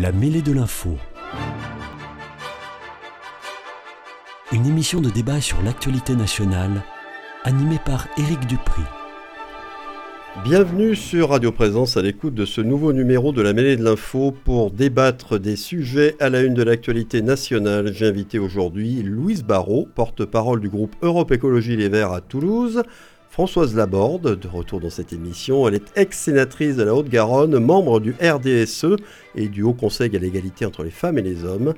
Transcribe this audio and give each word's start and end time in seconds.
La 0.00 0.10
mêlée 0.10 0.42
de 0.42 0.52
l'info. 0.52 0.96
Une 4.50 4.66
émission 4.66 5.00
de 5.00 5.08
débat 5.08 5.40
sur 5.40 5.62
l'actualité 5.62 6.16
nationale, 6.16 6.82
animée 7.44 7.78
par 7.84 8.08
Éric 8.18 8.44
Dupri. 8.48 8.82
Bienvenue 10.42 10.96
sur 10.96 11.30
Radio 11.30 11.52
Présence 11.52 11.96
à 11.96 12.02
l'écoute 12.02 12.34
de 12.34 12.44
ce 12.44 12.60
nouveau 12.60 12.92
numéro 12.92 13.30
de 13.30 13.40
la 13.40 13.52
mêlée 13.52 13.76
de 13.76 13.84
l'info 13.84 14.34
pour 14.44 14.72
débattre 14.72 15.38
des 15.38 15.54
sujets 15.54 16.16
à 16.18 16.28
la 16.28 16.40
une 16.42 16.54
de 16.54 16.64
l'actualité 16.64 17.22
nationale. 17.22 17.92
J'ai 17.92 18.08
invité 18.08 18.40
aujourd'hui 18.40 19.00
Louise 19.04 19.44
Barrault, 19.44 19.86
porte-parole 19.94 20.60
du 20.60 20.70
groupe 20.70 20.96
Europe 21.02 21.30
Écologie 21.30 21.76
Les 21.76 21.88
Verts 21.88 22.10
à 22.10 22.20
Toulouse, 22.20 22.82
Françoise 23.34 23.74
Laborde, 23.74 24.38
de 24.38 24.46
retour 24.46 24.78
dans 24.78 24.90
cette 24.90 25.12
émission. 25.12 25.66
Elle 25.66 25.74
est 25.74 25.98
ex-sénatrice 25.98 26.76
de 26.76 26.84
la 26.84 26.94
Haute-Garonne, 26.94 27.58
membre 27.58 27.98
du 27.98 28.12
RDSE 28.22 28.94
et 29.34 29.48
du 29.48 29.64
Haut 29.64 29.72
Conseil 29.72 30.14
à 30.14 30.20
l'égalité 30.20 30.64
entre 30.64 30.84
les 30.84 30.92
femmes 30.92 31.18
et 31.18 31.22
les 31.22 31.44
hommes. 31.44 31.74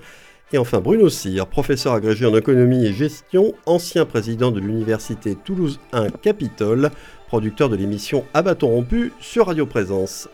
Et 0.53 0.59
enfin 0.59 0.81
Bruno 0.81 1.09
Cyr, 1.09 1.47
professeur 1.47 1.95
agrégé 1.95 2.27
en 2.27 2.37
économie 2.37 2.85
et 2.85 2.93
gestion, 2.93 3.55
ancien 3.65 4.05
président 4.05 4.51
de 4.51 4.61
l'université 4.61 5.35
Toulouse 5.35 5.81
1 5.95 6.11
Capitole, 6.11 6.91
producteur 7.27 7.71
de 7.71 7.77
l'émission 7.77 8.27
À 8.35 8.43
bâton 8.43 8.69
rompu 8.69 9.13
sur 9.19 9.47
Radio 9.47 9.65
Présence. 9.65 10.29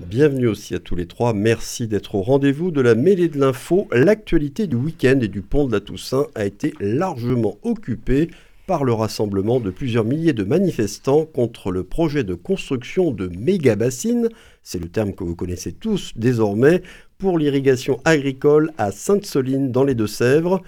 Bienvenue 0.00 0.48
aussi 0.48 0.74
à 0.74 0.80
tous 0.80 0.96
les 0.96 1.06
trois. 1.06 1.32
Merci 1.32 1.86
d'être 1.86 2.16
au 2.16 2.22
rendez-vous 2.22 2.72
de 2.72 2.80
la 2.80 2.96
mêlée 2.96 3.28
de 3.28 3.38
l'info. 3.38 3.86
L'actualité 3.92 4.66
du 4.66 4.74
week-end 4.74 5.20
et 5.20 5.28
du 5.28 5.42
pont 5.42 5.68
de 5.68 5.72
la 5.72 5.80
Toussaint 5.80 6.26
a 6.34 6.44
été 6.44 6.74
largement 6.80 7.58
occupée 7.62 8.30
par 8.66 8.84
le 8.84 8.92
rassemblement 8.92 9.60
de 9.60 9.70
plusieurs 9.70 10.04
milliers 10.04 10.32
de 10.32 10.42
manifestants 10.42 11.24
contre 11.24 11.70
le 11.70 11.84
projet 11.84 12.24
de 12.24 12.34
construction 12.34 13.12
de 13.12 13.28
méga-bassines, 13.28 14.28
c'est 14.62 14.80
le 14.80 14.88
terme 14.88 15.14
que 15.14 15.22
vous 15.22 15.36
connaissez 15.36 15.72
tous 15.72 16.12
désormais, 16.16 16.82
pour 17.18 17.38
l'irrigation 17.38 18.00
agricole 18.04 18.72
à 18.76 18.90
Sainte-Soline 18.90 19.70
dans 19.70 19.84
les 19.84 19.94
Deux-Sèvres. 19.94 20.62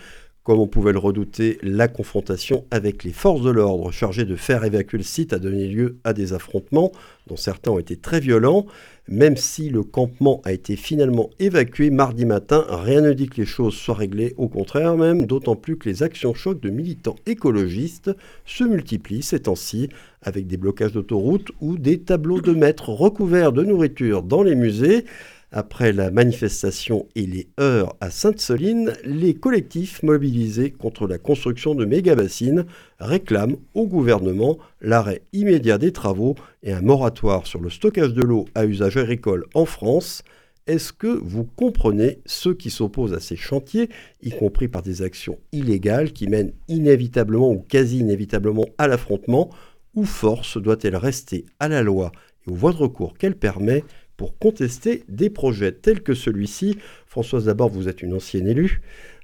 Comme 0.48 0.60
on 0.60 0.66
pouvait 0.66 0.94
le 0.94 0.98
redouter, 0.98 1.58
la 1.62 1.88
confrontation 1.88 2.64
avec 2.70 3.04
les 3.04 3.12
forces 3.12 3.42
de 3.42 3.50
l'ordre 3.50 3.92
chargées 3.92 4.24
de 4.24 4.34
faire 4.34 4.64
évacuer 4.64 4.96
le 4.96 5.04
site 5.04 5.34
a 5.34 5.38
donné 5.38 5.68
lieu 5.68 5.98
à 6.04 6.14
des 6.14 6.32
affrontements, 6.32 6.90
dont 7.26 7.36
certains 7.36 7.72
ont 7.72 7.78
été 7.78 7.96
très 7.96 8.18
violents. 8.18 8.64
Même 9.08 9.36
si 9.36 9.68
le 9.68 9.82
campement 9.82 10.40
a 10.46 10.52
été 10.54 10.76
finalement 10.76 11.28
évacué 11.38 11.90
mardi 11.90 12.24
matin, 12.24 12.64
rien 12.66 13.02
ne 13.02 13.12
dit 13.12 13.28
que 13.28 13.42
les 13.42 13.46
choses 13.46 13.74
soient 13.74 13.96
réglées, 13.96 14.32
au 14.38 14.48
contraire 14.48 14.96
même, 14.96 15.26
d'autant 15.26 15.54
plus 15.54 15.76
que 15.76 15.86
les 15.86 16.02
actions 16.02 16.32
chocs 16.32 16.62
de 16.62 16.70
militants 16.70 17.16
écologistes 17.26 18.10
se 18.46 18.64
multiplient 18.64 19.22
ces 19.22 19.40
temps-ci, 19.40 19.90
avec 20.22 20.46
des 20.46 20.56
blocages 20.56 20.92
d'autoroutes 20.92 21.50
ou 21.60 21.76
des 21.76 22.00
tableaux 22.00 22.40
de 22.40 22.52
maîtres 22.52 22.88
recouverts 22.88 23.52
de 23.52 23.64
nourriture 23.64 24.22
dans 24.22 24.42
les 24.42 24.54
musées. 24.54 25.04
Après 25.50 25.92
la 25.92 26.10
manifestation 26.10 27.06
et 27.14 27.24
les 27.24 27.48
heures 27.58 27.96
à 28.02 28.10
Sainte-Soline, 28.10 28.92
les 29.02 29.32
collectifs 29.32 30.02
mobilisés 30.02 30.70
contre 30.70 31.06
la 31.06 31.16
construction 31.16 31.74
de 31.74 31.86
méga-bassines 31.86 32.66
réclament 33.00 33.56
au 33.72 33.86
gouvernement 33.86 34.58
l'arrêt 34.82 35.22
immédiat 35.32 35.78
des 35.78 35.92
travaux 35.92 36.34
et 36.62 36.72
un 36.72 36.82
moratoire 36.82 37.46
sur 37.46 37.62
le 37.62 37.70
stockage 37.70 38.12
de 38.12 38.22
l'eau 38.22 38.44
à 38.54 38.66
usage 38.66 38.98
agricole 38.98 39.46
en 39.54 39.64
France. 39.64 40.22
Est-ce 40.66 40.92
que 40.92 41.06
vous 41.06 41.44
comprenez 41.44 42.20
ceux 42.26 42.52
qui 42.52 42.68
s'opposent 42.68 43.14
à 43.14 43.20
ces 43.20 43.36
chantiers, 43.36 43.88
y 44.22 44.28
compris 44.28 44.68
par 44.68 44.82
des 44.82 45.00
actions 45.00 45.38
illégales 45.52 46.12
qui 46.12 46.26
mènent 46.26 46.52
inévitablement 46.68 47.50
ou 47.50 47.64
quasi 47.66 48.00
inévitablement 48.00 48.66
à 48.76 48.86
l'affrontement? 48.86 49.48
Où 49.94 50.04
force 50.04 50.58
doit-elle 50.58 50.96
rester 50.96 51.46
à 51.58 51.68
la 51.68 51.82
loi 51.82 52.12
et 52.46 52.50
aux 52.50 52.54
voies 52.54 52.72
de 52.72 52.76
recours 52.76 53.16
qu'elle 53.16 53.34
permet? 53.34 53.82
Pour 54.18 54.36
contester 54.36 55.04
des 55.08 55.30
projets 55.30 55.72
tels 55.72 56.02
que 56.02 56.12
celui-ci. 56.12 56.76
Françoise, 57.06 57.46
d'abord, 57.46 57.70
vous 57.70 57.88
êtes 57.88 58.02
une 58.02 58.12
ancienne 58.12 58.48
élue. 58.48 58.82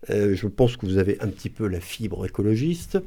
Euh, 0.09 0.35
je 0.35 0.47
pense 0.47 0.79
que 0.79 0.87
vous 0.87 0.97
avez 0.97 1.21
un 1.21 1.29
petit 1.29 1.51
peu 1.51 1.67
la 1.67 1.81
fibre 1.81 2.25
écologiste. 2.25 2.99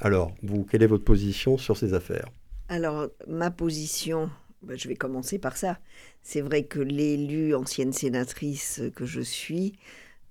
Alors, 0.00 0.32
quelle 0.70 0.84
est 0.84 0.86
votre 0.86 1.04
position 1.04 1.58
sur 1.58 1.76
ces 1.76 1.94
affaires? 1.94 2.28
Alors, 2.68 3.08
ma 3.26 3.50
position, 3.50 4.30
ben, 4.62 4.78
je 4.78 4.88
vais 4.88 4.94
commencer 4.94 5.38
par 5.38 5.56
ça. 5.56 5.78
C'est 6.22 6.40
vrai 6.40 6.62
que 6.62 6.78
l'élu 6.78 7.56
ancienne 7.56 7.92
sénatrice 7.92 8.80
que 8.94 9.04
je 9.04 9.20
suis 9.20 9.74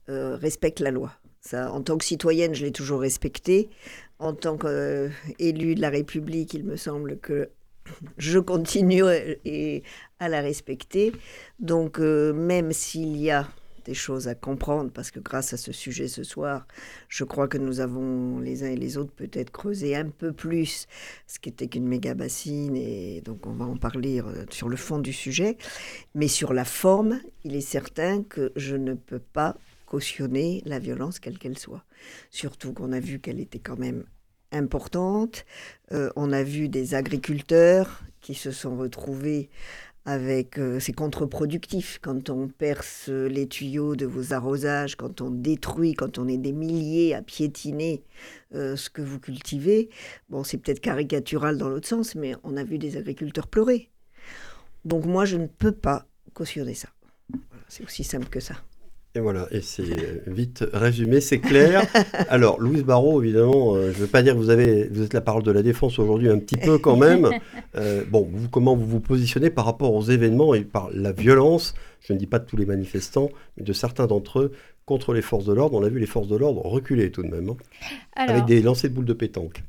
euh, 0.08 0.38
respecte 0.38 0.80
la 0.80 0.92
loi. 0.92 1.12
Ça, 1.42 1.74
en 1.74 1.82
tant 1.82 1.98
que 1.98 2.06
citoyenne, 2.06 2.56
je 2.56 2.64
l'ai 2.64 2.72
toujours 2.72 3.02
respectée. 3.02 3.70
En 4.18 4.34
tant 4.34 4.58
qu'élu 4.58 5.76
de 5.76 5.82
la 5.82 5.90
République, 5.90 6.54
il 6.54 6.64
me 6.64 6.78
semble 6.78 7.18
que 7.20 7.50
je 8.18 8.40
continue 8.40 9.03
à 10.19 10.30
la 10.30 10.42
respecter. 10.42 11.12
Donc, 11.59 12.00
euh, 12.00 12.34
même 12.34 12.72
s'il 12.72 13.18
y 13.18 13.31
a 13.31 13.47
des 13.86 13.94
choses 13.94 14.28
à 14.28 14.36
comprendre, 14.36 14.92
parce 14.92 15.12
que 15.12 15.19
grâce 15.19 15.53
à 15.53 15.58
ce 15.58 15.72
sujet 15.72 16.08
ce 16.08 16.24
soir, 16.24 16.68
je 17.09 17.24
crois 17.24 17.47
que 17.47 17.58
nous 17.58 17.80
avons 17.80 18.40
les 18.40 18.64
uns 18.64 18.70
et 18.70 18.75
les 18.75 18.97
autres 18.97 19.12
peut-être 19.12 19.52
creusé 19.52 19.96
un 19.96 20.09
peu 20.09 20.31
plus 20.31 20.88
ce 21.28 21.40
qui 21.40 21.50
était 21.50 21.68
qu'une 21.68 21.88
méga 21.88 22.14
bassine, 22.14 22.75
et 22.75 23.22
donc 23.22 23.46
on 23.47 23.53
va 23.53 23.66
en 23.66 23.78
parler 23.78 24.22
euh, 24.22 24.46
sur 24.52 24.70
le 24.70 24.78
fond 24.78 25.00
du 25.00 25.14
sujet. 25.14 25.58
Mais 26.14 26.28
sur 26.28 26.53
la 26.53 26.66
forme, 26.66 27.20
il 27.44 27.56
est 27.56 27.62
certain 27.62 28.24
que 28.24 28.52
je 28.56 28.75
ne 28.75 28.94
peux 28.94 29.20
pas 29.20 29.58
cautionner 29.86 30.62
la 30.66 30.80
violence 30.80 31.20
quelle 31.20 31.38
qu'elle 31.38 31.58
soit. 31.58 31.84
Surtout 32.30 32.74
qu'on 32.74 32.91
a 32.94 33.00
vu 33.00 33.20
qu'elle 33.20 33.40
était 33.40 33.59
quand 33.59 33.78
même 33.78 34.06
importante. 34.52 35.46
Euh, 35.92 36.10
on 36.16 36.32
a 36.32 36.44
vu 36.44 36.70
des 36.70 36.96
agriculteurs 36.96 38.02
qui 38.22 38.36
se 38.36 38.52
sont 38.52 38.78
retrouvés 38.78 39.50
avec 40.06 40.58
euh, 40.58 40.80
c'est 40.80 40.94
contre-productif 40.94 42.00
quand 42.02 42.30
on 42.30 42.48
perce 42.48 43.08
les 43.08 43.48
tuyaux 43.48 43.96
de 43.96 44.06
vos 44.06 44.34
arrosages, 44.34 44.96
quand 44.96 45.22
on 45.22 45.30
détruit, 45.30 45.94
quand 45.94 46.18
on 46.18 46.28
est 46.28 46.38
des 46.38 46.54
milliers 46.54 47.14
à 47.14 47.22
piétiner 47.22 48.04
euh, 48.56 48.76
ce 48.76 48.90
que 48.90 49.02
vous 49.02 49.20
cultivez. 49.20 49.90
Bon, 50.30 50.44
c'est 50.44 50.58
peut-être 50.58 50.80
caricatural 50.80 51.58
dans 51.58 51.70
l'autre 51.70 51.88
sens, 51.88 52.16
mais 52.16 52.36
on 52.44 52.58
a 52.58 52.64
vu 52.64 52.80
des 52.80 52.98
agriculteurs 52.98 53.48
pleurer. 53.48 53.90
Donc 54.86 55.06
moi, 55.06 55.26
je 55.26 55.38
ne 55.38 55.46
peux 55.46 55.72
pas 55.72 56.08
cautionner 56.34 56.74
ça. 56.74 56.90
c'est 57.68 57.84
aussi 57.84 58.04
simple 58.04 58.30
que 58.30 58.40
ça. 58.40 58.56
Et 59.14 59.20
voilà, 59.20 59.46
et 59.52 59.60
c'est 59.60 59.84
vite 60.26 60.64
résumé, 60.72 61.20
c'est 61.20 61.40
clair. 61.40 61.86
Alors, 62.30 62.62
Louise 62.62 62.84
Barrault, 62.84 63.22
évidemment, 63.22 63.76
euh, 63.76 63.92
je 63.92 63.98
ne 63.98 64.04
veux 64.04 64.08
pas 64.08 64.24
dire 64.24 64.36
que 64.36 64.40
vous, 64.40 64.50
avez, 64.50 64.88
vous 64.88 65.04
êtes 65.04 65.14
la 65.14 65.20
parole 65.20 65.44
de 65.44 65.52
la 65.52 65.62
défense 65.64 66.00
aujourd'hui, 66.00 66.30
un 66.30 66.40
petit 66.40 66.56
peu 66.56 66.78
quand 66.78 66.96
même. 66.98 67.30
Euh, 67.78 68.04
bon, 68.06 68.28
vous, 68.30 68.50
comment 68.50 68.76
vous 68.76 68.86
vous 68.86 69.00
positionnez 69.00 69.50
par 69.50 69.64
rapport 69.64 69.94
aux 69.94 70.04
événements 70.04 70.54
et 70.54 70.66
par 70.66 70.90
la 70.94 71.14
violence, 71.14 71.74
je 72.02 72.12
ne 72.12 72.18
dis 72.18 72.28
pas 72.28 72.38
de 72.38 72.46
tous 72.46 72.58
les 72.58 72.66
manifestants, 72.66 73.30
mais 73.56 73.64
de 73.64 73.72
certains 73.72 74.08
d'entre 74.08 74.40
eux, 74.40 74.52
contre 74.86 75.14
les 75.14 75.22
forces 75.22 75.46
de 75.46 75.54
l'ordre? 75.54 75.78
On 75.78 75.84
a 75.84 75.88
vu 75.88 75.98
les 75.98 76.06
forces 76.06 76.28
de 76.28 76.36
l'ordre 76.36 76.66
reculer 76.66 77.12
tout 77.12 77.24
de 77.24 77.30
même, 77.30 77.50
hein, 77.50 77.56
avec 78.18 78.44
des 78.44 78.62
lancers 78.62 78.90
de 78.90 78.96
boules 78.96 79.06
de 79.06 79.14
pétanque. 79.14 79.64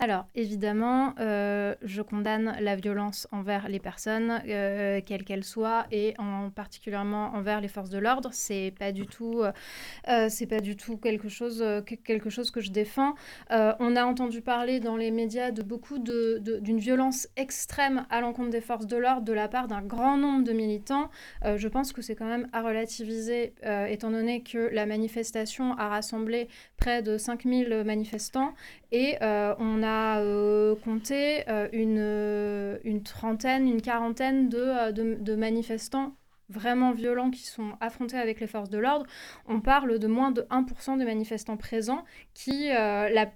Alors, 0.00 0.26
évidemment, 0.36 1.12
euh, 1.18 1.74
je 1.82 2.02
condamne 2.02 2.56
la 2.60 2.76
violence 2.76 3.26
envers 3.32 3.68
les 3.68 3.80
personnes, 3.80 4.40
euh, 4.46 5.00
quelles 5.04 5.24
qu'elles 5.24 5.42
soient, 5.42 5.86
et 5.90 6.14
en 6.18 6.50
particulièrement 6.50 7.34
envers 7.34 7.60
les 7.60 7.66
forces 7.66 7.90
de 7.90 7.98
l'ordre. 7.98 8.30
C'est 8.32 8.72
pas 8.78 8.92
du 8.92 9.06
tout, 9.08 9.42
euh, 9.42 10.28
pas 10.48 10.60
du 10.60 10.76
tout 10.76 10.98
quelque 10.98 11.28
chose, 11.28 11.64
quelque 12.04 12.30
chose 12.30 12.52
que 12.52 12.60
je 12.60 12.70
défends. 12.70 13.14
on 13.50 13.96
a 13.96 14.04
entendu 14.04 14.40
parler 14.40 14.78
dans 14.78 14.96
les 14.96 15.10
médias 15.10 15.50
de 15.50 15.62
beaucoup 15.62 15.98
de, 15.98 16.38
d'une 16.60 16.78
violence 16.78 17.26
extrême 17.36 18.06
à 18.08 18.20
l'encontre 18.20 18.50
des 18.50 18.60
forces 18.60 18.86
de 18.86 18.96
l'ordre 18.96 19.22
de 19.22 19.32
la 19.32 19.48
part 19.48 19.66
d'un 19.66 19.82
grand 19.82 20.16
nombre 20.16 20.44
de 20.44 20.52
militants. 20.52 21.10
je 21.44 21.68
pense 21.68 21.92
que 21.92 22.02
c'est 22.02 22.14
quand 22.14 22.26
même 22.26 22.48
à 22.52 22.62
relativiser, 22.62 23.52
étant 23.88 24.10
donné 24.10 24.42
que 24.42 24.70
la 24.72 24.86
manifestation 24.86 25.76
a 25.76 25.88
rassemblé 25.88 26.48
près 26.76 27.02
de 27.02 27.18
5000 27.18 27.82
manifestants 27.84 28.54
et 28.92 29.16
on 29.20 29.82
a 29.82 29.87
a 29.88 30.20
euh, 30.20 30.76
compté 30.76 31.48
euh, 31.48 31.68
une, 31.72 31.98
euh, 31.98 32.78
une, 32.84 33.02
trentaine, 33.02 33.66
une 33.66 33.82
quarantaine 33.82 34.48
de, 34.48 35.34
manifestants 35.34 36.14
vraiment 36.48 36.92
violents 36.92 37.30
qui 37.30 37.44
sont 37.44 37.72
affrontés 37.80 38.16
avec 38.16 38.40
les 38.40 38.46
forces 38.46 38.70
de 38.70 38.78
l'ordre. 38.78 39.06
On 39.46 39.60
parle 39.60 39.98
de 39.98 40.06
moins 40.06 40.30
de 40.30 40.42
1% 40.42 40.98
des 40.98 41.04
manifestants 41.04 41.56
présents 41.56 42.04
qui, 42.32 42.68
la, 42.68 43.26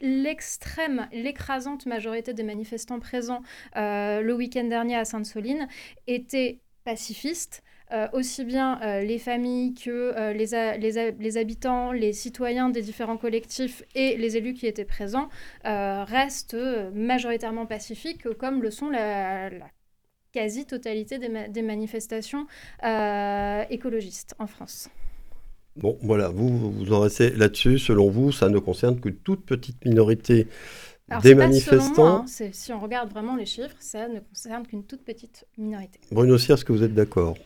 l'extrême, 0.00 1.08
l'écrasante 1.12 1.86
majorité 1.86 2.34
des 2.34 2.42
manifestants 2.42 2.98
présents 2.98 3.42
le 3.76 4.32
week-end 4.32 4.64
dernier 4.64 4.96
à 4.96 5.04
Sainte-Soline 5.04 5.68
étaient 6.08 6.58
pacifistes, 6.82 7.62
aussi 8.12 8.44
bien 8.44 8.80
euh, 8.82 9.02
les 9.02 9.18
familles 9.18 9.74
que 9.74 9.90
euh, 9.90 10.32
les, 10.32 11.16
les, 11.18 11.36
habitants, 11.38 11.92
les 11.92 12.12
citoyens 12.12 12.68
des 12.68 12.82
différents 12.82 13.16
collectifs 13.16 13.82
et 13.94 14.16
les 14.16 14.36
élus 14.36 14.54
qui 14.54 14.66
étaient 14.66 14.84
présents 14.84 15.28
restent 15.64 16.56
majoritairement 16.94 17.66
pacifiques, 17.66 18.28
comme 18.34 18.62
le 18.62 18.70
sont 18.70 18.90
la, 18.90 19.50
quasi-totalité 20.32 21.18
des, 21.18 21.48
des, 21.48 21.62
manifestations 21.62 22.46
écologistes 23.70 24.34
en 24.38 24.46
France. 24.46 24.88
Bon, 25.76 25.96
voilà, 26.02 26.28
vous, 26.28 26.72
vous 26.72 26.92
en 26.92 27.00
restez 27.00 27.30
là-dessus. 27.30 27.78
Selon 27.78 28.10
vous, 28.10 28.32
ça 28.32 28.48
ne 28.48 28.58
concerne 28.58 28.98
que 28.98 29.08
toute 29.08 29.44
petite 29.46 29.84
minorité 29.84 30.48
des 31.22 31.34
manifestants. 31.34 32.24
Hein, 32.24 32.24
si 32.52 32.72
on 32.72 32.80
regarde 32.80 33.10
vraiment 33.10 33.36
les 33.36 33.46
chiffres, 33.46 33.76
ça 33.80 34.08
ne 34.08 34.20
concerne 34.20 34.66
qu'une 34.66 34.84
toute 34.84 35.04
petite 35.04 35.46
minorité. 35.56 36.00
Bruno 36.12 36.36
Cyr, 36.36 36.54
est-ce 36.54 36.64
que 36.64 36.72
vous 36.72 36.82
êtes 36.82 36.94
d'accord? 36.94 37.36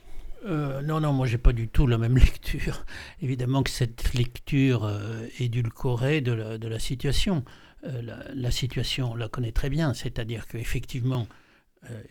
Euh, 0.44 0.82
non, 0.82 1.00
non, 1.00 1.12
moi 1.12 1.26
j'ai 1.26 1.38
pas 1.38 1.52
du 1.52 1.68
tout 1.68 1.86
la 1.86 1.98
même 1.98 2.16
lecture. 2.18 2.84
Évidemment 3.20 3.62
que 3.62 3.70
cette 3.70 4.14
lecture 4.14 4.84
euh, 4.84 5.26
édulcorée 5.38 6.20
de 6.20 6.32
la, 6.32 6.78
situation. 6.78 7.44
Euh, 7.84 8.02
la, 8.34 8.50
situation, 8.50 9.12
on 9.12 9.14
la 9.14 9.28
connaît 9.28 9.52
très 9.52 9.70
bien, 9.70 9.94
c'est-à-dire 9.94 10.46
qu'effectivement, 10.46 11.26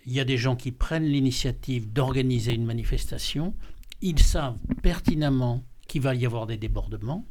il 0.06 0.12
y 0.12 0.19
a 0.19 0.25
des 0.25 0.38
gens 0.38 0.57
qui 0.57 0.74
prennent 0.74 1.06
l'initiative 1.06 1.94
d'organiser 1.94 2.54
une 2.54 2.66
manifestation, 2.66 3.56
ils 4.01 4.19
savent 4.19 4.57
pertinemment 4.84 5.63
qu'il 5.88 6.01
va 6.01 6.13
y 6.13 6.25
avoir 6.25 6.45
des 6.45 6.57
débordements, 6.57 7.25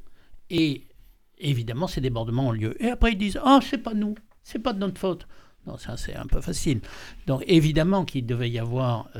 et 0.49 0.87
évidemment 1.37 1.87
ces 1.87 2.01
débordements 2.01 2.49
ont 2.49 2.53
lieu. 2.53 2.83
Et 2.83 2.89
après 2.89 3.13
ils 3.13 3.19
disent 3.19 3.39
Ah, 3.45 3.59
oh, 3.59 3.65
c'est 3.69 3.77
pas 3.77 3.93
nous, 3.93 4.15
c'est 4.43 4.59
pas 4.59 4.73
de 4.73 4.79
notre 4.79 4.99
faute. 4.99 5.29
Non, 5.67 5.77
ça 5.77 5.99
c'est 5.99 6.17
un 6.17 6.25
peu 6.25 6.41
facile. 6.41 6.81
Donc 7.27 7.45
évidemment 7.47 8.07
qu'il 8.07 8.25
devait 8.25 8.49
y 8.49 8.59
avoir 8.59 9.11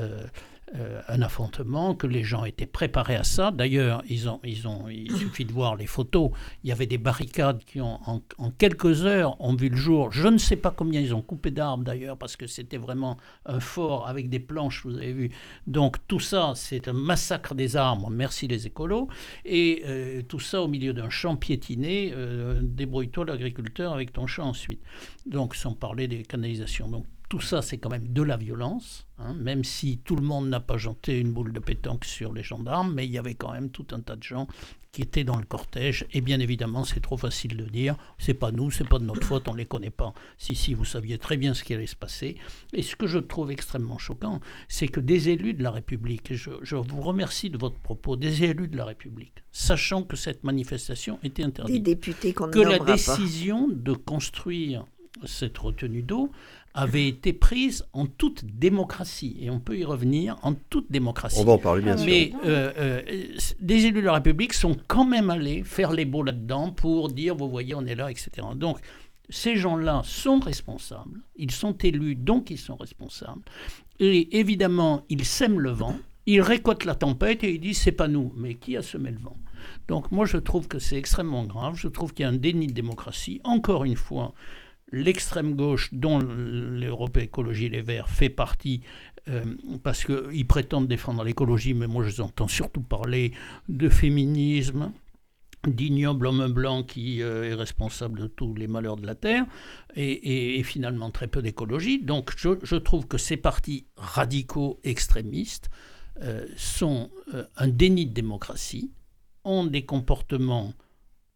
un 1.09 1.23
affrontement, 1.23 1.95
que 1.95 2.07
les 2.07 2.23
gens 2.23 2.45
étaient 2.45 2.67
préparés 2.67 3.17
à 3.17 3.25
ça. 3.25 3.51
D'ailleurs, 3.51 4.03
ils 4.09 4.29
ont, 4.29 4.41
ils 4.45 4.69
ont, 4.69 4.89
il 4.89 5.11
suffit 5.17 5.45
de 5.45 5.53
voir 5.53 5.77
les 5.77 5.87
photos. 5.87 6.31
Il 6.63 6.69
y 6.69 6.73
avait 6.73 6.87
des 6.87 6.99
barricades 6.99 7.65
qui, 7.65 7.81
ont, 7.81 7.99
en, 8.07 8.51
quelques 8.51 9.05
heures, 9.05 9.41
ont 9.41 9.55
vu 9.55 9.69
le 9.69 9.77
jour. 9.77 10.13
Je 10.13 10.29
ne 10.29 10.39
sais 10.39 10.57
pas 10.57 10.71
combien 10.71 11.01
ils 11.01 11.15
ont 11.15 11.23
coupé 11.23 11.51
d'arbres 11.51 11.85
d'ailleurs, 11.85 12.17
parce 12.17 12.37
que 12.37 12.47
c'était 12.47 12.77
vraiment 12.77 13.17
un 13.47 13.61
fort 13.61 14.09
avec 14.09 14.29
des 14.29 14.39
planches, 14.39 14.85
vous 14.85 14.97
avez 14.97 15.13
vu. 15.13 15.31
Donc 15.67 15.97
tout 16.07 16.21
ça, 16.21 16.53
c'est 16.55 16.89
un 16.89 16.93
massacre 16.93 17.55
des 17.55 17.77
arbres. 17.77 18.11
Merci 18.11 18.47
les 18.49 18.67
écolos. 18.67 19.09
Et 19.45 19.83
euh, 19.87 20.23
tout 20.23 20.41
ça 20.41 20.63
au 20.63 20.69
milieu 20.69 20.93
d'un 20.93 21.11
champ 21.11 21.37
piétiné. 21.37 22.13
Euh, 22.15 22.61
débrouille-toi 22.63 23.25
l'agriculteur 23.25 23.93
avec 23.93 24.13
ton 24.13 24.27
champ 24.27 24.49
ensuite. 24.49 24.81
Donc 25.27 25.55
sans 25.55 25.75
parler 25.75 26.09
des 26.09 26.23
canalisations. 26.23 26.89
Donc 26.89 27.07
tout 27.31 27.41
ça, 27.41 27.63
c'est 27.63 27.79
quand 27.79 27.91
même 27.91 28.09
de 28.09 28.23
la 28.23 28.37
violence, 28.37 29.07
hein, 29.19 29.35
même 29.35 29.63
si 29.63 29.99
tout 29.99 30.17
le 30.17 30.23
monde 30.23 30.49
n'a 30.49 30.59
pas 30.59 30.77
jeté 30.77 31.17
une 31.21 31.33
boule 31.33 31.53
de 31.53 31.61
pétanque 31.61 32.05
sur 32.05 32.33
les 32.33 32.43
gendarmes, 32.43 32.93
mais 32.93 33.07
il 33.07 33.13
y 33.13 33.19
avait 33.19 33.37
quand 33.37 33.53
même 33.53 33.71
tout 33.71 33.87
un 33.93 34.01
tas 34.01 34.17
de 34.17 34.23
gens 34.25 34.49
qui 34.91 35.03
étaient 35.03 35.23
dans 35.23 35.37
le 35.37 35.45
cortège. 35.45 36.07
Et 36.13 36.23
bien 36.23 36.41
évidemment, 36.41 36.83
c'est 36.83 36.99
trop 36.99 37.17
facile 37.17 37.57
de 37.57 37.67
dire, 37.67 37.95
c'est 38.19 38.35
pas 38.35 38.51
nous, 38.51 38.73
c'est 38.73 38.89
pas 38.89 38.99
de 38.99 39.05
notre 39.05 39.25
faute, 39.25 39.47
on 39.47 39.55
les 39.55 39.65
connaît 39.65 39.91
pas. 39.91 40.13
Si, 40.39 40.57
si, 40.57 40.75
vous 40.75 40.85
saviez 40.85 41.19
très 41.19 41.37
bien 41.37 41.55
ce 41.55 41.63
qui 41.63 41.73
allait 41.73 41.87
se 41.87 41.95
passer. 41.95 42.37
Et 42.73 42.83
ce 42.83 42.97
que 42.97 43.07
je 43.07 43.21
trouve 43.21 43.53
extrêmement 43.53 43.99
choquant, 43.99 44.41
c'est 44.67 44.89
que 44.89 44.99
des 44.99 45.29
élus 45.29 45.55
de 45.55 45.63
la 45.63 45.71
République, 45.71 46.35
je, 46.35 46.51
je 46.63 46.75
vous 46.75 47.01
remercie 47.01 47.49
de 47.49 47.59
votre 47.59 47.79
propos, 47.79 48.17
des 48.17 48.43
élus 48.43 48.67
de 48.67 48.77
la 48.77 48.87
République, 48.87 49.45
sachant 49.53 50.03
que 50.03 50.17
cette 50.17 50.43
manifestation 50.43 51.21
était 51.23 51.45
interdite, 51.45 51.77
des 51.81 51.95
députés 51.95 52.35
qu'on 52.35 52.51
que 52.51 52.59
la 52.59 52.81
décision 52.81 53.69
de 53.69 53.93
construire 53.93 54.85
cette 55.25 55.59
retenue 55.59 56.03
d'eau 56.03 56.31
avait 56.75 57.09
été 57.09 57.33
prise 57.33 57.85
en 57.93 58.07
toute 58.07 58.45
démocratie. 58.45 59.37
Et 59.41 59.51
on 59.51 59.59
peut 59.59 59.79
y 59.79 59.85
revenir 59.85 60.39
en 60.43 60.55
toute 60.55 60.91
démocratie. 60.91 61.39
On 61.41 61.45
va 61.45 61.53
en 61.53 61.59
parler 61.59 61.83
bien 61.83 61.97
sûr. 61.97 62.07
Mais 62.07 62.33
euh, 62.45 62.73
euh, 62.79 63.03
des 63.61 63.87
élus 63.87 64.01
de 64.01 64.07
la 64.07 64.15
République 64.15 64.53
sont 64.53 64.77
quand 64.87 65.05
même 65.05 65.31
allés 65.31 65.65
faire 65.65 65.93
les 65.93 66.05
beaux 66.05 66.23
là-dedans 66.23 66.71
pour 66.71 67.09
dire, 67.09 67.35
vous 67.35 67.49
voyez, 67.49 67.75
on 67.75 67.85
est 67.87 67.97
là, 67.97 68.11
etc. 68.11 68.31
Donc, 68.55 68.79
ces 69.29 69.57
gens-là 69.57 70.03
sont 70.05 70.41
responsables. 70.41 71.21
Ils 71.37 71.51
sont 71.51 71.77
élus, 71.79 72.15
donc 72.15 72.51
ils 72.51 72.59
sont 72.59 72.77
responsables. 72.77 73.43
Et 73.99 74.39
évidemment, 74.39 75.05
ils 75.09 75.25
sèment 75.25 75.61
le 75.61 75.71
vent. 75.71 75.97
Ils 76.27 76.41
récoltent 76.41 76.85
la 76.85 76.95
tempête 76.95 77.43
et 77.43 77.55
ils 77.55 77.61
disent, 77.61 77.79
c'est 77.79 77.93
pas 77.93 78.09
nous. 78.09 78.33
Mais 78.37 78.55
qui 78.55 78.77
a 78.77 78.83
semé 78.83 79.11
le 79.11 79.19
vent? 79.19 79.37
Donc 79.89 80.11
moi 80.11 80.27
je 80.27 80.37
trouve 80.37 80.69
que 80.69 80.79
c'est 80.79 80.97
extrêmement 80.97 81.45
grave, 81.45 81.77
je 81.77 81.89
trouve 81.89 82.15
qu'il 82.15 82.23
y 82.23 82.27
a 82.27 82.31
un 82.31 82.37
déni 82.37 82.67
de 82.67 82.73
démocratie. 82.73 83.41
Encore 83.45 83.85
une 83.85 83.97
fois, 83.97 84.33
l'extrême 84.93 85.55
gauche, 85.55 85.91
dont 85.93 86.19
l'Europe 86.19 87.17
Écologie 87.17 87.69
Les 87.69 87.83
Verts 87.83 88.09
fait 88.09 88.29
partie, 88.29 88.83
euh, 89.29 89.45
parce 89.83 90.05
qu'ils 90.05 90.47
prétendent 90.47 90.89
défendre 90.89 91.25
l'écologie, 91.25 91.75
mais 91.75 91.87
moi 91.87 92.05
je 92.05 92.11
les 92.11 92.21
entends 92.21 92.49
surtout 92.49 92.83
parler 92.83 93.33
de 93.69 93.89
féminisme, 93.89 94.93
d'ignoble 95.67 96.27
homme 96.27 96.51
blanc 96.53 96.83
qui 96.83 97.23
euh, 97.23 97.51
est 97.51 97.55
responsable 97.55 98.21
de 98.21 98.27
tous 98.27 98.55
les 98.55 98.67
malheurs 98.67 98.97
de 98.97 99.07
la 99.07 99.15
Terre, 99.15 99.45
et, 99.95 100.63
finalement 100.65 101.11
très 101.11 101.27
peu 101.27 101.43
d'écologie. 101.43 102.01
Donc 102.01 102.33
je, 102.37 102.77
trouve 102.77 103.07
que 103.07 103.19
ces 103.19 103.37
partis 103.37 103.87
radicaux 103.97 104.81
extrémistes 104.85 105.71
euh, 106.23 106.47
sont 106.57 107.11
un 107.57 107.69
déni 107.69 108.07
de 108.07 108.13
démocratie, 108.13 108.93
ont 109.45 109.65
des 109.65 109.85
comportements 109.85 110.75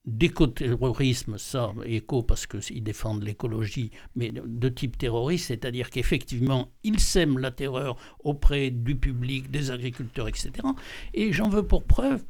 d'éco-terrorisme, 0.07 1.39
ça, 1.39 1.73
éco 1.87 2.23
parce 2.23 2.47
qu'ils 2.47 2.83
défendent 2.83 3.23
l'écologie, 3.23 3.91
mais 4.15 4.31
de 4.33 4.69
type 4.69 4.99
terroriste, 4.99 5.47
c'est-à-dire 5.47 5.91
qu'effectivement, 5.91 6.69
ils 6.83 7.01
sèment 7.01 7.39
la 7.39 7.51
terreur 7.51 7.97
auprès 8.23 8.71
du 8.71 8.97
public, 8.97 9.51
des 9.51 9.71
agriculteurs, 9.71 10.29
etc. 10.29 10.53
Et 11.15 11.33
j'en 11.33 11.49
veux 11.49 11.63
pour 11.63 11.85
preuve 11.85 12.23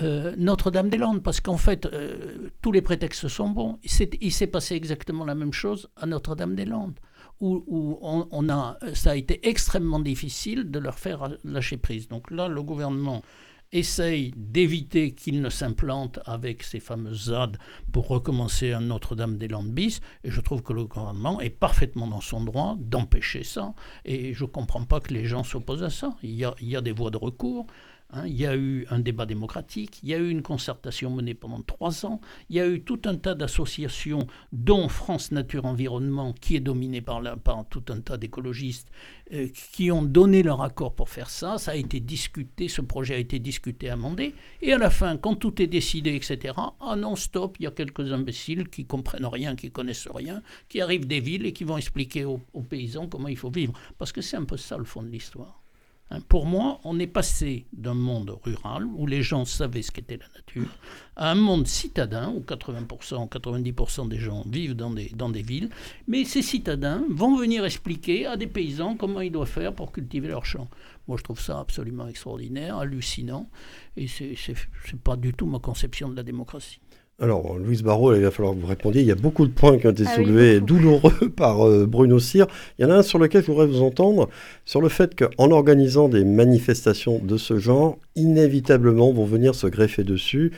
euh, 0.00 0.34
Notre-Dame-des-Landes, 0.36 1.22
parce 1.22 1.40
qu'en 1.40 1.56
fait, 1.56 1.86
euh, 1.86 2.50
tous 2.60 2.72
les 2.72 2.82
prétextes 2.82 3.28
sont 3.28 3.48
bons. 3.48 3.78
Il 4.20 4.32
s'est 4.32 4.46
passé 4.46 4.74
exactement 4.74 5.24
la 5.24 5.34
même 5.34 5.52
chose 5.52 5.88
à 5.96 6.06
Notre-Dame-des-Landes, 6.06 6.98
où, 7.40 7.98
on, 8.02 8.48
a, 8.48 8.78
ça 8.94 9.12
a 9.12 9.16
été 9.16 9.46
extrêmement 9.48 10.00
difficile 10.00 10.70
de 10.70 10.78
leur 10.78 10.98
faire 10.98 11.36
lâcher 11.44 11.76
prise. 11.76 12.08
Donc 12.08 12.30
là, 12.30 12.48
le 12.48 12.62
gouvernement 12.62 13.22
essaye 13.72 14.32
d'éviter 14.36 15.14
qu'il 15.14 15.40
ne 15.40 15.50
s'implante 15.50 16.20
avec 16.26 16.62
ces 16.62 16.80
fameuses 16.80 17.26
ZAD 17.26 17.58
pour 17.92 18.08
recommencer 18.08 18.72
un 18.72 18.80
Notre-Dame-des-Landes 18.80 19.72
bis. 19.72 20.00
Et 20.22 20.30
je 20.30 20.40
trouve 20.40 20.62
que 20.62 20.72
le 20.72 20.84
gouvernement 20.84 21.40
est 21.40 21.50
parfaitement 21.50 22.06
dans 22.06 22.20
son 22.20 22.42
droit 22.44 22.76
d'empêcher 22.78 23.42
ça. 23.44 23.74
Et 24.04 24.34
je 24.34 24.44
ne 24.44 24.48
comprends 24.48 24.84
pas 24.84 25.00
que 25.00 25.12
les 25.12 25.24
gens 25.24 25.42
s'opposent 25.42 25.82
à 25.82 25.90
ça. 25.90 26.14
Il 26.22 26.34
y, 26.34 26.44
a, 26.44 26.54
il 26.60 26.68
y 26.68 26.76
a 26.76 26.80
des 26.80 26.92
voies 26.92 27.10
de 27.10 27.16
recours. 27.16 27.66
Hein, 28.10 28.26
il 28.26 28.40
y 28.40 28.46
a 28.46 28.54
eu 28.54 28.86
un 28.90 29.00
débat 29.00 29.26
démocratique, 29.26 29.98
il 30.02 30.10
y 30.10 30.14
a 30.14 30.18
eu 30.18 30.28
une 30.28 30.42
concertation 30.42 31.10
menée 31.10 31.34
pendant 31.34 31.62
trois 31.62 32.06
ans, 32.06 32.20
il 32.48 32.56
y 32.56 32.60
a 32.60 32.68
eu 32.68 32.82
tout 32.82 33.00
un 33.06 33.16
tas 33.16 33.34
d'associations, 33.34 34.26
dont 34.52 34.88
France 34.88 35.32
Nature 35.32 35.64
Environnement, 35.64 36.32
qui 36.32 36.54
est 36.54 36.60
dominée 36.60 37.00
par, 37.00 37.22
tout 37.70 37.82
un 37.88 38.00
tas 38.00 38.16
d'écologistes, 38.16 38.88
euh, 39.32 39.48
qui 39.72 39.90
ont 39.90 40.02
donné 40.02 40.42
leur 40.42 40.62
accord 40.62 40.94
pour 40.94 41.08
faire 41.08 41.30
ça. 41.30 41.58
Ça 41.58 41.72
a 41.72 41.76
été 41.76 41.98
discuté, 41.98 42.68
ce 42.68 42.82
projet 42.82 43.14
a 43.14 43.18
été 43.18 43.38
discuté, 43.38 43.88
amendé. 43.88 44.34
Et 44.62 44.72
à 44.72 44.78
la 44.78 44.90
fin, 44.90 45.16
quand 45.16 45.34
tout 45.34 45.60
est 45.60 45.66
décidé, 45.66 46.14
etc., 46.14 46.54
ah 46.80 46.96
non, 46.96 47.16
stop, 47.16 47.56
il 47.58 47.64
y 47.64 47.66
a 47.66 47.72
quelques 47.72 48.12
imbéciles 48.12 48.68
qui 48.68 48.84
comprennent 48.84 49.26
rien, 49.26 49.56
qui 49.56 49.72
connaissent 49.72 50.08
rien, 50.08 50.42
qui 50.68 50.80
arrivent 50.80 51.06
des 51.06 51.20
villes 51.20 51.46
et 51.46 51.52
qui 51.52 51.64
vont 51.64 51.78
expliquer 51.78 52.24
aux 52.26 52.62
paysans 52.68 53.08
comment 53.08 53.28
il 53.28 53.36
faut 53.36 53.50
vivre. 53.50 53.72
Parce 53.98 54.12
que 54.12 54.20
c'est 54.20 54.36
un 54.36 54.44
peu 54.44 54.56
ça 54.56 54.76
le 54.76 54.84
fond 54.84 55.02
de 55.02 55.08
l'histoire. 55.08 55.63
Hein, 56.10 56.20
pour 56.28 56.44
moi, 56.44 56.80
on 56.84 56.98
est 56.98 57.06
passé 57.06 57.66
d'un 57.72 57.94
monde 57.94 58.36
rural 58.44 58.84
où 58.84 59.06
les 59.06 59.22
gens 59.22 59.44
savaient 59.44 59.82
ce 59.82 59.90
qu'était 59.90 60.18
la 60.18 60.26
nature 60.34 60.68
à 61.16 61.30
un 61.30 61.34
monde 61.34 61.66
citadin 61.66 62.30
où 62.30 62.40
80%, 62.40 63.28
90% 63.28 64.08
des 64.08 64.18
gens 64.18 64.42
vivent 64.46 64.74
dans 64.74 64.90
des, 64.90 65.10
dans 65.14 65.30
des 65.30 65.42
villes. 65.42 65.70
Mais 66.06 66.24
ces 66.24 66.42
citadins 66.42 67.04
vont 67.08 67.36
venir 67.36 67.64
expliquer 67.64 68.26
à 68.26 68.36
des 68.36 68.46
paysans 68.46 68.96
comment 68.96 69.20
ils 69.20 69.32
doivent 69.32 69.48
faire 69.48 69.74
pour 69.74 69.92
cultiver 69.92 70.28
leurs 70.28 70.44
champs. 70.44 70.68
Moi, 71.08 71.16
je 71.16 71.22
trouve 71.22 71.40
ça 71.40 71.60
absolument 71.60 72.06
extraordinaire, 72.08 72.76
hallucinant. 72.76 73.48
Et 73.96 74.06
ce 74.06 74.24
n'est 74.24 74.98
pas 75.02 75.16
du 75.16 75.32
tout 75.32 75.46
ma 75.46 75.58
conception 75.58 76.08
de 76.08 76.16
la 76.16 76.22
démocratie. 76.22 76.80
Alors, 77.20 77.56
Louise 77.58 77.82
Barrault, 77.82 78.14
il 78.14 78.22
va 78.22 78.32
falloir 78.32 78.54
que 78.54 78.60
vous 78.60 78.66
répondiez. 78.66 79.00
Il 79.00 79.06
y 79.06 79.12
a 79.12 79.16
beaucoup 79.16 79.46
de 79.46 79.52
points 79.52 79.78
qui 79.78 79.86
ont 79.86 79.92
été 79.92 80.02
ah 80.06 80.14
soulevés, 80.16 80.60
douloureux 80.60 81.28
par 81.36 81.66
euh, 81.66 81.86
Bruno 81.86 82.18
Cyr. 82.18 82.46
Il 82.78 82.82
y 82.82 82.84
en 82.84 82.90
a 82.90 82.96
un 82.96 83.02
sur 83.02 83.20
lequel 83.20 83.42
je 83.42 83.46
voudrais 83.46 83.66
vous 83.66 83.82
entendre, 83.82 84.28
sur 84.64 84.80
le 84.80 84.88
fait 84.88 85.14
qu'en 85.14 85.50
organisant 85.52 86.08
des 86.08 86.24
manifestations 86.24 87.20
de 87.20 87.36
ce 87.36 87.58
genre, 87.58 87.98
inévitablement 88.16 89.12
vont 89.12 89.24
venir 89.24 89.54
se 89.54 89.68
greffer 89.68 90.02
dessus 90.02 90.52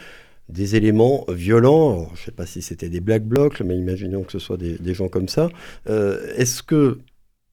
des 0.49 0.77
éléments 0.77 1.25
violents. 1.29 2.09
je 2.15 2.21
ne 2.21 2.25
sais 2.27 2.31
pas 2.31 2.47
si 2.47 2.63
c'était 2.63 2.89
des 2.89 3.01
black 3.01 3.25
blocs, 3.25 3.61
mais 3.61 3.77
imaginons 3.77 4.23
que 4.23 4.33
ce 4.33 4.39
soit 4.39 4.57
des, 4.57 4.95
gens 4.95 5.09
comme 5.09 5.29
ça. 5.29 5.51
Euh, 5.91 6.33
est-ce 6.37 6.63
que 6.63 6.99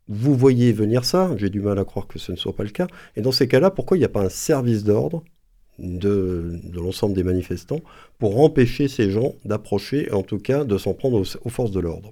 vous 0.08 0.36
voyez 0.36 0.72
venir 0.72 1.04
ça? 1.04 1.32
J'ai 1.38 1.50
du 1.50 1.60
mal 1.60 1.80
à 1.80 1.86
croire 1.86 2.08
que 2.08 2.20
ce 2.20 2.32
ne 2.32 2.38
soit 2.38 2.56
pas 2.56 2.64
le 2.64 2.70
cas. 2.70 2.88
Et 3.16 3.22
dans 3.22 3.32
ces 3.32 3.48
cas-là, 3.48 3.72
pourquoi 3.72 3.98
il 3.98 4.02
n'y 4.02 4.06
a 4.06 4.10
pas 4.10 4.24
un 4.24 4.30
service 4.30 4.84
d'ordre? 4.84 5.24
De, 5.80 6.60
l'ensemble 6.74 7.16
des 7.16 7.24
manifestants 7.24 7.82
pour 8.20 8.40
empêcher 8.40 8.88
ces 8.88 9.12
gens 9.12 9.34
d'approcher, 9.46 10.12
en 10.12 10.24
tout 10.24 10.40
cas 10.40 10.64
de 10.64 10.78
s'en 10.78 10.94
prendre 10.94 11.22
aux, 11.22 11.50
forces 11.50 11.72
de 11.72 11.80
l'ordre 11.80 12.12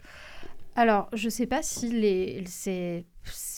Alors, 0.76 1.10
je 1.14 1.26
ne 1.26 1.30
sais 1.30 1.48
pas 1.48 1.62
si 1.62 1.90
les, 1.90 2.44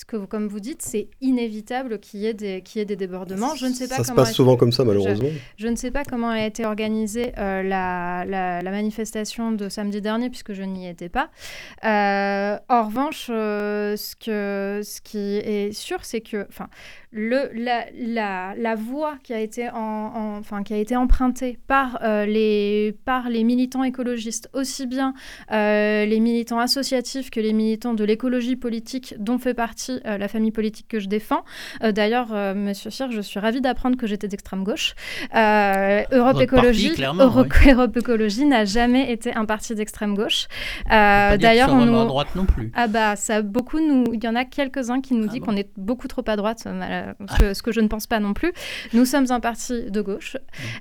que, 0.05 0.17
comme 0.17 0.47
vous 0.47 0.59
dites, 0.59 0.81
c'est 0.81 1.07
inévitable 1.21 1.99
qu'il 1.99 2.19
y, 2.19 2.25
ait 2.25 2.33
des, 2.33 2.61
des 2.61 2.95
débordements. 2.95 3.55
Je 3.55 3.65
ne 3.65 3.73
sais 3.73 3.87
pas 3.87 3.97
ça 3.97 4.03
se 4.03 4.13
passe 4.13 4.33
souvent 4.33 4.57
comme 4.57 4.71
ça, 4.71 4.83
malheureusement. 4.83 5.29
Je, 5.57 5.67
ne 5.67 5.75
sais 5.75 5.91
pas 5.91 6.03
comment 6.03 6.29
a 6.29 6.45
été 6.45 6.65
organisée 6.65 7.31
euh, 7.37 7.63
la, 7.63 8.25
la, 8.25 8.71
manifestation 8.71 9.51
de 9.51 9.69
samedi 9.69 10.01
dernier, 10.01 10.29
puisque 10.29 10.53
je 10.53 10.63
n'y 10.63 10.87
étais 10.87 11.09
pas. 11.09 11.29
Euh, 11.83 12.57
en 12.69 12.85
revanche, 12.85 13.27
euh, 13.29 13.95
ce, 13.95 14.15
que, 14.15 14.81
ce 14.83 15.01
qui 15.01 15.37
est 15.37 15.71
sûr, 15.71 16.03
c'est 16.03 16.21
que 16.21 16.47
le, 17.15 17.49
la, 17.53 17.85
la, 17.95 18.55
la 18.57 18.75
voie 18.75 19.15
qui 19.23 19.33
a 19.33 19.39
été, 19.39 19.69
en, 19.69 19.75
en- 19.77 20.37
enfin, 20.39 20.63
qui 20.63 20.73
a 20.73 20.77
été 20.77 20.95
empruntée 20.95 21.59
par, 21.67 21.99
euh, 22.03 22.25
les, 22.25 22.95
par 23.05 23.29
les 23.29 23.43
militants 23.43 23.83
écologistes, 23.83 24.49
aussi 24.53 24.87
bien 24.87 25.13
euh, 25.51 26.05
les 26.05 26.19
militants 26.19 26.59
associatifs 26.59 27.29
que 27.29 27.39
les 27.39 27.53
militants 27.53 27.93
de 27.93 28.03
l'écologie 28.03 28.55
politique 28.55 29.13
dont 29.19 29.37
fait 29.37 29.53
partie 29.53 29.99
euh, 30.05 30.17
la 30.17 30.27
famille 30.27 30.51
politique 30.51 30.87
que 30.87 30.99
je 30.99 31.07
défends. 31.07 31.43
D'ailleurs, 31.81 32.33
Monsieur 32.55 32.89
Cyr, 32.89 33.11
je 33.11 33.21
suis 33.21 33.39
ravie 33.39 33.61
d'apprendre 33.61 33.95
que 33.97 34.07
j'étais 34.07 34.27
d'extrême 34.27 34.63
gauche. 34.63 34.95
Europe 36.11 36.41
Écologie, 36.41 36.89
parti, 36.89 37.09
Europe 37.69 37.95
Écologie 37.97 38.45
n'a 38.45 38.65
jamais 38.65 39.11
été 39.11 39.33
un 39.33 39.45
parti 39.45 39.75
d'extrême 39.75 40.15
gauche. 40.15 40.47
D'ailleurs, 40.89 41.69
on 41.71 41.77
vraiment 41.77 42.01
à 42.01 42.03
nous, 42.03 42.07
droite 42.09 42.35
non 42.35 42.45
plus. 42.45 42.71
ah 42.75 42.87
bah 42.87 43.15
ça 43.15 43.41
beaucoup 43.41 43.79
nous 43.79 44.03
il 44.13 44.23
y 44.23 44.27
en 44.27 44.35
a 44.35 44.45
quelques-uns 44.45 45.01
qui 45.01 45.13
nous 45.13 45.25
Ah 45.25 45.31
disent 45.31 45.39
bon 45.41 45.45
qu'on 45.47 45.55
est 45.57 45.69
beaucoup 45.77 46.07
trop 46.07 46.23
à 46.27 46.35
droite 46.35 46.63
euh, 47.03 47.13
ce, 47.29 47.37
que, 47.37 47.53
ce 47.53 47.61
que 47.61 47.71
je 47.71 47.81
ne 47.81 47.87
pense 47.87 48.07
pas 48.07 48.19
non 48.19 48.33
plus. 48.33 48.51
Nous 48.93 49.05
sommes 49.05 49.25
un 49.29 49.39
parti 49.39 49.83
de 49.89 50.01
gauche 50.01 50.37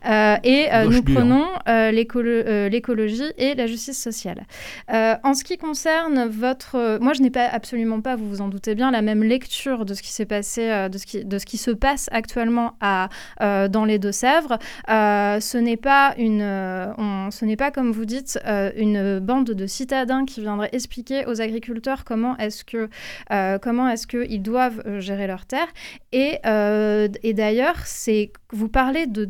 euh, 0.08 0.36
et 0.44 0.66
euh, 0.72 0.84
Gauche 0.86 0.94
nous 0.96 1.02
prenons 1.02 1.46
l'écolo- 1.66 2.68
l'écologie 2.68 3.32
et 3.38 3.54
la 3.54 3.66
justice 3.66 4.00
sociale. 4.02 4.46
En 4.88 5.34
ce 5.34 5.44
qui 5.44 5.58
concerne 5.58 6.26
votre 6.28 6.98
moi 7.00 7.12
je 7.12 7.22
n'ai 7.22 7.30
pas 7.30 7.46
absolument 7.46 8.00
pas 8.00 8.16
vous 8.16 8.28
vous 8.28 8.40
en 8.40 8.48
doutez 8.48 8.74
bien 8.74 8.90
la 8.90 9.02
même 9.02 9.22
lecture 9.22 9.84
de 9.84 9.94
ce 9.94 10.02
qui 10.02 10.12
s'est 10.12 10.26
passé 10.26 10.88
de 10.90 10.98
ce 10.98 11.06
qui 11.06 11.24
de 11.24 11.38
ce 11.38 11.46
qui 11.46 11.58
se 11.58 11.70
passe 11.70 12.08
actuellement 12.12 12.76
à 12.80 13.08
dans 13.40 13.84
les 13.84 13.98
Deux-Sèvres. 13.98 14.58
Ce 14.88 15.58
n'est 15.58 15.76
pas 15.76 16.14
une 16.18 16.42
on- 16.42 17.30
ce 17.30 17.44
n'est 17.44 17.56
pas 17.56 17.70
comme 17.70 17.92
vous 17.92 18.04
dites 18.04 18.38
une 18.76 19.18
bande 19.20 19.50
de 19.50 19.66
citadins 19.66 20.24
qui 20.24 20.40
viendraient 20.40 20.70
expliquer 20.72 21.26
aux 21.26 21.40
agriculteurs 21.40 22.04
comment 22.04 22.36
est-ce 22.38 22.64
que 22.64 22.88
euh, 23.32 23.58
comment 23.58 23.88
est-ce 23.88 24.06
qu'ils 24.06 24.42
doivent 24.42 24.82
gérer 25.00 25.26
leurs 25.26 25.46
terres. 25.46 25.68
Et, 26.12 26.38
euh, 26.46 27.08
et 27.22 27.32
d'ailleurs, 27.34 27.78
c'est 27.86 28.32
vous 28.52 28.68
parlez 28.68 29.06
de 29.06 29.24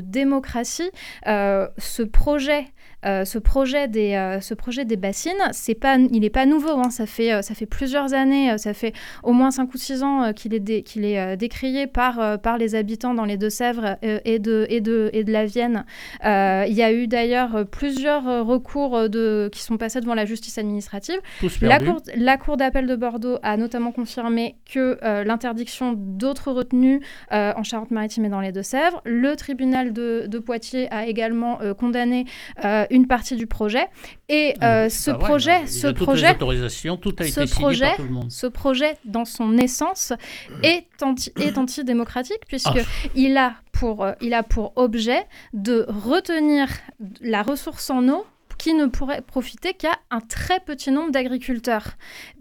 démocratie. 0.00 0.90
euh, 1.26 1.68
ce 1.78 2.02
projet, 2.02 2.66
euh, 3.04 3.24
ce 3.24 3.38
projet 3.38 3.88
des, 3.88 4.14
euh, 4.14 4.40
ce 4.40 4.54
projet 4.54 4.84
des 4.84 4.96
bassines, 4.96 5.32
c'est 5.52 5.74
pas, 5.74 5.96
il 5.96 6.20
n'est 6.20 6.30
pas 6.30 6.46
nouveau. 6.46 6.70
hein, 6.78 6.90
ça 6.90 7.06
fait, 7.06 7.32
euh, 7.32 7.42
ça 7.42 7.54
fait 7.54 7.66
plusieurs 7.66 8.14
années. 8.14 8.56
ça 8.58 8.74
fait 8.74 8.92
au 9.22 9.32
moins 9.32 9.50
5 9.50 9.72
ou 9.74 9.76
6 9.78 10.02
ans 10.02 10.32
qu'il 10.32 10.54
est, 10.54 10.60
dé- 10.60 10.82
qu'il 10.82 11.04
est 11.04 11.36
décrié 11.36 11.86
par, 11.86 12.38
par 12.40 12.58
les 12.58 12.74
habitants 12.74 13.14
dans 13.14 13.24
les 13.24 13.36
Deux-Sèvres 13.36 13.96
et, 14.02 14.38
de, 14.38 14.66
et, 14.68 14.80
de, 14.80 15.10
et 15.12 15.24
de 15.24 15.32
la 15.32 15.44
Vienne. 15.46 15.84
Il 16.24 16.72
y 16.74 16.82
a 16.82 16.92
eu 16.92 17.06
d'ailleurs 17.08 17.64
plusieurs 17.70 18.24
recours 18.46 19.08
de, 19.08 19.48
qui 19.52 19.60
sont 19.62 19.76
passés 19.76 20.00
devant 20.00 20.14
la 20.14 20.24
justice 20.24 20.58
administrative. 20.58 21.18
La 21.68 21.78
cour, 21.92 22.02
la 22.16 22.36
cour 22.36 22.56
d'appel 22.56 22.86
de 22.86 22.96
Bordeaux 22.96 23.38
a 23.42 23.56
notamment 23.56 23.92
confirmé 23.92 24.56
que 24.72 24.98
l'interdiction 25.24 25.94
d'autres 25.96 26.52
retenues 26.52 27.00
en 27.30 27.62
Charente-Maritime 27.62 28.24
et 28.24 28.28
dans 28.28 28.40
les 28.40 28.52
Deux-Sèvres. 28.52 29.00
Le 29.04 29.34
tribunal 29.36 29.92
de, 29.92 30.24
de 30.26 30.38
Poitiers 30.38 30.88
a 30.92 31.06
également 31.06 31.58
condamné 31.78 32.24
une 32.92 33.06
partie 33.08 33.34
du 33.36 33.46
projet. 33.48 33.86
Et 34.28 34.54
euh, 34.62 34.88
ce 34.88 35.10
vrai, 35.10 35.18
projet, 35.18 35.58
non. 35.58 35.64
Il 35.64 35.68
ce 35.72 35.86
projet, 35.88 36.30
autorisations, 36.30 36.96
tout 36.96 37.14
a 37.18 37.24
ce 37.24 37.40
été 37.40 37.50
projet- 37.50 37.86
par 37.86 37.96
tout 37.96 38.02
le 38.04 38.08
monde. 38.10 38.30
ce 38.30 38.46
projet, 38.46 38.96
dans 39.04 39.24
son 39.24 39.56
essence, 39.58 40.12
est, 40.62 40.86
anti, 41.02 41.32
est 41.40 41.58
antidémocratique 41.58 42.42
puisque 42.46 42.68
Ah. 42.78 43.08
il, 43.16 43.36
a 43.36 43.54
pour, 43.72 44.04
euh, 44.04 44.12
il 44.20 44.34
a 44.34 44.42
pour 44.42 44.72
objet 44.76 45.24
de 45.54 45.86
retenir 45.88 46.68
la 47.20 47.42
ressource 47.42 47.90
en 47.90 48.08
eau 48.08 48.24
qui 48.62 48.74
ne 48.74 48.86
pourrait 48.86 49.22
profiter 49.22 49.74
qu'à 49.74 49.98
un 50.12 50.20
très 50.20 50.60
petit 50.60 50.92
nombre 50.92 51.10
d'agriculteurs. 51.10 51.96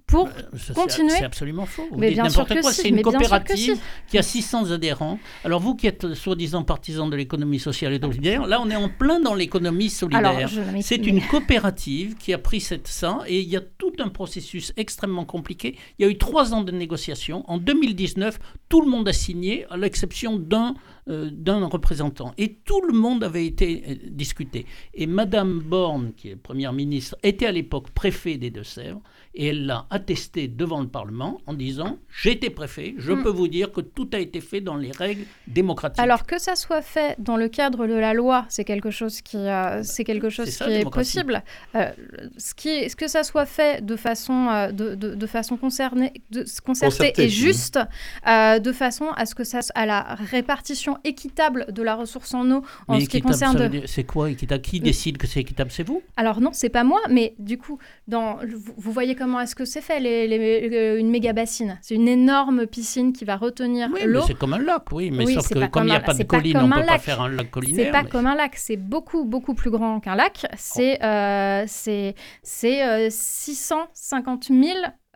Pour 0.06 0.28
Ça, 0.28 0.34
c'est- 0.58 0.74
continuer. 0.74 1.10
C'est 1.18 1.24
absolument 1.24 1.66
faux. 1.66 1.88
Vous 1.90 1.98
Mais 1.98 2.12
bien 2.12 2.30
sûr 2.30 2.46
que 2.46 2.60
quoi. 2.62 2.72
si, 2.74 2.82
C'est 2.82 2.90
une 2.90 3.02
coopérative 3.02 3.76
si. 3.76 3.82
qui 4.10 4.18
a 4.20 4.22
600 4.22 4.70
adhérents. 4.72 5.18
Alors 5.46 5.62
vous 5.62 5.74
qui 5.74 5.88
êtes 5.88 6.04
euh, 6.04 6.14
soi-disant 6.14 6.64
partisan 6.64 7.08
de 7.08 7.16
l'économie 7.16 7.60
sociale 7.60 7.94
et 7.94 8.00
solidaire, 8.00 8.46
là 8.46 8.62
on 8.62 8.70
est 8.70 8.76
en 8.76 8.90
plein 8.90 9.20
dans 9.22 9.34
l'économie 9.34 9.90
solidaire. 9.90 10.50
C'est 10.82 11.08
une 11.08 11.22
coopérative 11.22 12.16
qui 12.18 12.34
a 12.34 12.38
pris 12.38 12.60
cette, 12.60 12.88
ça 12.88 13.20
et 13.26 13.40
il 13.40 13.50
y 13.50 13.56
a 13.58 13.62
tout 13.62 13.94
un 14.00 14.10
processus 14.10 14.74
extrêmement 14.78 15.26
compliqué. 15.26 15.78
Il 15.98 16.06
y 16.06 16.08
a 16.08 16.12
eu 16.12 16.18
trois 16.18 16.54
ans 16.54 16.62
de 16.62 16.72
négociations. 16.72 17.44
En 17.50 17.58
2019, 17.58 18.38
tout 18.70 18.82
le 18.82 18.90
monde 18.90 19.08
a 19.08 19.14
signé, 19.14 19.66
à 19.72 19.78
l'exception 19.78 20.38
d'un 20.38 20.76
euh, 21.12 21.30
d'un 21.32 21.66
représentant. 21.66 22.34
Et 22.38 22.56
tout 22.66 22.82
le 22.82 22.94
monde 22.94 23.24
avait 23.24 23.46
été 23.46 23.84
euh, 23.88 23.96
discuté. 24.10 24.66
Et 24.94 25.08
Madame 25.08 25.60
Borne, 25.60 26.14
qui 26.16 26.30
est 26.30 26.36
première 26.36 26.74
ministre, 26.74 27.16
était 27.24 27.46
à 27.46 27.52
l'époque 27.52 27.92
préfet 27.92 28.38
des 28.38 28.50
Deux-Sèvres 28.50 29.02
et 29.34 29.48
elle 29.48 29.66
l'a 29.66 29.86
attesté 29.90 30.48
devant 30.48 30.82
le 30.82 30.88
Parlement 30.88 31.40
en 31.48 31.54
disant 31.54 31.98
J'étais 32.22 32.50
préfet, 32.50 32.96
je 32.98 33.12
Mm. 33.14 33.24
peux 33.24 33.30
vous 33.30 33.48
dire 33.48 33.72
que 33.72 33.82
tout 33.82 34.10
a 34.14 34.20
été 34.20 34.42
fait 34.42 34.62
dans 34.62 34.76
les 34.76 34.92
règles 34.92 35.24
démocratiques. 35.48 36.00
Alors 36.04 36.26
que 36.26 36.38
ça 36.40 36.56
soit 36.56 36.82
fait 36.82 37.16
dans 37.20 37.38
le 37.38 37.48
cadre 37.48 37.88
de 37.88 37.94
la 37.94 38.14
loi, 38.14 38.46
c'est 38.50 38.64
quelque 38.66 38.92
chose 38.92 39.22
qui, 39.22 39.38
euh, 39.38 39.82
c'est 39.84 40.04
quelque 40.04 40.30
chose 40.30 40.46
C'est 40.48 40.52
ça, 40.52 40.66
qui 40.66 40.74
est 40.74 40.90
possible. 40.90 41.44
Euh, 41.76 41.90
ce 42.38 42.54
qui, 42.54 42.70
est- 42.70 42.90
ce 42.90 42.96
que 42.96 43.08
ça 43.08 43.24
soit 43.24 43.46
fait 43.46 43.86
de 43.86 43.96
façon, 43.96 44.48
euh, 44.50 44.72
de, 44.72 44.96
de, 44.96 45.16
de 45.16 45.28
façon 45.28 45.56
concernée, 45.58 46.12
de, 46.32 46.44
concertée 46.66 47.14
et 47.18 47.30
juste, 47.30 47.80
euh, 48.28 48.60
de 48.60 48.72
façon 48.72 49.06
à 49.16 49.26
ce 49.26 49.36
que 49.36 49.44
ça, 49.44 49.60
à 49.76 49.86
la 49.86 50.16
répartition 50.16 50.98
équitable 51.04 51.68
de 51.72 51.82
la 51.84 51.96
ressource 51.96 52.34
en 52.34 52.50
eau 52.52 52.64
en 52.88 52.96
Mais 52.98 53.06
ce 53.06 53.10
qui 53.10 53.22
concerne. 53.22 53.72
c'est 53.88 54.04
quoi 54.04 54.30
équitable? 54.30 54.62
Qui 54.62 54.80
décide 54.80 55.18
que 55.18 55.28
c'est 55.28 55.40
équitable? 55.40 55.72
C'est 55.72 55.84
vous? 55.88 56.02
Alors 56.18 56.42
non, 56.42 56.50
c'est 56.54 56.70
pas 56.70 56.84
moi, 56.84 57.00
mais 57.10 57.34
du 57.40 57.58
coup, 57.58 57.78
dans, 58.08 58.38
vous, 58.48 58.74
vous 58.78 58.92
voyez 58.92 59.16
comment 59.22 59.40
est-ce 59.42 59.56
que 59.56 59.66
c'est 59.66 59.82
fait 59.82 60.00
les, 60.00 60.28
les- 60.28 60.68
les- 60.70 61.00
une 61.00 61.10
méga 61.12 61.32
bassine 61.32 61.78
C'est 61.84 61.94
une 61.96 62.08
énorme 62.08 62.66
piscine 62.66 63.14
qui 63.14 63.24
va 63.24 63.36
retenir 63.38 63.88
Oui, 63.94 64.02
l'eau. 64.06 64.22
c'est 64.26 64.34
comme 64.38 64.54
un 64.54 64.58
lac, 64.60 64.92
oui. 64.92 65.12
Mais 65.12 65.26
Oui, 65.26 65.34
sauf 65.36 65.48
que 65.50 65.60
pas 65.60 65.68
comme 65.68 65.84
il 65.84 65.92
n'y 65.92 65.96
a 65.96 66.00
pas 66.00 66.14
de 66.14 66.24
pas 66.24 66.38
colline, 66.38 66.58
on 66.58 66.68
ne 66.68 66.74
peut 66.74 66.86
pas 66.88 66.98
faire 67.00 67.22
un 67.22 67.30
lac 67.30 67.52
collinaire. 67.52 67.86
C'est 67.86 67.92
pas 67.92 68.04
mais- 68.04 68.10
comme 68.10 68.26
un 68.26 68.36
lac, 68.36 68.56
c'est 68.56 68.78
beaucoup, 68.78 69.24
beaucoup 69.26 69.54
plus 69.54 69.70
grand 69.70 70.00
qu'un 70.00 70.16
lac. 70.16 70.46
C'est 70.58 71.04
euh, 71.04 71.66
c'est 71.68 72.16
c'est, 72.42 72.84
euh, 72.84 73.08
650 73.12 74.46
000 74.50 74.60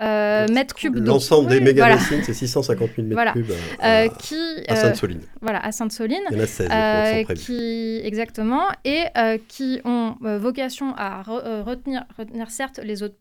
euh, 0.02 0.46
mètres 0.52 0.75
cubes 0.75 0.96
d'eau. 0.98 1.06
L'ensemble 1.14 1.50
des 1.50 1.58
Oui, 1.60 1.64
méga 1.64 1.84
voilà. 1.84 1.96
bassines, 1.96 2.22
c'est 2.24 2.34
650 2.34 2.90
000 2.96 3.08
mètres 3.08 3.14
Voilà. 3.16 3.32
cubes 3.32 3.52
à, 3.80 3.88
Euh, 4.04 4.06
à- 4.06 4.10
qui, 4.10 4.36
à 4.68 4.74
euh, 4.74 4.75
Sainte-Soline. 4.75 5.22
voilà, 5.42 5.60
à 5.66 5.72
Sainte-Soline. 5.72 6.20
Il 6.32 6.38
y 6.38 6.40
en 6.40 6.44
a 6.44 6.48
16 6.48 6.68
je 6.70 6.74
Euh, 7.20 7.24
crois, 7.24 7.36
qui 7.36 8.02
exactement 8.04 8.64
et 8.84 9.04
euh, 9.18 9.38
qui 9.48 9.80
ont 9.86 10.16
euh, 10.25 10.38
vocation 10.38 10.94
à 10.98 11.22
re- 11.24 11.42
euh, 11.46 11.64
retenir, 11.64 12.04
retenir 12.18 12.52
certes 12.52 12.80
les 12.84 13.04
eaux 13.04 13.08
de 13.08 13.16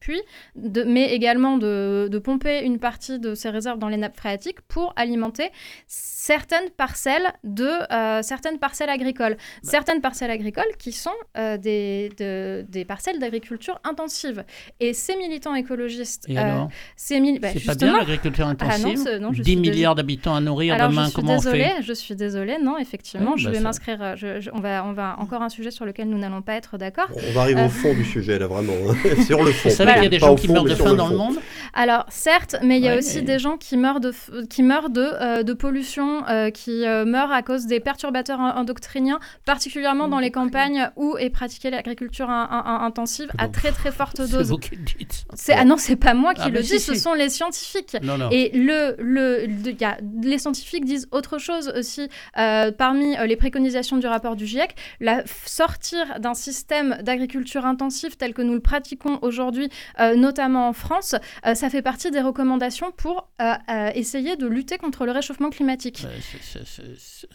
de- 0.56 0.82
mais 0.84 1.12
également 1.12 1.56
de, 1.58 2.08
de 2.10 2.18
pomper 2.18 2.60
une 2.64 2.78
partie 2.78 3.18
de 3.20 3.34
ces 3.34 3.50
réserves 3.50 3.78
dans 3.78 3.88
les 3.88 3.96
nappes 3.96 4.16
phréatiques 4.16 4.60
pour 4.62 4.92
alimenter 4.96 5.50
certaines 5.86 6.70
parcelles 6.70 7.32
de 7.44 7.68
euh, 7.92 8.22
certaines 8.22 8.58
parcelles 8.58 8.88
agricoles, 8.90 9.34
Bah. 9.36 9.70
certaines 9.70 10.00
parcelles 10.00 10.30
agricoles 10.30 10.64
qui 10.78 10.92
sont 10.92 11.10
euh, 11.36 11.56
des, 11.56 12.10
de- 12.18 12.64
des 12.68 12.84
parcelles 12.84 13.18
d'agriculture 13.18 13.80
intensive. 13.84 14.44
Et 14.80 14.92
ces 14.92 15.16
militants 15.16 15.54
écologistes, 15.54 16.24
Et 16.28 16.38
euh, 16.38 16.63
mili- 17.10 17.38
bah, 17.40 17.48
C'est 17.52 17.54
pas 17.64 17.72
justement, 17.72 17.90
bien 17.92 17.98
l'agriculture 18.00 18.44
Ah 18.48 18.54
non, 18.54 18.68
intensive 18.90 19.18
non, 19.20 19.32
je 19.32 19.42
10 19.42 19.50
suis 19.52 19.60
dés- 19.60 19.70
milliards 19.70 19.94
d'habitants 19.94 20.34
à 20.34 20.40
nourrir 20.40 20.74
alors, 20.74 20.90
demain, 20.90 21.02
je 21.04 21.06
suis 21.08 21.14
comment 21.16 21.36
désolée, 21.36 21.64
on 21.72 21.76
fait 21.76 21.82
je 21.82 21.92
suis 21.92 22.14
désolée, 22.16 22.56
non, 22.62 22.78
effectivement, 22.78 23.36
je 23.36 23.44
bah, 23.46 23.50
vais 23.50 23.56
ça- 23.58 23.62
m'inscrire, 23.62 23.98
euh, 24.02 24.14
je- 24.16 24.40
je- 24.40 24.50
on, 24.52 24.60
va, 24.60 24.84
on 24.86 24.92
va 24.92 25.16
encore 25.18 25.42
un 25.42 25.48
sujet 25.48 25.70
sur 25.70 25.84
lequel 25.84 26.08
nous 26.08 26.18
n'allons 26.18 26.42
pas 26.42 26.54
être 26.54 26.78
d'accord. 26.78 27.08
On 27.28 27.32
va 27.32 27.42
arriver 27.42 27.60
Euh. 27.62 27.66
au 27.66 27.70
fond 27.70 27.94
du 27.94 28.04
sujet 28.04 28.38
là 28.38 28.46
vraiment, 28.46 28.72
hein. 28.88 28.94
sur 29.26 29.42
le 29.42 29.52
fond. 29.52 29.68
Vous 29.68 29.74
savez 29.74 29.92
qu'il 29.94 30.02
y 30.04 30.06
a 30.06 30.10
des 30.10 30.18
gens 30.18 30.34
qui 30.34 30.48
meurent 30.48 30.64
de 30.64 30.74
faim 30.74 30.94
dans 30.94 31.08
le 31.08 31.16
monde 31.16 31.36
Alors, 31.72 32.06
certes, 32.08 32.56
mais 32.62 32.78
il 32.78 32.84
y 32.84 32.88
a 32.88 32.96
aussi 32.96 33.22
des 33.22 33.38
gens 33.38 33.56
qui 33.56 33.76
meurent 33.76 34.00
de, 34.00 34.10
f- 34.12 34.46
qui 34.48 34.62
meurent 34.62 34.90
de, 34.90 35.00
euh, 35.20 35.42
de 35.42 35.52
pollution, 35.52 36.26
euh, 36.28 36.50
qui 36.50 36.84
euh, 36.86 37.04
meurent 37.04 37.32
à 37.32 37.42
cause 37.42 37.66
des 37.66 37.80
perturbateurs 37.80 38.40
en- 38.40 38.56
endocriniens, 38.58 39.18
particulièrement 39.44 40.08
dans 40.08 40.18
les 40.18 40.30
campagnes 40.30 40.90
où 40.96 41.16
est 41.18 41.30
pratiquée 41.30 41.70
l'agriculture 41.70 42.30
in- 42.30 42.48
in- 42.50 42.84
intensive 42.84 43.28
à 43.38 43.48
très 43.48 43.72
très 43.72 43.90
forte 43.92 44.16
C'est 44.24 44.30
dose. 44.32 44.48
vous 44.50 44.58
qui 44.58 44.76
le 44.76 44.82
dites. 44.82 45.24
C'est- 45.34 45.52
Ah 45.54 45.64
non, 45.64 45.76
c'est 45.76 45.96
pas 45.96 46.14
moi 46.14 46.34
qui 46.34 46.42
Ah, 46.44 46.50
le 46.58 46.62
si, 46.64 46.80
ce 46.80 46.94
si. 46.94 47.00
sont 47.00 47.14
les 47.14 47.28
scientifiques. 47.30 47.96
Non, 48.02 48.18
non. 48.18 48.28
Et 48.30 48.50
le, 48.54 48.94
le, 48.98 49.46
le- 49.46 49.72
y 49.80 49.84
a, 49.84 49.98
les 50.22 50.38
scientifiques 50.38 50.84
disent 50.84 51.08
autre 51.12 51.38
chose 51.38 51.72
aussi. 51.76 52.08
Euh, 52.38 52.72
parmi 52.72 53.16
euh, 53.16 53.26
les 53.26 53.36
préconisations 53.36 53.96
du 53.96 54.06
rapport 54.06 54.36
du 54.36 54.46
GIEC, 54.46 54.74
la, 55.00 55.22
sortir 55.46 56.18
d'un 56.20 56.34
système 56.34 56.98
d'agriculture 57.02 57.64
intensive 57.66 58.16
tel 58.16 58.34
que 58.34 58.42
nous 58.42 58.54
le 58.54 58.60
pratiquons 58.60 59.18
aujourd'hui, 59.22 59.68
euh, 60.00 60.16
notamment 60.16 60.68
en 60.68 60.72
France, 60.72 61.14
euh, 61.46 61.54
ça 61.54 61.70
fait 61.70 61.82
partie 61.82 62.10
des 62.10 62.20
recommandations 62.20 62.90
pour 62.96 63.28
euh, 63.40 63.52
euh, 63.70 63.90
essayer 63.94 64.36
de 64.36 64.46
lutter 64.46 64.78
contre 64.78 65.06
le 65.06 65.12
réchauffement 65.12 65.50
climatique. 65.50 66.04
Euh, 66.06 66.58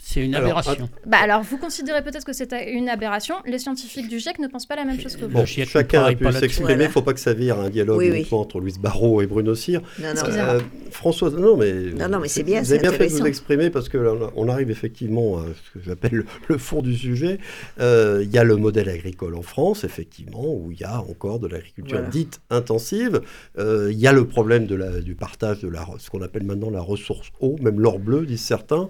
c'est- 0.01 0.21
une 0.23 0.35
Alors, 0.35 0.49
aberration. 0.59 0.89
Bah 1.05 1.17
alors, 1.21 1.41
vous 1.41 1.57
considérez 1.57 2.03
peut-être 2.03 2.25
que 2.25 2.33
c'est 2.33 2.51
une 2.71 2.89
aberration. 2.89 3.35
Les 3.45 3.59
scientifiques 3.59 4.07
du 4.07 4.19
GIEC 4.19 4.39
ne 4.39 4.47
pensent 4.47 4.65
pas 4.65 4.75
la 4.75 4.85
même 4.85 4.99
chose 4.99 5.15
que 5.15 5.25
vous. 5.25 5.31
Bon, 5.31 5.41
ne 5.41 5.45
chacun 5.45 6.03
a 6.03 6.13
pu 6.13 6.23
s'exprimer, 6.33 6.71
il 6.71 6.75
Voilà. 6.75 6.87
ne 6.87 6.91
faut 6.91 7.01
pas 7.01 7.13
que 7.13 7.19
ça 7.19 7.33
vire 7.33 7.59
un 7.59 7.69
dialogue 7.69 7.99
Oui, 7.99 8.09
oui. 8.09 8.17
uniquement 8.17 8.41
entre 8.41 8.59
Louise 8.59 8.79
Barrault 8.79 9.08
Et 9.21 9.27
Bruno 9.27 9.55
Cyr. 9.55 9.81
Non, 9.99 10.13
non, 10.15 10.21
Euh, 10.27 10.59
Françoise, 10.91 11.35
non 11.35 11.55
mais, 11.57 11.73
Non, 11.97 12.09
non, 12.09 12.19
mais 12.19 12.27
c'est 12.27 12.43
bien, 12.43 12.61
Vous 12.61 12.71
avez 12.71 12.81
bien 12.81 12.91
fait 12.91 13.07
de 13.07 13.13
vous 13.13 13.25
exprimer 13.25 13.69
parce 13.69 13.89
que 13.89 13.97
là, 13.97 14.13
on 14.35 14.47
arrive 14.47 14.69
effectivement 14.71 15.37
à 15.37 15.43
ce 15.43 15.77
que 15.79 15.83
j'appelle 15.85 16.23
le, 16.47 16.57
fond 16.57 16.81
du 16.81 16.95
sujet. 16.95 17.39
Euh, 17.79 18.21
Il 18.23 18.31
y 18.33 18.37
a 18.37 18.43
le 18.43 18.55
modèle 18.55 18.89
agricole 18.89 19.35
en 19.35 19.41
France, 19.41 19.83
effectivement, 19.83 20.45
où 20.45 20.71
il 20.71 20.79
y 20.79 20.83
a 20.83 20.99
encore 21.01 21.39
de 21.39 21.47
l'agriculture 21.47 21.97
Voilà. 21.97 22.09
dite 22.11 22.41
intensive. 22.49 23.21
Euh, 23.57 23.89
Il 23.91 23.99
y 23.99 24.07
a 24.07 24.13
le 24.13 24.25
problème 24.25 24.65
de 24.65 24.75
la, 24.75 24.99
du 25.01 25.15
partage 25.15 25.61
de 25.61 25.67
la, 25.69 25.85
ce 25.97 26.09
qu'on 26.09 26.21
appelle 26.21 26.43
maintenant 26.43 26.69
la 26.69 26.81
ressource 26.81 27.29
eau, 27.39 27.55
même 27.61 27.79
l'or 27.79 27.99
bleu, 27.99 28.25
disent 28.25 28.41
certains. 28.41 28.89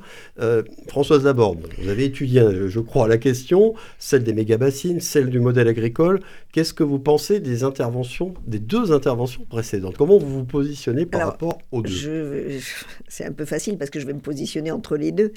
Françoise 0.88 1.24
Laborde, 1.26 1.60
vous 1.82 1.90
avez 1.90 2.06
étudié, 2.06 2.42
je 2.68 2.80
crois, 2.80 3.08
la 3.08 3.18
question, 3.18 3.74
celle 3.98 4.24
des 4.24 4.34
méga-bassines, 4.34 5.00
celle 5.00 5.30
du 5.30 5.40
modèle 5.40 5.68
agricole. 5.68 6.20
Qu'est-ce 6.52 6.74
que 6.74 6.84
vous 6.84 7.00
pensez 7.00 7.40
des 7.40 7.64
interventions, 7.64 8.34
des 8.48 8.60
deux 8.60 8.92
interventions 8.92 9.44
précédentes? 9.50 9.96
Comment 9.98 10.09
vous 10.18 10.39
vous 10.39 10.46
positionnez 10.46 11.06
par 11.06 11.22
Alors, 11.22 11.32
rapport 11.34 11.58
aux 11.72 11.82
deux 11.84 11.89
Je, 11.92 12.58
je- 12.60 12.86
c'est 13.08 13.25
un 13.25 13.32
peu 13.34 13.46
facile 13.46 13.78
parce 13.78 13.92
que 13.92 14.00
je 14.00 14.08
vais 14.08 14.13
me 14.13 14.20
positionner 14.20 14.72
entre 14.72 14.98
les 14.98 15.12
deux. 15.12 15.34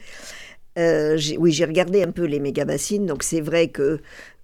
Euh, 0.79 1.17
j'ai- 1.19 1.37
oui, 1.39 1.53
j'ai 1.53 1.65
regardé 1.67 2.03
un 2.03 2.11
peu 2.13 2.25
les 2.25 2.41
méga-bassines, 2.41 3.07
donc 3.07 3.23
c'est 3.23 3.41
vrai 3.43 3.69
que 3.69 4.01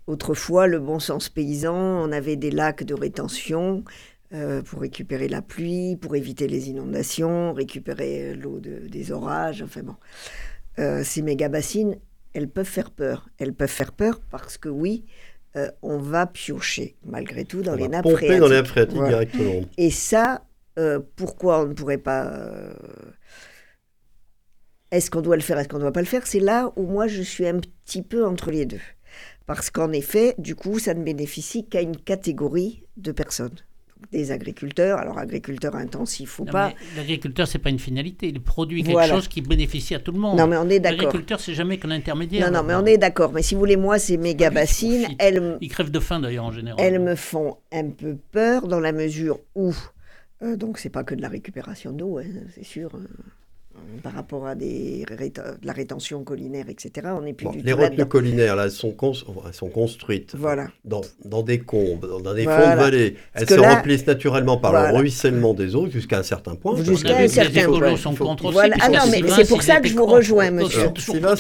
autrefois, 0.07 0.67
le 0.67 0.79
bon 0.79 0.99
sens 1.01 1.29
paysan, 1.29 1.75
on 1.77 2.13
avait 2.13 2.37
des 2.37 2.51
lacs 2.51 2.85
de 2.85 2.95
rétention 2.95 3.85
euh, 4.35 4.61
pour 4.63 4.81
récupérer 4.83 5.29
la 5.29 5.41
pluie, 5.41 5.97
pour 5.97 6.15
éviter 6.17 6.49
les 6.49 6.69
inondations, 6.69 7.55
récupérer 7.55 8.33
euh, 8.33 8.35
l'eau 8.35 8.61
de- 8.61 8.87
des 8.89 9.11
orages, 9.13 9.63
enfin 9.63 9.83
bon. 9.83 9.97
Euh, 10.79 11.03
ces 11.05 11.23
méga-bassines, 11.23 11.97
elles 12.35 12.49
peuvent 12.49 12.67
faire 12.67 12.91
peur. 12.91 13.29
Elles 13.39 13.55
peuvent 13.55 13.69
faire 13.71 13.93
peur 13.93 14.21
parce 14.31 14.59
que 14.59 14.69
oui, 14.69 15.05
euh, 15.57 15.71
on 15.83 15.99
va 15.99 16.27
piocher 16.27 16.97
malgré 17.05 17.45
tout 17.45 17.63
dans 17.63 17.73
On 17.73 17.77
les 17.77 17.83
va 17.85 17.89
nappes 17.89 18.03
pomper 18.05 18.17
phréatiques. 18.17 18.41
dans 18.41 18.49
les 18.49 18.57
nappes 18.57 18.67
phréatiques 18.67 18.97
Voilà. 18.97 19.25
directement. 19.25 19.61
Et 19.77 19.91
ça, 19.91 20.43
euh, 20.79 21.01
pourquoi 21.17 21.63
on 21.63 21.67
ne 21.69 21.73
pourrait 21.75 21.99
pas... 21.99 22.27
euh, 22.27 22.73
Est-ce 24.91 25.11
qu'on 25.11 25.21
doit 25.23 25.37
le 25.37 25.43
faire, 25.43 25.59
est-ce 25.59 25.69
qu'on 25.69 25.77
ne 25.79 25.83
doit 25.83 25.93
pas 25.93 26.01
le 26.01 26.07
faire? 26.07 26.27
C'est 26.27 26.41
là 26.41 26.73
où 26.77 26.83
moi 26.87 27.07
je 27.09 27.23
suis 27.23 27.47
un 27.47 27.59
petit 27.61 28.03
peu 28.03 28.25
entre 28.27 28.51
les 28.51 28.65
deux. 28.67 28.81
Parce 29.47 29.71
qu'en 29.71 29.93
effet, 29.93 30.35
du 30.39 30.55
coup, 30.55 30.79
ça 30.79 30.93
ne 30.95 31.03
bénéficie 31.03 31.67
qu'à 31.67 31.81
une 31.81 31.97
catégorie 31.97 32.85
de 32.99 33.13
personnes. 33.13 33.57
Des 34.13 34.31
agriculteurs, 34.31 34.99
alors 34.99 35.19
agriculteurs 35.19 35.77
intensifs 35.77 36.39
ou 36.39 36.45
Non, 36.45 36.53
pas. 36.53 36.73
L'agriculteur, 36.97 37.47
c'est 37.47 37.59
pas 37.59 37.69
une 37.71 37.79
finalité. 37.79 38.29
Il 38.29 38.41
produit 38.41 38.83
quelque 38.83 38.93
Voilà. 38.93 39.13
chose 39.15 39.29
qui 39.29 39.43
bénéficie 39.43 39.95
à 39.95 39.99
tout 40.01 40.13
le 40.13 40.19
monde. 40.19 40.39
Non, 40.39 40.47
mais 40.47 40.57
on 40.57 40.69
est 40.71 40.81
d'accord. 40.81 40.99
L'agriculteur, 41.05 41.41
c'est 41.41 41.53
jamais 41.55 41.79
qu'un 41.79 41.91
intermédiaire. 41.91 42.51
Non, 42.51 42.59
non, 42.59 42.65
mais 42.67 42.75
on 42.75 42.87
est 42.87 42.97
d'accord. 42.97 43.33
Mais 43.33 43.43
si 43.43 43.55
vous 43.55 43.61
voulez, 43.61 43.77
moi, 43.77 43.99
ces 43.99 44.17
méga 44.17 44.49
qui 44.49 44.55
bassines, 44.55 45.03
profite. 45.03 45.23
elles, 45.23 45.37
m- 45.37 45.59
Il 45.61 45.69
crève 45.69 45.91
de 45.91 46.01
faim 46.01 46.21
d'ailleurs 46.21 46.45
en 46.47 46.53
général. 46.53 46.81
elles 46.85 47.01
me 47.01 47.15
font 47.17 47.57
un 47.73 47.91
peu 47.91 48.17
peur 48.33 48.67
dans 48.67 48.81
la 48.81 48.93
mesure 48.93 49.41
où, 49.55 49.75
euh, 50.43 50.57
donc 50.57 50.79
c'est 50.79 50.91
pas 50.91 51.05
que 51.05 51.15
de 51.15 51.21
la 51.21 51.29
récupération 51.29 51.93
d'eau, 51.93 52.19
hein, 52.19 52.25
c'est 52.55 52.65
sûr, 52.65 52.91
euh, 52.95 53.01
par 54.03 54.13
rapport 54.13 54.47
à 54.47 54.55
des 54.55 55.05
de 55.09 55.67
la 55.67 55.73
rétention 55.73 56.23
collinaire, 56.25 56.67
etc. 56.69 57.09
On 57.17 57.23
n'est 57.23 57.33
plus 57.33 57.47
Bon, 57.47 57.53
du 57.53 57.59
les 57.63 57.73
tout 57.73 57.79
retenues 57.79 58.07
collinaires, 58.07 58.57
là, 58.57 58.65
elles 58.65 58.71
sont, 58.71 58.93
cons- 58.93 59.13
elles 59.47 59.55
sont 59.55 59.69
construites 59.69 60.35
Voilà. 60.37 60.69
dans, 60.85 61.01
dans 61.25 61.43
des 61.43 61.59
combes, 61.59 62.07
dans 62.23 62.35
des 62.35 62.45
fonds 62.45 62.51
de 62.51 62.77
vallée. 62.77 63.17
Elles 63.35 63.49
se 63.49 63.55
là- 63.55 63.75
remplissent 63.77 64.07
naturellement 64.07 64.57
par 64.57 64.71
Voilà. 64.71 64.93
le 64.93 64.99
ruissellement 64.99 65.55
des 65.55 65.75
eaux 65.75 65.89
jusqu'à 65.89 66.19
un 66.19 66.23
certain 66.23 66.55
point. 66.55 66.77
Jusqu'à 66.83 67.19
un 67.19 67.29
certain 67.29 67.65
point. 67.67 67.97
sont 67.97 68.15
faut- 68.15 68.25
contre 68.25 68.47
aussi. 68.47 68.59
Ah 68.81 68.89
non, 68.89 69.01
mais 69.11 69.23
c'est 69.31 69.49
pour 69.49 69.63
ça 69.63 69.81
que 69.81 69.89
je 69.89 69.95
vous 69.97 70.07
rejoins, 70.07 70.51
monsieur. 70.51 70.91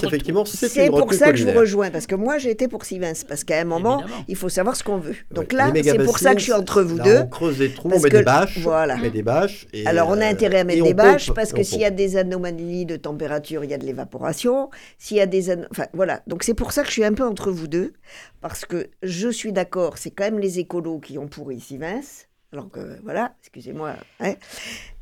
effectivement, 0.05 0.45
c'est 0.45 0.87
une 0.87 0.91
pour 0.93 1.13
ça 1.13 1.31
que 1.31 1.37
je 1.39 1.45
vous 1.47 1.59
rejoins, 1.59 1.91
parce 1.91 2.07
que 2.07 2.15
moi 2.15 2.39
j'ai 2.39 2.51
été 2.51 2.69
pour 2.69 2.85
Sivens, 2.85 3.25
parce 3.29 3.45
qu'à 3.45 3.61
un 3.61 3.65
moment, 3.65 4.01
Évidemment. 4.01 4.25
il 4.29 4.37
faut 4.37 4.49
savoir 4.49 4.77
ce 4.77 4.83
qu'on 4.83 4.99
veut. 4.99 5.15
Donc 5.33 5.49
Oui, 5.53 5.57
là, 5.57 5.71
c'est 5.83 6.05
pour 6.05 6.19
ça 6.19 6.35
que 6.35 6.41
je 6.41 6.45
suis 6.45 6.53
entre 6.53 6.83
vous 6.83 6.97
là, 6.99 7.05
deux. 7.05 7.19
On 7.21 7.27
creuse 7.27 7.59
des 7.59 7.71
trous, 7.71 7.91
on 7.93 8.01
met 8.01 8.09
des 8.11 8.23
bâches. 8.23 8.59
voilà. 8.59 8.97
Des 8.97 9.23
bâches. 9.23 9.67
et, 9.73 9.87
Alors, 9.87 10.09
on 10.11 10.21
a 10.21 10.27
euh, 10.27 10.31
intérêt 10.31 10.61
à 10.61 10.65
mettre 10.65 10.79
et 10.81 10.83
des 10.89 10.95
bâches 10.95 11.33
parce 11.33 11.53
que 11.53 11.63
s'il 11.63 11.81
y 11.81 11.85
a 11.85 11.91
des 11.91 12.17
anomalies 12.29 12.87
de 12.87 12.97
température, 12.97 13.65
il 13.65 13.71
y 13.71 13.75
a 13.75 13.79
de 13.79 13.85
l'évaporation. 13.85 14.71
S'il 14.99 15.17
y 15.17 15.21
a 15.21 15.27
des. 15.27 15.57
voilà. 15.93 16.23
Donc, 16.27 16.43
c'est 16.43 16.55
pour 16.55 16.73
ça 16.73 16.83
que 16.83 16.89
je 16.89 16.93
suis 16.93 17.05
un 17.05 17.15
peu 17.15 17.25
entre 17.25 17.51
vous 17.51 17.69
deux. 17.69 17.93
Parce 18.41 18.65
que 18.65 18.89
je 19.03 19.29
suis 19.29 19.53
d'accord, 19.53 19.99
c'est 19.99 20.11
quand 20.11 20.25
même 20.25 20.39
les 20.39 20.59
écolos 20.59 21.01
qui 21.01 21.19
ont 21.19 21.29
pourri 21.29 21.61
Sivens. 21.61 22.27
Alors 22.53 22.71
que, 22.71 23.01
voilà, 23.03 23.35
excusez-moi. 23.41 23.95
hein. 24.21 24.35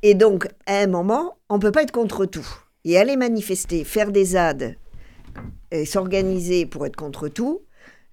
Et 0.02 0.14
donc, 0.14 0.49
à 0.66 0.78
un 0.78 0.87
moment, 0.87 1.37
on 1.49 1.56
ne 1.56 1.61
peut 1.61 1.73
pas 1.73 1.83
être 1.83 1.92
contre 1.92 2.26
tout. 2.26 2.49
Et 2.85 2.99
aller 2.99 3.16
manifester, 3.16 3.85
faire 3.85 4.12
des 4.12 4.25
ZAD 4.25 4.76
s'organiser 5.85 6.66
pour 6.66 6.87
être 6.87 6.97
contre 6.97 7.28
tout, 7.28 7.62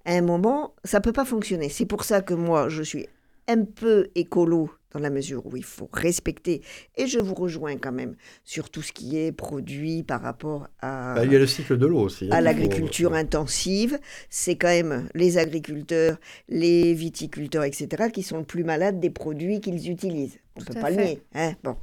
à 0.04 0.12
un 0.12 0.22
moment, 0.22 0.74
ça 0.84 1.00
peut 1.00 1.12
pas 1.12 1.24
fonctionner. 1.24 1.68
C'est 1.68 1.86
pour 1.86 2.04
ça 2.04 2.20
que 2.20 2.34
moi, 2.34 2.68
je 2.68 2.82
suis 2.82 3.06
un 3.48 3.64
peu 3.64 4.08
écolo 4.14 4.70
dans 4.94 5.00
la 5.00 5.10
mesure 5.10 5.44
où 5.46 5.56
il 5.56 5.64
faut 5.64 5.88
respecter, 5.92 6.62
et 6.96 7.06
je 7.08 7.18
vous 7.18 7.34
rejoins 7.34 7.76
quand 7.76 7.90
même 7.92 8.14
sur 8.44 8.70
tout 8.70 8.80
ce 8.80 8.92
qui 8.92 9.18
est 9.18 9.32
produit 9.32 10.04
par 10.04 10.22
rapport 10.22 10.68
à, 10.80 11.14
Bah, 11.16 11.24
il 11.24 11.32
y 11.32 11.36
a 11.36 11.38
le 11.40 11.46
cycle 11.48 11.76
de 11.76 11.84
l'eau 11.86 11.98
aussi. 12.00 12.26
hein, 12.26 12.28
à 12.32 12.36
faut- 12.38 12.44
l'agriculture 12.44 13.12
intensive. 13.14 13.98
C'est 14.30 14.54
quand 14.56 14.68
même 14.68 15.08
les 15.14 15.36
agriculteurs, 15.36 16.16
les 16.48 16.94
viticulteurs, 16.94 17.64
etc., 17.64 18.04
qui 18.12 18.22
sont 18.22 18.38
le 18.38 18.44
plus 18.44 18.62
malades 18.64 19.00
des 19.00 19.10
produits 19.10 19.60
qu'ils 19.60 19.90
utilisent. 19.90 20.38
On 20.56 20.60
ne 20.60 20.66
peut 20.66 20.74
pas 20.80 20.90
le 20.90 20.96
nier. 21.02 21.22
Hein 21.34 21.54
bon. 21.64 21.76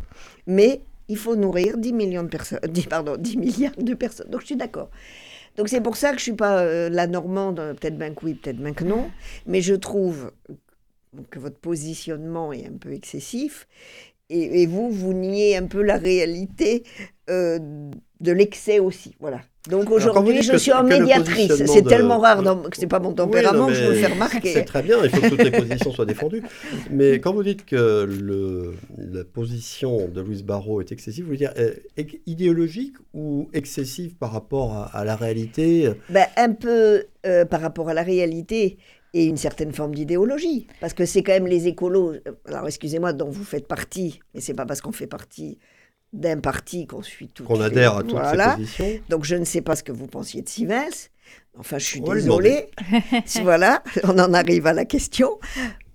Mais 0.48 0.82
il 1.10 1.18
faut 1.18 1.36
nourrir 1.36 1.78
10 1.78 1.92
millions 1.92 2.24
de 2.24 2.30
personnes, 2.30 2.60
10, 2.70 2.88
pardon, 2.88 3.18
10 3.18 3.36
milliards 3.36 3.76
de 3.78 3.94
personnes. 3.94 4.30
Donc 4.30 4.40
je 4.42 4.46
suis 4.46 4.56
d'accord. 4.56 4.90
Donc 5.58 5.68
c'est 5.68 5.82
pour 5.82 5.98
ça 5.98 6.12
que 6.12 6.18
je 6.20 6.24
suis 6.24 6.34
pas 6.34 6.60
euh, 6.62 6.88
la 6.90 7.08
normande, 7.08 7.60
euh, 7.60 7.74
peut-être 7.74 7.98
bien 7.98 8.14
que 8.14 8.24
oui, 8.26 8.36
peut-être 8.36 8.56
bien 8.56 8.72
que 8.72 8.86
non, 8.86 9.12
mais 9.46 9.60
je 9.62 9.74
trouve 9.76 10.32
que 11.30 11.40
votre 11.40 11.58
positionnement 11.60 12.54
est 12.54 12.66
un 12.66 12.78
peu 12.80 12.94
excessif 12.94 13.68
et, 14.30 14.62
et 14.62 14.66
vous, 14.66 14.90
vous 14.90 15.14
niez 15.14 15.58
un 15.58 15.66
peu 15.68 15.82
la 15.82 15.98
réalité 15.98 16.84
euh, 17.30 17.60
de 18.22 18.32
l'excès 18.32 18.80
aussi. 18.80 19.14
Voilà. 19.20 19.42
Donc 19.70 19.92
aujourd'hui, 19.92 20.42
je 20.42 20.56
suis 20.58 20.72
en 20.72 20.84
médiatrice. 20.84 21.66
C'est 21.68 21.84
de- 21.84 21.90
tellement 21.90 22.18
rare 22.18 22.42
dans- 22.42 22.64
que 22.64 22.76
c'est 22.78 22.88
pas 22.88 23.00
mon 23.00 23.10
Oui, 23.10 23.16
tempérament 23.16 23.60
non, 23.60 23.68
que 23.68 23.74
je 23.76 23.84
me 23.84 23.94
fais 23.94 24.08
remarquer. 24.08 24.54
C'est 24.54 24.64
très 24.66 24.82
bien, 24.82 24.98
il 25.04 25.10
faut 25.12 25.22
que 25.22 25.28
toutes 25.30 25.44
les 25.44 25.52
positions 25.52 25.92
soient 25.92 26.06
défendues. 26.08 26.42
Mais 26.90 27.20
quand 27.20 27.32
vous 27.34 27.44
dites 27.44 27.66
que 27.66 28.06
le, 28.10 28.74
la 28.98 29.24
position 29.24 30.08
de 30.08 30.20
Louise 30.22 30.44
Barrault 30.44 30.82
est 30.82 30.92
excessive, 30.92 31.26
vous 31.26 31.28
voulez 31.28 31.38
dire 31.38 31.54
euh, 31.60 31.74
idéologique 32.26 32.96
ou 33.14 33.50
excessive 33.54 34.16
par 34.16 34.32
rapport 34.32 34.74
à, 34.74 34.86
à 34.98 35.04
la 35.06 35.16
réalité? 35.16 35.92
Ben, 36.10 36.26
un 36.38 36.54
peu 36.54 37.04
euh, 37.28 37.46
par 37.46 37.62
rapport 37.62 37.90
à 37.90 37.94
la 37.94 38.02
réalité 38.04 38.78
et 39.14 39.26
une 39.26 39.38
certaine 39.38 39.74
forme 39.74 39.94
d'idéologie. 39.96 40.68
Parce 40.80 40.94
que 40.94 41.06
c'est 41.06 41.22
quand 41.24 41.34
même 41.34 41.48
les 41.48 41.68
écolos, 41.68 42.14
euh, 42.14 42.20
alors 42.46 42.68
excusez-moi, 42.68 43.14
dont 43.14 43.30
vous 43.30 43.44
faites 43.44 43.68
partie, 43.68 44.20
mais 44.34 44.42
c'est 44.42 44.54
pas 44.54 44.66
parce 44.66 44.82
qu'on 44.82 44.92
fait 44.94 45.08
partie 45.08 45.58
d'un 46.14 46.40
parti 46.40 46.88
qu'on 46.88 47.02
suit 47.02 47.30
tout. 47.30 47.44
qu'on 47.46 47.62
adhère 47.62 47.96
à 47.98 48.02
toutes 48.02 48.12
voilà. 48.12 48.52
ces 48.52 48.56
positions 48.58 48.86
Donc 49.10 49.24
je 49.26 49.36
ne 49.36 49.46
sais 49.46 49.62
pas 49.62 49.76
ce 49.76 49.84
que 49.84 49.92
vous 49.94 50.08
pensiez 50.08 50.42
de 50.42 50.50
Sivens. 50.50 51.10
Enfin, 51.58 51.78
je 51.78 51.86
suis 51.86 52.00
lui 52.02 52.10
désolée. 52.10 52.68
Voilà, 53.44 53.84
on 54.04 54.18
en 54.20 54.34
arrive 54.34 54.68
à 54.68 54.74
la 54.74 54.86
question. 54.86 55.40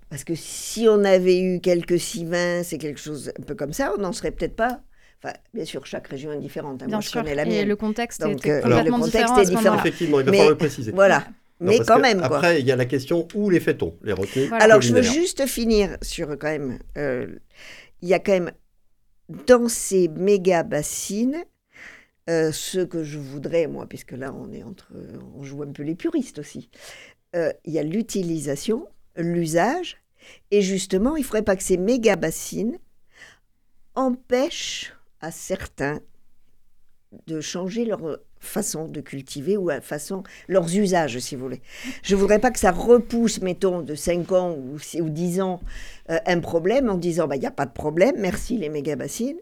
Parce 0.09 0.23
que 0.23 0.33
si 0.35 0.87
on 0.89 1.03
avait 1.03 1.39
eu 1.39 1.59
quelques 1.59 1.99
Sivens 1.99 2.63
et 2.71 2.77
quelque 2.77 2.99
chose 2.99 3.31
un 3.39 3.43
peu 3.43 3.53
comme 3.55 3.73
ça, 3.73 3.93
on 3.97 4.01
n'en 4.01 4.13
serait 4.13 4.31
peut-être 4.31 4.55
pas. 4.55 4.81
Enfin, 5.23 5.33
bien 5.53 5.65
sûr, 5.65 5.85
chaque 5.85 6.07
région 6.07 6.31
est 6.31 6.37
différente. 6.39 6.81
hein. 6.83 6.85
Bien 6.85 6.97
Moi, 6.97 7.01
je 7.01 7.09
sûr. 7.09 7.21
connais 7.21 7.35
la 7.35 7.43
Et 7.43 7.49
mienne. 7.49 7.67
le 7.67 7.75
contexte 7.75 8.21
Donc, 8.21 8.37
était 8.37 8.51
euh, 8.51 8.61
complètement 8.61 8.97
le 8.97 9.03
contexte 9.03 9.17
différent 9.17 9.37
est 9.39 9.45
ce 9.45 9.49
différent. 9.49 9.63
moment-là. 9.65 9.81
Effectivement, 9.81 10.19
il 10.19 10.25
va 10.25 10.31
Mais- 10.31 10.37
falloir 10.37 10.51
le 10.53 10.57
préciser. 10.57 10.91
Voilà. 10.91 11.27
Non, 11.59 11.71
Mais 11.71 11.79
quand 11.79 11.99
même, 11.99 12.19
quoi. 12.19 12.37
Après, 12.37 12.59
il 12.61 12.67
y 12.67 12.71
a 12.71 12.75
la 12.75 12.85
question 12.85 13.27
où 13.33 13.49
les 13.49 13.59
fait-on, 13.59 13.97
les 14.03 14.13
retenues 14.13 14.45
Voilà. 14.47 14.63
Alors, 14.63 14.81
je 14.81 14.93
veux 14.93 15.01
juste 15.01 15.45
finir 15.47 15.97
sur 16.01 16.29
quand 16.37 16.47
même. 16.49 16.79
euh, 16.97 17.27
Il 18.01 18.09
y 18.09 18.13
a 18.13 18.19
quand 18.19 18.33
même 18.33 18.51
dans 19.47 19.67
ces 19.67 20.07
méga 20.07 20.63
bassines 20.63 21.43
euh, 22.29 22.51
ce 22.51 22.79
que 22.79 23.03
je 23.03 23.17
voudrais, 23.17 23.67
moi, 23.67 23.87
puisque 23.87 24.11
là 24.11 24.33
on 24.33 24.51
est 24.51 24.63
entre, 24.63 24.91
on 25.35 25.43
joue 25.43 25.63
un 25.63 25.71
peu 25.71 25.83
les 25.83 25.95
puristes 25.95 26.39
aussi. 26.39 26.69
euh, 27.35 27.51
Il 27.65 27.73
y 27.73 27.79
a 27.79 27.83
l'utilisation, 27.83 28.87
l'usage, 29.15 29.97
et 30.51 30.61
justement, 30.61 31.15
il 31.15 31.21
ne 31.21 31.25
faudrait 31.25 31.43
pas 31.43 31.55
que 31.55 31.63
ces 31.63 31.77
méga 31.77 32.15
bassines 32.17 32.77
empêchent 33.95 34.93
à 35.21 35.31
certains 35.31 36.01
de 37.25 37.41
changer 37.41 37.85
leur 37.85 38.19
façon 38.39 38.87
de 38.87 39.01
cultiver 39.01 39.57
ou 39.57 39.69
à 39.69 39.81
façon 39.81 40.23
leurs 40.47 40.75
usages 40.75 41.17
si 41.19 41.35
vous 41.35 41.43
voulez. 41.43 41.61
Je 42.03 42.15
voudrais 42.15 42.39
pas 42.39 42.51
que 42.51 42.59
ça 42.59 42.71
repousse 42.71 43.41
mettons 43.41 43.81
de 43.81 43.95
5 43.95 44.31
ans 44.31 44.55
ou, 44.57 44.79
six- 44.79 45.01
ou 45.01 45.09
10 45.09 45.41
ans 45.41 45.59
euh, 46.09 46.17
un 46.25 46.39
problème 46.39 46.89
en 46.89 46.95
disant 46.95 47.27
bah 47.27 47.35
il 47.35 47.39
n'y 47.39 47.45
a 47.47 47.51
pas 47.51 47.65
de 47.65 47.71
problème, 47.73 48.15
merci 48.17 48.57
les 48.57 48.69
méga 48.69 48.95
bassines 48.95 49.37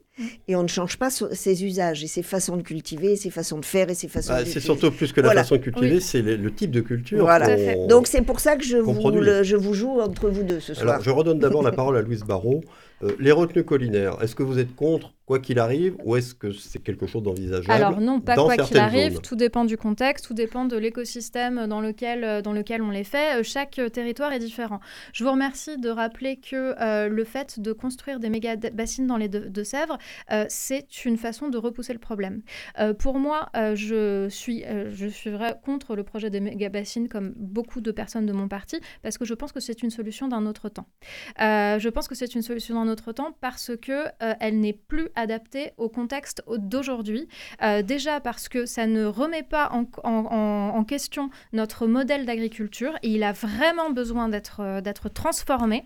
et 0.47 0.55
on 0.55 0.63
ne 0.63 0.67
change 0.69 0.97
pas 0.97 1.09
ses 1.09 1.65
usages 1.65 2.01
et 2.03 2.07
ses 2.07 2.23
façons 2.23 2.55
de 2.55 2.61
cultiver, 2.61 3.17
ses 3.17 3.29
façons 3.29 3.59
de 3.59 3.65
faire 3.65 3.89
et 3.89 3.95
ses 3.95 4.07
façons 4.07 4.31
Bah, 4.33 4.43
de 4.43 4.47
c'est 4.49 4.61
surtout 4.61 4.89
plus 4.91 5.11
que 5.11 5.19
la 5.19 5.27
Voilà. 5.27 5.43
façon 5.43 5.55
de 5.55 5.61
cultiver, 5.61 5.95
Oui. 5.95 6.01
c'est 6.01 6.21
le, 6.21 6.37
le 6.37 6.53
type 6.53 6.71
de 6.71 6.79
culture. 6.81 7.19
Voilà. 7.19 7.75
Donc 7.87 8.07
c'est 8.07 8.21
pour 8.21 8.39
ça 8.39 8.55
que 8.55 8.63
je 8.63 8.77
vous, 8.77 9.11
le- 9.11 9.43
je 9.43 9.57
vous 9.57 9.73
joue 9.73 9.99
entre 9.99 10.29
vous 10.29 10.43
deux 10.43 10.61
ce 10.61 10.73
soir. 10.73 10.87
Alors, 10.89 11.01
je 11.03 11.09
redonne 11.09 11.39
d'abord 11.39 11.63
la 11.63 11.71
parole 11.73 11.97
à 11.97 12.01
Louise 12.01 12.23
Barrault. 12.23 12.61
Euh, 13.03 13.11
les 13.19 13.33
retenues 13.33 13.65
collinaires, 13.65 14.17
est-ce 14.21 14.35
que 14.35 14.43
vous 14.43 14.57
êtes 14.57 14.73
contre 14.73 15.11
quoi 15.25 15.39
qu'il 15.39 15.57
arrive, 15.59 15.95
ou 16.03 16.15
est-ce 16.15 16.35
que 16.35 16.51
c'est 16.51 16.79
quelque 16.83 17.07
chose 17.07 17.23
d'envisageable 17.23 17.71
Alors 17.71 17.99
non, 17.99 18.21
pas 18.21 18.35
dans 18.35 18.45
quoi 18.45 18.57
qu'il 18.57 18.77
arrive, 18.77 19.13
zones 19.13 19.21
tout 19.21 19.35
dépend 19.35 19.65
du 19.65 19.75
contexte, 19.77 20.25
tout 20.27 20.33
dépend 20.35 20.65
de 20.65 20.77
l'écosystème 20.77 21.65
dans 21.67 21.81
lequel, 21.81 22.23
euh, 22.23 22.41
dans 22.41 22.53
lequel 22.53 22.81
on 22.83 22.91
les 22.91 23.03
fait. 23.03 23.39
Euh, 23.39 23.43
Chaque 23.43 23.79
euh, 23.79 23.89
territoire 23.89 24.31
est 24.33 24.39
différent. 24.39 24.79
Je 25.13 25.23
vous 25.23 25.31
remercie 25.31 25.77
de 25.77 25.89
rappeler 25.89 26.37
que 26.37 26.75
euh, 26.79 27.07
le 27.09 27.23
fait 27.23 27.59
de 27.59 27.71
construire 27.73 28.19
des 28.19 28.29
méga 28.29 28.55
bassines 28.55 29.07
dans 29.07 29.17
les 29.17 29.27
Deux- 29.27 29.49
Deux-Sèvres, 29.49 29.97
euh, 30.31 30.45
c'est 30.49 31.05
une 31.05 31.17
façon 31.17 31.49
de 31.49 31.57
repousser 31.57 31.93
le 31.93 31.99
problème. 31.99 32.41
Euh, 32.79 32.93
pour 32.93 33.17
moi, 33.17 33.49
je 33.73 34.27
suis, 34.29 34.63
je 34.91 35.07
suis 35.07 35.31
contre 35.63 35.95
le 35.95 36.03
projet 36.03 36.29
des 36.29 36.39
méga 36.39 36.69
bassines 36.69 37.07
comme 37.09 37.33
beaucoup 37.35 37.81
de 37.81 37.91
personnes 37.91 38.25
de 38.25 38.33
mon 38.33 38.47
parti, 38.47 38.79
parce 39.01 39.17
que 39.17 39.25
je 39.25 39.33
pense 39.33 39.51
que 39.51 39.59
c'est 39.59 39.81
une 39.81 39.89
solution 39.89 40.27
d'un 40.27 40.45
autre 40.45 40.69
temps. 40.69 40.87
Je 41.39 41.89
pense 41.89 42.07
que 42.07 42.15
c'est 42.15 42.35
une 42.35 42.41
solution 42.41 42.75
d'un 42.75 42.91
autre 42.91 43.11
temps 43.11 43.35
parce 43.41 43.71
que 43.75 44.05
elle 44.39 44.59
n'est 44.59 44.73
plus 44.73 45.09
adaptée 45.15 45.71
au 45.77 45.89
contexte 45.89 46.43
d'aujourd'hui. 46.47 47.27
Euh, 47.61 47.81
déjà 47.81 48.19
parce 48.19 48.49
que 48.49 48.65
ça 48.65 48.87
ne 48.87 49.05
remet 49.05 49.43
pas 49.43 49.71
en, 49.71 50.83
question 50.85 51.29
notre 51.51 51.87
modèle 51.87 52.25
d'agriculture 52.25 52.93
et 53.01 53.09
il 53.09 53.23
a 53.23 53.31
vraiment 53.31 53.89
besoin 53.89 54.29
d'être 54.29 54.61
euh, 54.61 55.09
transformé. 55.13 55.83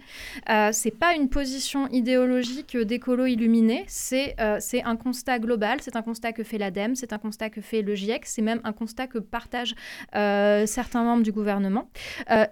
Euh, 0.49 0.69
c'est 0.73 0.91
pas 0.91 1.13
une 1.13 1.29
position 1.29 1.87
idéologique 1.87 2.75
d'écolo 2.75 3.25
illuminé, 3.25 3.85
c'est 3.87 4.35
euh, 4.39 4.57
c'est 4.59 4.83
un 4.83 4.95
constat 4.95 5.39
global, 5.39 5.79
c'est 5.81 5.95
un 5.95 6.01
constat 6.01 6.33
que 6.33 6.43
fait 6.43 6.57
l'ADEME, 6.57 6.95
c'est 6.95 7.13
un 7.13 7.17
constat 7.17 7.49
que 7.49 7.61
fait 7.61 7.81
le 7.81 7.95
GIEC, 7.95 8.25
c'est 8.25 8.41
même 8.41 8.59
un 8.63 8.73
constat 8.73 9.07
que 9.07 9.19
partagent 9.19 9.75
certains 10.11 11.03
membres 11.03 11.23
du 11.23 11.31
gouvernement. 11.31 11.89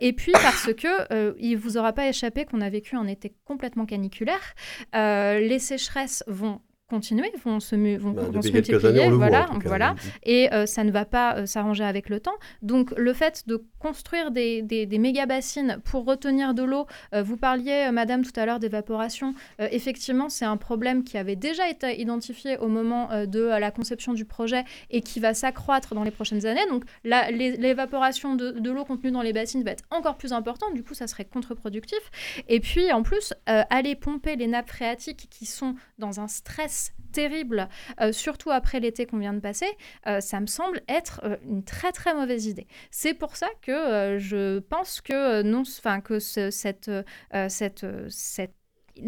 Et 0.02 0.13
puis 0.13 0.32
parce 0.32 0.74
que 0.74 1.36
il 1.40 1.56
vous 1.56 1.78
aura 1.78 1.94
pas 1.94 2.08
échappé 2.08 2.46
qu'on 2.46 2.62
a 2.62 2.70
vécu 2.70 2.96
un 2.96 3.08
été 3.08 3.34
complètement 3.46 3.86
caniculaire. 3.86 4.56
Les 4.94 5.60
sécheresses 5.60 6.24
vont 6.28 6.62
continuer, 6.88 7.32
vont 7.43 7.60
se, 7.60 7.76
vont, 7.97 8.12
Bah, 8.12 8.23
vont 8.32 8.41
se 8.41 8.50
multiplier. 8.50 9.02
années, 9.02 9.10
voilà, 9.10 9.45
voit. 9.45 9.60
cas. 9.60 9.67
voilà 9.67 9.95
et 10.23 10.54
euh, 10.54 10.65
ça 10.65 10.84
ne 10.84 10.91
va 10.91 11.06
pas 11.06 11.36
euh, 11.36 11.45
s'arranger 11.45 11.84
avec 11.84 12.10
le 12.10 12.19
temps. 12.19 12.36
Donc 12.62 12.91
le 12.97 13.13
fait 13.13 13.43
de 13.47 13.63
construire 13.80 14.32
des, 14.32 14.62
des, 14.62 14.86
des 14.86 14.97
méga 14.97 15.26
bassines 15.26 15.80
pour 15.84 16.06
retenir 16.06 16.54
de 16.54 16.63
l'eau, 16.63 16.88
euh, 17.13 17.23
vous 17.23 17.38
parliez, 17.38 17.89
Madame, 17.91 18.23
tout 18.23 18.38
à 18.39 18.45
l'heure 18.45 18.60
d'évaporation, 18.60 19.34
effectivement, 19.60 20.30
c'est 20.30 20.45
un 20.45 20.58
problème 20.58 21.04
qui 21.04 21.17
avait 21.17 21.36
déjà 21.36 21.69
été 21.69 22.00
identifié 22.00 22.58
au 22.58 22.67
moment 22.67 23.10
de 23.26 23.41
la 23.41 23.71
conception 23.71 24.13
du 24.13 24.26
projet 24.26 24.63
et 24.89 25.02
qui 25.02 25.19
va 25.19 25.34
s'accroître 25.34 25.93
dans 25.93 26.04
les 26.04 26.12
prochaines 26.12 26.45
années. 26.45 26.65
Donc 26.69 26.84
l'évaporation 27.04 28.36
de, 28.36 28.52
de 28.52 28.71
l'eau 28.71 28.86
contenue 28.86 29.12
dans 29.12 29.21
les 29.21 29.34
bassines 29.34 29.63
va 29.63 29.71
être 29.71 29.84
encore 29.91 30.17
plus 30.17 30.34
importante, 30.34 30.73
du 30.73 30.84
coup 30.84 30.93
ça 30.93 31.08
serait 31.08 31.26
contre-productif. 31.26 32.00
Et 32.47 32.60
puis 32.60 32.91
en 32.91 33.04
plus, 33.04 33.34
aller 33.45 33.95
pomper 33.95 34.36
les 34.36 34.47
nappes 34.47 34.69
phréatiques 34.69 35.28
qui 35.30 35.45
sont 35.45 35.76
dans 35.97 36.19
un 36.19 36.28
stress 36.28 36.77
terrible, 37.12 37.68
euh, 38.02 38.12
surtout 38.12 38.52
après 38.52 38.80
l'été 38.80 39.06
qu'on 39.06 39.18
vient 39.18 39.34
de 39.34 39.40
passer, 39.40 39.68
euh, 40.08 40.20
ça 40.22 40.40
me 40.40 40.46
semble 40.46 40.82
être 40.88 41.22
euh, 41.24 41.38
une 41.44 41.63
très 41.63 41.92
très 41.92 42.13
mauvaise 42.13 42.46
idée. 42.46 42.68
C'est 42.92 43.13
pour 43.13 43.36
ça 43.36 43.48
que 43.62 44.18
je 44.20 44.60
pense 44.60 45.02
que 45.02 45.42
non, 45.42 45.62
enfin 45.62 46.02
que 46.02 46.20
ce- 46.20 46.52
cette, 46.52 46.92
cette, 47.50 47.86
cette- 48.10 48.56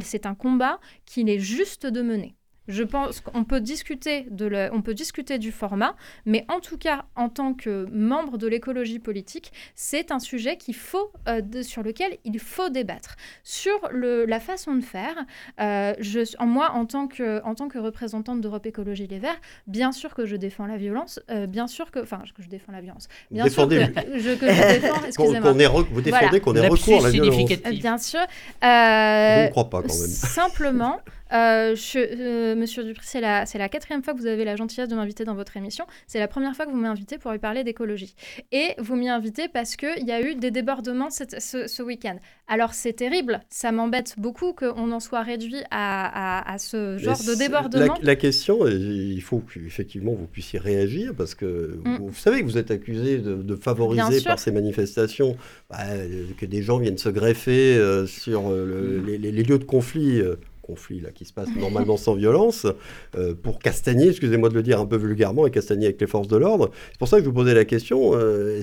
c'est 0.02 0.26
un 0.26 0.36
combat 0.36 0.80
qu'il 1.06 1.30
est 1.30 1.40
juste 1.40 1.86
de 1.86 2.02
mener. 2.02 2.36
Je 2.70 2.84
pense 2.84 3.20
qu'on 3.20 3.44
peut 3.44 3.60
discuter 3.60 4.28
de 4.30 4.46
le- 4.46 4.70
on 4.72 4.82
peut 4.82 4.94
discuter 4.94 5.38
du 5.40 5.52
format, 5.52 5.96
mais 6.26 6.46
en 6.50 6.60
tout 6.60 6.78
cas, 6.78 7.04
en 7.16 7.28
tant 7.28 7.54
que 7.54 7.88
membre 7.92 8.38
de 8.38 8.48
l'écologie 8.48 9.00
politique, 9.00 9.52
c'est 9.76 10.12
un 10.12 10.20
sujet 10.20 10.56
qu'il 10.56 10.76
faut, 10.76 11.12
euh, 11.28 11.42
de- 11.42 11.64
sur 11.64 11.82
lequel 11.84 12.18
il 12.26 12.40
faut 12.40 12.70
débattre. 12.70 13.16
Sur 13.44 13.78
le, 13.92 14.26
la 14.26 14.40
façon 14.40 14.76
de 14.76 14.82
faire, 14.82 15.16
euh, 15.60 15.94
je, 16.00 16.20
en 16.38 16.46
moi, 16.46 16.72
en 16.74 16.86
tant 16.86 17.08
que, 17.08 17.42
en 17.44 17.56
tant 17.56 17.68
que 17.70 17.80
représentante 17.80 18.40
d'Europe 18.40 18.66
Écologie 18.68 19.08
Les 19.08 19.20
Verts, 19.20 19.42
bien 19.68 19.92
sûr 19.92 20.14
que 20.14 20.26
je 20.28 20.36
défends 20.36 20.68
la 20.68 20.78
violence, 20.78 21.20
euh, 21.32 21.48
bien 21.48 21.66
sûr 21.68 21.90
que, 21.92 22.00
enfin, 22.00 22.22
que 22.36 22.44
je 22.44 22.50
défends 22.50 22.72
la 22.72 22.82
violence, 22.82 23.08
Vous 23.32 23.36
bien 23.36 23.50
sûr 23.50 23.68
défendez 23.68 23.92
que 23.94 24.20
je, 24.20 24.30
que 24.36 24.46
défends, 24.80 25.06
excusez-moi. 25.08 25.52
vous 25.92 26.02
défendez 26.02 26.10
Voilà. 26.28 26.40
qu'on 26.40 26.56
ait 26.56 26.68
recours 26.68 27.00
à 27.00 27.04
la 27.04 27.10
violence. 27.10 27.50
Bien 27.72 27.98
sûr. 27.98 28.20
Je 28.62 29.46
ne 29.48 29.50
crois 29.52 29.70
pas 29.70 29.82
quand 29.82 29.88
même. 29.88 30.08
Simplement, 30.08 31.00
euh, 31.34 31.76
je- 31.76 32.00
euh, 32.00 32.56
Monsieur 32.56 32.84
Dupri, 32.84 33.06
c'est 33.06 33.22
la, 33.22 33.46
c'est 33.46 33.58
la 33.58 33.70
quatrième 33.70 34.04
fois 34.04 34.14
que 34.14 34.20
vous 34.20 34.26
avez 34.28 34.46
la 34.46 34.56
gentillesse 34.56 34.90
de 34.90 34.96
m'inviter 34.96 35.24
dans 35.26 35.36
votre 35.36 35.56
émission. 35.58 35.86
C'est 36.08 36.20
la 36.20 36.28
première 36.28 36.56
fois 36.56 36.66
que 36.66 36.72
vous 36.72 36.78
m'invitez 36.78 37.18
pour 37.18 37.32
lui 37.32 37.40
parler 37.40 37.64
d'écologie. 37.64 38.16
Et 38.52 38.70
vous 38.80 38.96
m'y 38.96 39.10
invitez 39.10 39.48
parce 39.48 39.76
qu'il 39.76 40.06
y 40.06 40.12
a 40.12 40.22
eu 40.22 40.36
des 40.36 40.52
débordements 40.52 41.10
cette- 41.10 41.40
ce, 41.42 41.68
ce 41.68 41.84
week-end. 41.84 42.18
Alors 42.48 42.74
c'est 42.74 42.94
terrible, 42.94 43.42
ça 43.50 43.72
m'embête 43.72 44.16
beaucoup 44.18 44.54
qu'on 44.54 44.92
en 44.92 45.00
soit 45.00 45.22
réduit 45.22 45.62
à, 45.70 46.40
à- 46.40 46.54
à 46.54 46.58
ce 46.58 46.98
genre 46.98 47.18
Mais 47.28 47.34
de 47.34 47.38
débordement. 47.38 47.96
La, 48.02 48.06
la 48.08 48.16
question, 48.16 48.68
il 48.68 49.22
faut 49.22 49.40
qu'effectivement 49.40 50.14
vous 50.14 50.26
puissiez 50.28 50.58
réagir 50.60 51.14
parce 51.16 51.36
que 51.36 51.80
Mm. 51.86 51.98
vous, 51.98 52.08
vous 52.08 52.14
savez 52.16 52.40
que 52.42 52.46
vous 52.46 52.58
êtes 52.58 52.72
accusé 52.72 53.20
de, 53.20 53.36
de 53.36 53.56
favoriser 53.56 54.22
par 54.22 54.40
ces 54.40 54.52
manifestations 54.52 55.38
bah, 55.70 55.78
euh, 55.92 56.26
que 56.40 56.46
des 56.46 56.64
gens 56.64 56.78
viennent 56.80 56.98
se 56.98 57.10
greffer 57.10 57.76
euh, 57.78 58.08
sur 58.08 58.50
le- 58.50 59.00
Mm. 59.00 59.06
les, 59.06 59.18
les- 59.20 59.32
les 59.32 59.44
lieux 59.44 59.60
de 59.60 59.64
conflit. 59.64 60.22
Conflit 60.70 61.00
là, 61.00 61.10
qui 61.12 61.26
se 61.26 61.34
passe 61.34 61.50
normalement 61.56 61.98
sans 61.98 62.16
violence, 62.16 62.68
euh, 63.16 63.34
pour 63.34 63.60
castagner, 63.60 64.08
excusez-moi 64.10 64.50
de 64.50 64.54
le 64.54 64.64
dire 64.64 64.80
un 64.80 64.86
peu 64.86 64.98
vulgairement, 64.98 65.48
et 65.48 65.52
castagner 65.52 65.86
avec 65.88 66.00
les 66.00 66.08
forces 66.08 66.28
de 66.28 66.38
l'ordre. 66.38 66.70
C'est 66.92 67.00
pour 67.00 67.08
ça 67.08 67.18
que 67.18 67.24
je 67.24 67.30
vous 67.30 67.36
posais 67.36 67.56
la 67.56 67.66
question, 67.66 68.12
euh, 68.14 68.62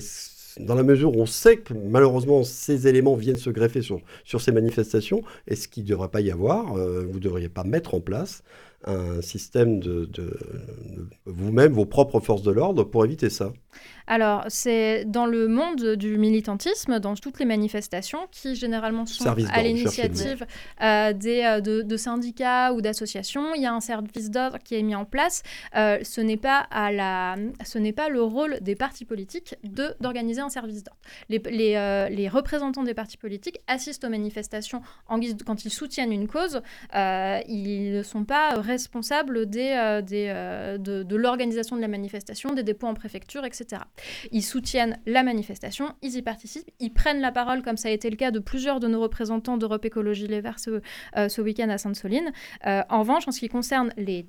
dans 0.59 0.75
la 0.75 0.83
mesure 0.83 1.15
où 1.15 1.21
on 1.21 1.25
sait 1.25 1.57
que 1.57 1.73
malheureusement 1.73 2.43
ces 2.43 2.87
éléments 2.87 3.15
viennent 3.15 3.43
se 3.49 3.49
greffer 3.49 3.81
sur, 3.81 3.99
sur 4.23 4.39
ces 4.41 4.51
manifestations, 4.51 5.21
est-ce 5.47 5.67
qu'il 5.67 5.83
ne 5.83 5.89
devrait 5.89 6.09
pas 6.09 6.21
y 6.21 6.31
avoir, 6.31 6.77
euh, 6.77 7.05
vous 7.07 7.19
ne 7.19 7.23
devriez 7.23 7.49
pas 7.49 7.63
mettre 7.63 7.93
en 7.93 7.99
place 7.99 8.43
un 8.85 9.21
système 9.21 9.79
de 9.79 10.07
vous-même, 11.25 11.73
vos 11.73 11.85
propres 11.85 12.19
forces 12.19 12.43
de 12.43 12.51
l'ordre 12.51 12.83
pour 12.83 13.03
éviter 13.03 13.29
ça? 13.29 13.51
Alors, 14.07 14.45
c'est 14.47 15.03
dans 15.05 15.25
le 15.25 15.47
monde 15.47 15.95
du 15.95 16.17
militantisme, 16.17 16.99
dans 16.99 17.15
toutes 17.15 17.39
les 17.39 17.45
manifestations 17.45 18.19
qui 18.31 18.55
généralement 18.55 19.05
sont 19.05 19.23
Service 19.25 19.47
à 19.51 19.61
l'initiative 19.61 20.45
euh, 20.81 21.11
des, 21.13 21.43
euh, 21.43 21.59
de, 21.61 21.81
de 21.81 21.97
syndicats 21.97 22.71
ou 22.73 22.81
d'associations. 22.81 23.53
Il 23.55 23.61
y 23.61 23.65
a 23.65 23.73
un 23.73 23.81
service 23.81 24.29
d'ordre 24.31 24.59
qui 24.63 24.75
est 24.75 24.81
mis 24.83 24.95
en 24.95 25.03
place. 25.05 25.43
Euh, 25.75 25.99
ce 26.03 26.21
n'est 26.21 26.37
pas 26.37 26.59
à 26.71 26.91
la, 26.91 27.35
ce 27.65 27.77
n'est 27.79 27.91
pas 27.91 28.07
le 28.09 28.21
rôle 28.21 28.57
des 28.61 28.75
partis 28.75 29.03
politiques 29.05 29.55
de 29.63 29.93
d'organiser 29.99 30.39
un 30.41 30.49
service 30.49 30.83
d'ordre. 30.83 30.99
Les, 31.29 31.41
les, 31.49 31.75
euh, 31.75 32.07
les 32.09 32.29
représentants 32.29 32.83
des 32.83 32.93
partis 32.93 33.17
politiques 33.17 33.59
assistent 33.67 34.05
aux 34.05 34.09
manifestations 34.09 34.81
en 35.07 35.17
guise 35.19 35.35
de- 35.35 35.43
quand 35.43 35.65
ils 35.65 35.69
soutiennent 35.71 36.13
une 36.13 36.27
cause. 36.27 36.61
ils 36.93 37.91
ne 37.93 38.03
sont 38.03 38.23
pas 38.23 38.53
responsables 38.59 39.45
des, 39.47 39.99
des, 40.05 40.27
de, 40.79 41.03
de 41.03 41.15
l'organisation 41.15 41.75
de 41.75 41.81
la 41.81 41.87
manifestation, 41.87 42.53
des 42.53 42.63
dépôts 42.63 42.87
en 42.87 42.93
préfecture, 42.93 43.43
etc. 43.45 43.66
Ils 44.31 44.43
soutiennent 44.43 44.99
la 45.05 45.23
manifestation, 45.23 45.93
ils 46.01 46.15
y 46.15 46.21
participent, 46.21 46.69
ils 46.79 46.93
prennent 46.93 47.21
la 47.21 47.31
parole, 47.31 47.61
comme 47.61 47.77
ça 47.77 47.89
a 47.89 47.91
été 47.91 48.09
le 48.09 48.15
cas 48.15 48.31
de 48.31 48.39
plusieurs 48.39 48.79
de 48.79 48.87
nos 48.87 49.01
représentants 49.01 49.57
d'Europe 49.57 49.85
Écologie 49.85 50.27
Les 50.27 50.41
Verts 50.41 50.59
ce, 50.59 50.81
euh, 51.17 51.43
week-end 51.43 51.69
à 51.69 51.77
Sainte-Soline. 51.77 52.31
Euh, 52.65 52.83
en 52.89 52.99
revanche, 52.99 53.27
en 53.27 53.31
ce 53.31 53.39
qui 53.39 53.49
concerne 53.49 53.91
les, 53.97 54.25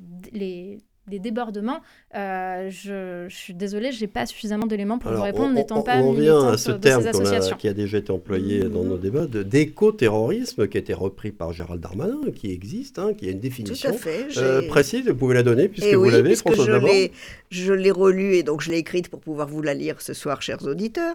les 1.11 1.19
débordements, 1.19 1.81
euh, 2.15 2.69
je, 2.71 3.27
je 3.29 3.35
suis 3.37 3.55
désolée, 3.55 3.93
je 3.93 4.01
n'ai 4.01 4.07
pas 4.07 4.27
suffisamment 4.27 4.67
d'éléments 4.67 4.99
pour 4.99 5.13
vous 5.13 5.23
répondre, 5.23 5.49
on- 5.51 5.53
n'étant 5.55 5.83
pas 5.83 5.99
on 5.99 6.11
revient 6.13 6.29
à 6.53 6.57
ce 6.59 6.73
de 6.73 6.77
terme 6.79 7.03
ces 7.03 7.11
qu'on 7.13 7.25
a- 7.27 7.55
qui 7.57 7.69
a 7.69 7.73
déjà 7.75 7.99
été 7.99 8.11
employé 8.13 8.61
dans 8.65 8.85
nos 8.85 8.97
débats 8.99 9.27
de- 9.27 9.43
d'éco-terrorisme, 9.43 10.69
qui 10.69 10.77
a 10.77 10.81
été 10.81 10.95
repris 10.95 11.33
par 11.33 11.53
Gérald 11.53 11.81
Darmanin, 11.81 12.21
qui 12.35 12.53
existe, 12.53 12.99
hein, 12.99 13.13
qui 13.15 13.27
a 13.27 13.31
une 13.31 13.37
Tout 13.37 13.43
définition 13.43 13.91
à 13.91 13.93
fait. 13.95 14.27
euh, 14.39 14.67
précise. 14.69 15.07
Vous 15.09 15.15
pouvez 15.15 15.35
la 15.35 15.43
donner 15.43 15.69
puisque 15.69 15.87
Eh 15.89 15.95
vous 15.95 16.05
oui, 16.05 16.11
l'avez, 16.13 16.35
François 16.37 16.65
je 16.67 16.73
Davant. 16.73 16.87
l'ai, 16.87 17.13
je 17.51 17.73
l'ai 17.73 17.91
relue 17.91 18.35
et 18.35 18.43
donc 18.43 18.61
je 18.61 18.71
l'ai 18.71 18.79
écrite 18.79 19.09
pour 19.09 19.21
pouvoir 19.21 19.49
vous 19.49 19.63
la 19.63 19.75
lire 19.75 20.01
ce 20.01 20.13
soir, 20.15 20.43
chers 20.43 20.65
auditeurs. 20.67 21.15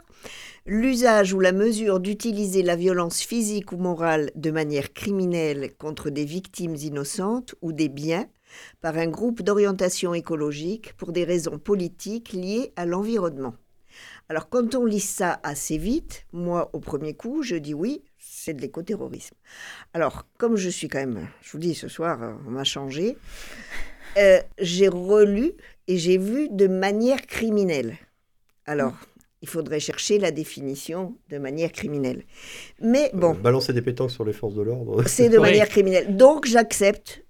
L'usage 0.66 1.34
ou 1.34 1.40
la 1.42 1.52
mesure 1.52 2.00
d'utiliser 2.00 2.64
la 2.64 2.76
violence 2.78 3.22
physique 3.22 3.72
ou 3.74 3.78
morale 3.78 4.32
de 4.36 4.50
manière 4.50 4.94
criminelle 4.94 5.72
contre 5.78 6.10
des 6.10 6.24
victimes 6.24 6.76
innocentes 6.76 7.56
ou 7.62 7.74
des 7.74 7.90
biens 7.90 8.28
par 8.82 8.98
un 8.98 9.08
groupe 9.08 9.42
d'orientation 9.42 10.14
écologique 10.14 10.94
pour 10.98 11.12
des 11.12 11.24
raisons 11.24 11.58
politiques 11.60 12.34
liées 12.34 12.72
à 12.76 12.86
l'environnement. 12.86 13.54
Alors 14.30 14.50
quand 14.50 14.74
on 14.76 14.86
lit 14.86 15.00
ça 15.00 15.40
assez 15.44 15.78
vite, 15.78 16.26
moi 16.34 16.70
au 16.74 16.80
premier 16.80 17.14
coup, 17.14 17.44
je 17.44 17.56
dis 17.56 17.74
oui, 17.74 18.04
c'est 18.18 18.54
de 18.54 18.62
l'écoterrorisme. 18.62 19.36
Alors 19.94 20.26
comme 20.38 20.56
je 20.56 20.70
suis 20.70 20.88
quand 20.88 21.00
même, 21.00 21.28
je 21.42 21.52
vous 21.52 21.60
dis 21.60 21.76
ce 21.76 21.88
soir, 21.88 22.38
on 22.48 22.52
m'a 22.52 22.64
changé, 22.64 23.18
euh, 24.18 24.40
j'ai 24.60 24.88
relu 24.88 25.54
et 25.88 25.98
j'ai 25.98 26.18
vu 26.18 26.48
de 26.50 26.68
manière 26.68 27.22
criminelle. 27.28 27.98
Alors, 28.66 28.94
il 29.42 29.50
faudrait 29.50 29.82
chercher 29.82 30.20
la 30.20 30.32
définition 30.32 31.18
de 31.30 31.38
manière 31.38 31.72
criminelle. 31.74 32.24
Mais 32.82 33.12
bon, 33.14 33.32
Euh, 33.34 33.38
balancer 33.38 33.74
des 33.74 33.82
pétanques 33.82 34.12
sur 34.12 34.24
les 34.24 34.32
forces 34.32 34.54
de 34.56 34.62
l'ordre. 34.62 35.04
c'est 35.06 35.28
de 35.28 35.38
Oui. 35.38 35.50
manière 35.50 35.68
criminelle. 35.68 36.16
Donc, 36.16 36.46
j'accepte. 36.48 37.23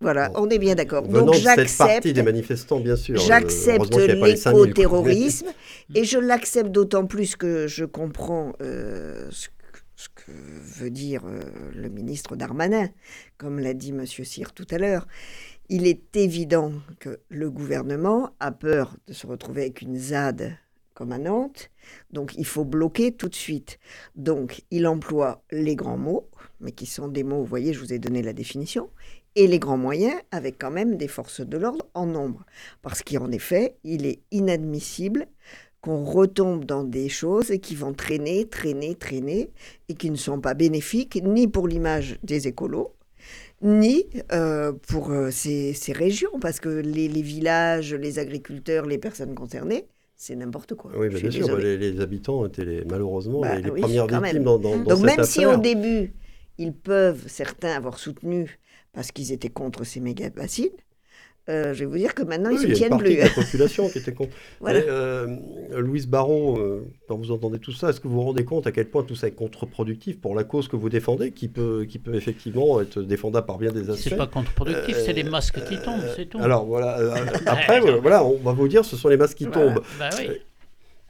Voilà, 0.00 0.30
on 0.34 0.48
est 0.48 0.58
bien 0.58 0.74
d'accord. 0.74 1.06
Donc, 1.06 1.34
j'accepte. 1.34 2.06
des 2.06 2.22
manifestants, 2.22 2.80
bien 2.80 2.96
sûr. 2.96 3.18
J'accepte 3.18 3.80
heureusement 3.80 3.96
qu'il 3.98 4.06
y 4.06 4.10
avait 4.10 4.20
pas 4.20 4.28
les 4.28 4.36
5000 4.36 4.64
l'éco-terrorisme 4.64 5.48
et 5.94 6.04
je 6.04 6.18
l'accepte 6.18 6.70
d'autant 6.70 7.06
plus 7.06 7.36
que 7.36 7.66
je 7.66 7.84
comprends 7.84 8.54
euh, 8.62 9.28
ce, 9.30 9.48
ce 9.96 10.08
que 10.08 10.32
veut 10.32 10.90
dire 10.90 11.26
euh, 11.26 11.40
le 11.74 11.90
ministre 11.90 12.34
Darmanin, 12.34 12.88
comme 13.36 13.58
l'a 13.58 13.74
dit 13.74 13.90
M. 13.90 14.06
Cyr 14.06 14.54
tout 14.54 14.66
à 14.70 14.78
l'heure. 14.78 15.06
Il 15.68 15.86
est 15.86 16.16
évident 16.16 16.72
que 16.98 17.20
le 17.28 17.50
gouvernement 17.50 18.30
a 18.40 18.52
peur 18.52 18.96
de 19.06 19.12
se 19.12 19.26
retrouver 19.26 19.62
avec 19.62 19.82
une 19.82 19.98
ZAD 19.98 20.56
comme 20.94 21.12
à 21.12 21.18
Nantes, 21.18 21.70
donc 22.10 22.34
il 22.36 22.44
faut 22.44 22.64
bloquer 22.64 23.12
tout 23.12 23.28
de 23.28 23.34
suite. 23.34 23.78
Donc 24.16 24.62
il 24.70 24.86
emploie 24.86 25.42
les 25.50 25.74
grands 25.76 25.96
mots, 25.96 26.28
mais 26.60 26.72
qui 26.72 26.84
sont 26.86 27.08
des 27.08 27.22
mots, 27.22 27.38
vous 27.38 27.46
voyez, 27.46 27.72
je 27.72 27.80
vous 27.80 27.92
ai 27.92 27.98
donné 27.98 28.20
la 28.20 28.34
définition, 28.34 28.90
et 29.36 29.46
les 29.46 29.58
grands 29.58 29.76
moyens 29.76 30.20
avec 30.30 30.58
quand 30.58 30.70
même 30.70 30.96
des 30.96 31.08
forces 31.08 31.40
de 31.40 31.56
l'ordre 31.56 31.86
en 31.94 32.06
nombre. 32.06 32.44
Parce 32.82 33.02
qu'en 33.02 33.30
effet, 33.30 33.76
il 33.84 34.06
est 34.06 34.20
inadmissible 34.30 35.26
qu'on 35.80 36.04
retombe 36.04 36.64
dans 36.64 36.84
des 36.84 37.08
choses 37.08 37.52
qui 37.62 37.74
vont 37.74 37.94
traîner, 37.94 38.46
traîner, 38.46 38.94
traîner, 38.94 39.50
et 39.88 39.94
qui 39.94 40.10
ne 40.10 40.16
sont 40.16 40.40
pas 40.40 40.54
bénéfiques 40.54 41.20
ni 41.24 41.48
pour 41.48 41.68
l'image 41.68 42.18
des 42.22 42.48
écolos, 42.48 42.94
ni 43.62 44.06
euh, 44.32 44.72
pour 44.88 45.10
euh, 45.10 45.30
ces, 45.30 45.72
ces, 45.72 45.92
régions, 45.92 46.38
parce 46.40 46.60
que 46.60 46.68
les, 46.68 47.08
les, 47.08 47.22
villages, 47.22 47.94
les 47.94 48.18
agriculteurs, 48.18 48.86
les 48.86 48.98
personnes 48.98 49.34
concernées, 49.34 49.86
c'est 50.16 50.36
n'importe 50.36 50.74
quoi. 50.74 50.92
Oui, 50.94 51.08
bien 51.08 51.30
sûr, 51.30 51.56
les, 51.56 51.78
les, 51.78 52.00
habitants 52.00 52.44
étaient 52.46 52.64
les, 52.64 52.84
malheureusement 52.84 53.40
bah, 53.40 53.58
les, 53.58 53.70
oui, 53.70 53.80
premières 53.80 54.06
victimes 54.06 54.44
dans, 54.44 54.58
dans, 54.58 54.76
dans 54.76 54.84
Donc 54.84 55.00
même 55.00 55.20
affaire. 55.20 55.24
si 55.24 55.46
au 55.46 55.56
début, 55.56 56.12
ils 56.58 56.74
peuvent, 56.74 57.24
certains, 57.26 57.74
avoir 57.74 57.98
soutenu 57.98 58.58
parce 58.92 59.12
qu'ils 59.12 59.32
étaient 59.32 59.48
contre 59.50 59.84
ces 59.84 60.00
méga 60.00 60.30
bassines, 60.30 60.68
euh, 61.48 61.74
je 61.74 61.80
vais 61.80 61.86
vous 61.86 61.96
dire 61.96 62.14
que 62.14 62.22
maintenant, 62.22 62.50
oui, 62.50 62.58
ils 62.62 62.68
ne 62.68 62.74
tiennent 62.74 62.96
plus. 62.98 63.10
Il 63.10 63.16
y 63.16 63.20
a 63.20 63.26
une 63.26 63.30
partie 63.30 63.36
de 63.36 63.38
la 63.40 63.44
population 63.44 63.88
qui 63.88 63.98
était 63.98 64.12
contre. 64.12 64.30
voilà. 64.60 64.80
Euh, 64.80 65.36
Louise 65.78 66.06
Barrault, 66.06 66.58
euh, 66.58 66.86
quand 67.08 67.16
vous 67.16 67.32
entendez 67.32 67.58
tout 67.58 67.72
ça, 67.72 67.90
est-ce 67.90 67.98
que 68.00 68.06
vous 68.06 68.14
vous 68.14 68.22
rendez 68.22 68.44
compte 68.44 68.66
à 68.66 68.72
quel 68.72 68.88
point 68.88 69.02
tout 69.02 69.16
ça 69.16 69.26
est 69.26 69.32
contre-productif 69.32 70.20
pour 70.20 70.34
la 70.34 70.44
cause 70.44 70.68
que 70.68 70.76
vous 70.76 70.90
défendez, 70.90 71.32
qui 71.32 71.48
peut, 71.48 71.86
qui 71.88 71.98
peut 71.98 72.14
effectivement 72.14 72.80
être 72.80 73.00
défendable 73.00 73.46
par 73.46 73.58
bien 73.58 73.72
des 73.72 73.90
aspects 73.90 74.10
C'est 74.10 74.16
pas 74.16 74.26
contre-productif, 74.26 74.96
c'est 74.96 75.12
les 75.14 75.24
masques 75.24 75.64
qui 75.64 75.78
tombent, 75.80 76.02
c'est 76.14 76.26
tout. 76.26 76.38
Alors 76.38 76.66
voilà, 76.66 76.98
après, 77.46 77.80
voilà, 77.80 78.22
on 78.24 78.36
va 78.36 78.52
vous 78.52 78.68
dire, 78.68 78.84
ce 78.84 78.96
sont 78.96 79.08
les 79.08 79.16
masques 79.16 79.38
qui 79.38 79.46
Voilà. 79.46 79.74
tombent. 79.74 79.82
Bah 79.98 80.10
oui. 80.18 80.28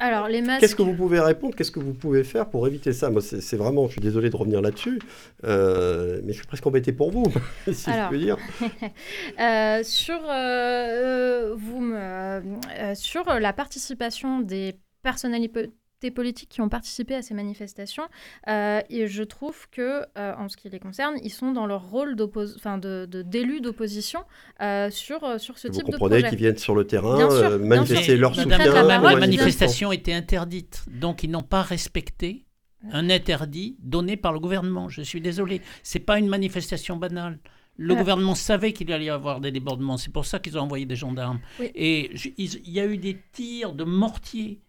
Alors, 0.01 0.29
les 0.29 0.41
masques. 0.41 0.61
Qu'est-ce 0.61 0.75
que 0.75 0.83
vous 0.83 0.95
pouvez 0.95 1.21
répondre 1.21 1.55
Qu'est-ce 1.55 1.71
que 1.71 1.79
vous 1.79 1.93
pouvez 1.93 2.25
faire 2.25 2.49
pour 2.49 2.67
éviter 2.67 2.95
ça? 2.95 3.11
Moi, 3.11 3.21
c'est 3.21 3.57
vraiment, 3.57 3.87
je 3.87 3.93
suis 3.93 4.01
désolé 4.01 4.31
de 4.31 4.37
revenir 4.37 4.63
là-dessus, 4.63 4.99
euh, 5.45 6.21
mais 6.25 6.33
je 6.33 6.39
suis 6.39 6.47
presque 6.47 6.67
embêté 6.67 6.93
pour 6.93 7.11
vous, 7.11 7.27
si 7.73 7.91
Alors, 7.91 8.07
je 8.07 8.11
peux 8.11 8.19
dire. 8.19 8.39
euh, 9.41 9.83
sur, 9.85 10.19
euh, 10.27 11.55
vous 11.55 11.81
me, 11.81 12.95
sur 12.95 13.25
la 13.27 13.53
participation 13.53 14.41
des 14.41 14.75
personnalités 15.03 15.71
politiques 16.11 16.49
qui 16.49 16.63
ont 16.63 16.71
participé 16.71 17.15
à 17.15 17.21
ces 17.21 17.35
manifestations, 17.35 18.05
euh, 18.49 18.81
et 18.89 19.07
je 19.07 19.23
trouve 19.23 19.69
que, 19.71 20.03
euh, 20.17 20.35
en 20.39 20.49
ce 20.49 20.57
qui 20.57 20.71
les 20.71 20.79
concerne, 20.79 21.17
ils 21.23 21.31
sont 21.33 21.53
dans 21.53 21.67
leur 21.67 21.83
rôle 21.91 22.17
d'élus 22.17 23.61
d'opposition 23.61 24.21
euh, 24.63 24.89
sur, 24.91 25.39
sur 25.41 25.59
ce 25.59 25.69
vous 25.69 25.75
type 25.75 25.87
de 25.87 25.93
comprenez 25.93 26.21
projet. 26.21 26.29
qu'ils 26.31 26.39
viennent 26.39 26.57
sur 26.59 26.75
le 26.75 26.87
terrain 26.87 27.17
Bien 27.17 27.31
sûr, 27.31 27.39
euh, 27.51 27.59
bien 27.59 27.67
manifester 27.69 28.05
sûr. 28.05 28.19
leur 28.19 28.35
soutien. 28.35 28.57
la 28.59 28.99
parole, 29.01 29.21
manifestation 29.21 29.93
était 29.93 30.15
interdite, 30.15 30.85
donc 30.91 31.23
ils 31.23 31.31
n'ont 31.31 31.43
pas 31.43 31.63
respecté 31.63 32.47
un 32.93 33.11
interdit 33.11 33.77
donné 33.81 34.17
par 34.17 34.33
le 34.33 34.41
gouvernement. 34.41 34.89
Je 34.89 35.03
suis 35.03 35.21
désolé, 35.21 35.61
c'est 35.83 35.99
pas 35.99 36.19
une 36.19 36.29
manifestation 36.29 36.97
banale. 36.97 37.39
Le 37.77 37.95
Ah. 37.95 37.99
gouvernement 37.99 38.35
savait 38.35 38.73
qu'il 38.73 38.93
allait 38.93 39.07
y 39.07 39.11
avoir 39.11 39.41
des 39.41 39.51
débordements, 39.53 39.97
c'est 39.97 40.13
pour 40.13 40.25
ça 40.27 40.39
qu'ils 40.39 40.57
ont 40.59 40.63
envoyé 40.63 40.87
des 40.87 40.97
gendarmes. 40.97 41.41
Oui. 41.59 41.71
Et 41.75 42.11
je- 42.15 42.29
ils- 42.37 42.61
il 42.67 42.73
y 42.73 42.81
a 42.81 42.87
eu 42.87 42.97
des 42.99 43.19
tirs 43.33 43.73
de 43.75 43.85
mortiers, 43.85 44.61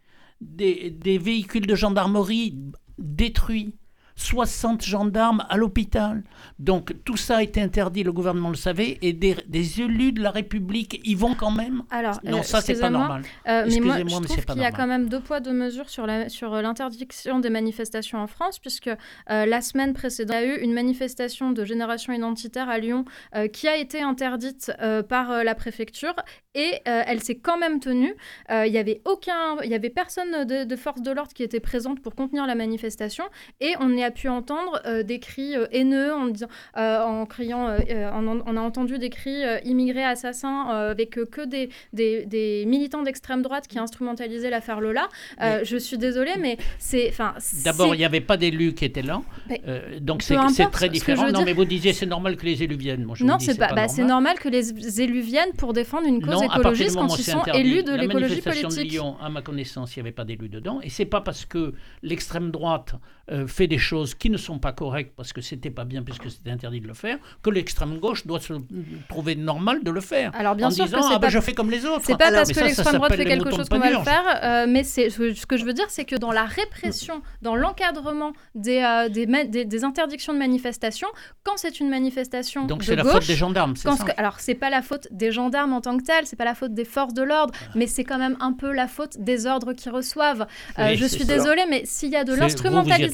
des, 0.42 0.90
des 0.90 1.18
véhicules 1.18 1.68
de 1.68 1.76
gendarmerie 1.76 2.58
détruits. 2.98 3.76
60 4.22 4.86
gendarmes 4.86 5.46
à 5.50 5.58
l'hôpital. 5.58 6.24
Donc 6.60 6.94
tout 7.04 7.18
ça 7.18 7.38
a 7.38 7.44
été 7.44 7.62
interdit, 7.62 8.04
le 8.04 8.14
gouvernement 8.14 8.50
le 8.50 8.56
savait, 8.56 8.98
et 9.02 9.14
des, 9.14 9.36
des 9.48 9.82
élus 9.82 10.12
de 10.12 10.22
la 10.22 10.32
République 10.32 11.02
y 11.04 11.16
vont 11.16 11.34
quand 11.34 11.52
même. 11.52 11.84
Alors, 11.90 12.20
Non, 12.24 12.40
euh, 12.40 12.44
ça 12.44 12.62
c'est 12.62 12.80
pas 12.80 12.90
normal. 12.90 13.24
Euh, 13.48 13.66
mais 13.68 13.80
moi, 13.80 13.98
je 13.98 14.04
mais 14.04 14.10
trouve 14.12 14.46
qu'il 14.46 14.62
y 14.62 14.66
a 14.66 14.72
quand 14.72 14.88
même 14.88 15.10
deux 15.10 15.20
poids, 15.20 15.40
deux 15.40 15.54
mesures 15.54 15.90
sur 15.90 16.06
euh, 16.08 16.62
l'interdiction 16.62 17.40
des 17.40 17.50
manifestations 17.50 18.20
en 18.20 18.28
France, 18.28 18.60
puisque 18.60 18.88
euh, 18.88 18.96
la 19.46 19.62
semaine 19.62 19.94
précédente, 19.94 20.38
il 20.40 20.48
y 20.48 20.52
a 20.52 20.56
eu 20.56 20.62
une 20.62 20.74
manifestation 20.74 21.52
de 21.52 21.66
génération 21.66 22.14
identitaire 22.14 22.70
à 22.70 22.78
Lyon 22.78 23.06
qui 23.54 23.68
a 23.68 23.76
été 23.76 24.02
interdite 24.02 24.72
par 25.10 25.44
la 25.44 25.56
préfecture 25.56 26.14
et 26.54 26.80
elle 26.86 27.22
s'est 27.22 27.38
quand 27.38 27.58
même 27.58 27.80
tenue. 27.80 28.14
Il 28.50 28.72
y 28.72 28.78
avait 28.78 29.02
aucun, 29.06 29.58
il 29.64 29.70
y 29.70 29.74
avait 29.74 29.90
personne 29.90 30.46
de, 30.46 30.64
de 30.64 30.76
force 30.76 31.02
de 31.02 31.12
l'ordre 31.12 31.34
qui 31.34 31.44
était 31.44 31.60
présente 31.60 32.02
pour 32.02 32.16
contenir 32.16 32.46
la 32.46 32.56
manifestation 32.56 33.24
et 33.60 33.74
on 33.80 33.90
y 33.96 34.04
a 34.12 34.14
pu 34.14 34.28
entendre 34.28 34.82
euh, 34.86 35.04
des 35.04 35.20
cris 35.20 35.56
euh, 35.56 35.68
haineux 35.72 36.14
en 36.14 36.28
disant, 36.28 36.48
euh, 36.78 37.02
en 37.02 37.26
criant, 37.26 37.78
on, 37.90 38.58
a 38.58 38.62
entendu 38.62 39.00
des 39.00 39.10
cris 39.10 39.42
immigrés 39.64 40.04
assassins 40.04 40.68
avec 40.70 41.12
que 41.12 41.46
des, 41.46 41.70
des, 41.94 42.26
des 42.26 42.66
militants 42.68 43.04
d'extrême 43.04 43.42
droite 43.42 43.68
qui 43.68 43.80
instrumentalisaient 43.80 44.50
l'affaire 44.50 44.82
Lola. 44.82 45.08
Je 45.64 45.78
suis 45.78 45.98
désolée, 45.98 46.36
mais 46.40 46.58
c'est, 46.78 47.10
enfin, 47.10 47.34
D'abord, 47.64 47.96
il 47.96 48.00
n'y 48.00 48.06
avait 48.06 48.22
pas 48.22 48.38
d'élus 48.38 48.74
qui 48.74 48.86
étaient 48.86 49.02
là, 49.02 49.22
Mais 49.48 49.62
donc 50.02 50.24
c'est 50.24 50.36
très 50.72 50.90
différent. 50.90 51.28
Non, 51.28 51.40
dire- 51.40 51.46
mais 51.46 51.54
vous 51.54 51.66
disiez 51.66 51.94
c'est 51.94 52.06
normal 52.06 52.36
que 52.36 52.46
les 52.46 52.64
élus 52.64 52.76
viennent. 52.76 53.06
Moi, 53.06 53.16
je 53.18 53.24
non, 53.24 53.40
c'est 53.40 53.58
pas, 53.58 53.74
bah, 53.74 53.88
c'est 53.88 54.04
normal 54.04 54.40
que 54.40 54.50
les 54.50 55.02
élus 55.02 55.22
viennent 55.22 55.54
pour 55.58 55.74
défendre 55.74 56.08
une 56.08 56.22
cause 56.22 56.42
Non, 56.42 56.44
écologiste 56.44 56.96
quand 56.96 57.18
ils 57.18 57.24
sont 57.24 57.40
interdit, 57.40 57.60
élus 57.62 57.84
de 57.84 57.94
l'écologie 57.94 58.36
manifestation 58.36 58.70
de 58.70 58.74
politique. 58.76 58.92
Lyon, 58.92 59.16
à 59.22 59.30
ma 59.30 59.42
connaissance, 59.42 59.96
il 59.96 60.00
n'y 60.00 60.02
avait 60.02 60.12
pas 60.12 60.26
d'élus 60.26 60.50
dedans. 60.50 60.80
Et 60.82 60.90
c'est 60.90 61.06
pas 61.06 61.22
parce 61.22 61.46
que 61.46 61.74
l'extrême 62.02 62.52
droite 62.52 62.96
euh, 63.32 63.48
fait 63.48 63.68
des 63.68 63.78
choses 63.78 64.14
qui 64.16 64.30
ne 64.30 64.38
sont 64.38 64.60
pas 64.60 64.72
correctes, 64.74 65.14
parce 65.16 65.32
que 65.34 65.42
c'était 65.42 65.70
pas 65.70 65.86
bien, 65.86 66.04
puisque 66.04 66.30
c'était 66.30 66.52
interdit 66.52 66.82
de 66.82 66.88
le 66.88 66.94
faire, 66.94 67.18
que 67.42 67.50
l'extrême 67.50 67.98
gauche 68.00 68.28
doit 68.28 68.40
se 68.40 68.54
trouver 69.10 69.36
normal 69.36 69.84
de 69.84 69.92
le 69.92 70.02
faire. 70.02 70.32
Alors 70.36 70.56
bien 70.56 70.68
en 70.68 70.72
sûr 70.72 70.86
disant, 70.86 70.98
que 71.00 71.04
c'est 71.08 71.14
ah, 71.16 71.20
pas 71.20 71.30
je 71.30 71.40
fais 71.40 71.54
comme 71.54 71.72
les 71.72 71.86
autres. 71.86 72.02
C'est 72.06 72.18
pas 72.18 72.26
Alors, 72.28 72.40
parce 72.42 72.52
que 72.52 72.60
l'extrême 72.64 72.96
droite 72.96 73.16
fait 73.16 73.26
quelque 73.26 73.50
chose 73.52 73.70
qu'on 73.70 73.80
va 73.80 73.90
le 73.90 73.96
Panurge. 73.98 74.06
faire, 74.06 74.40
euh, 74.44 74.66
mais 74.70 74.84
c'est 74.84 75.10
ce 75.10 75.46
que 75.46 75.58
je 75.58 75.66
veux 75.66 75.74
dire, 75.74 75.86
c'est 75.90 76.06
que 76.06 76.16
dans 76.16 76.32
la 76.32 76.46
répression, 76.46 77.22
dans 77.42 77.56
l'encadrement 77.56 78.34
des, 78.56 78.78
euh, 78.84 79.10
des, 79.10 79.26
ma- 79.28 79.46
des- 79.46 79.66
des 79.66 79.84
interdictions 79.84 80.34
de 80.34 80.38
manifestation, 80.40 81.08
quand 81.44 81.54
c'est 81.58 81.80
une 81.80 81.90
manifestation 81.90 82.66
Donc 82.66 82.84
c'est 82.84 82.96
la 82.96 83.04
faute 83.04 83.26
des 83.28 83.36
gendarmes, 83.36 83.76
c'est 83.76 83.90
ça 83.90 84.04
que- 84.04 84.12
alors 84.18 84.40
c'est 84.40 84.56
pas 84.56 84.70
la 84.70 84.82
faute 84.82 85.08
des 85.12 85.32
gendarmes 85.32 85.74
en 85.74 85.82
tant 85.82 85.98
que 85.98 86.04
tels, 86.04 86.26
c'est 86.26 86.36
pas 86.36 86.46
la 86.46 86.56
faute 86.56 86.74
des 86.74 86.86
forces 86.86 87.14
de 87.14 87.24
l'ordre, 87.24 87.54
mais 87.76 87.88
c'est 87.88 88.04
quand 88.04 88.18
même 88.18 88.38
un 88.40 88.54
peu 88.54 88.72
la 88.74 88.88
faute 88.88 89.18
des 89.20 89.46
ordres 89.46 89.74
qu'ils 89.74 89.92
reçoivent. 89.92 90.48
Oui, 90.78 90.96
je 90.98 91.06
suis 91.06 91.26
désolée, 91.26 91.64
mais 91.70 91.84
s'il 91.86 92.10
y 92.12 92.16
a 92.16 92.24
de 92.24 92.34
C'est- 92.34 92.40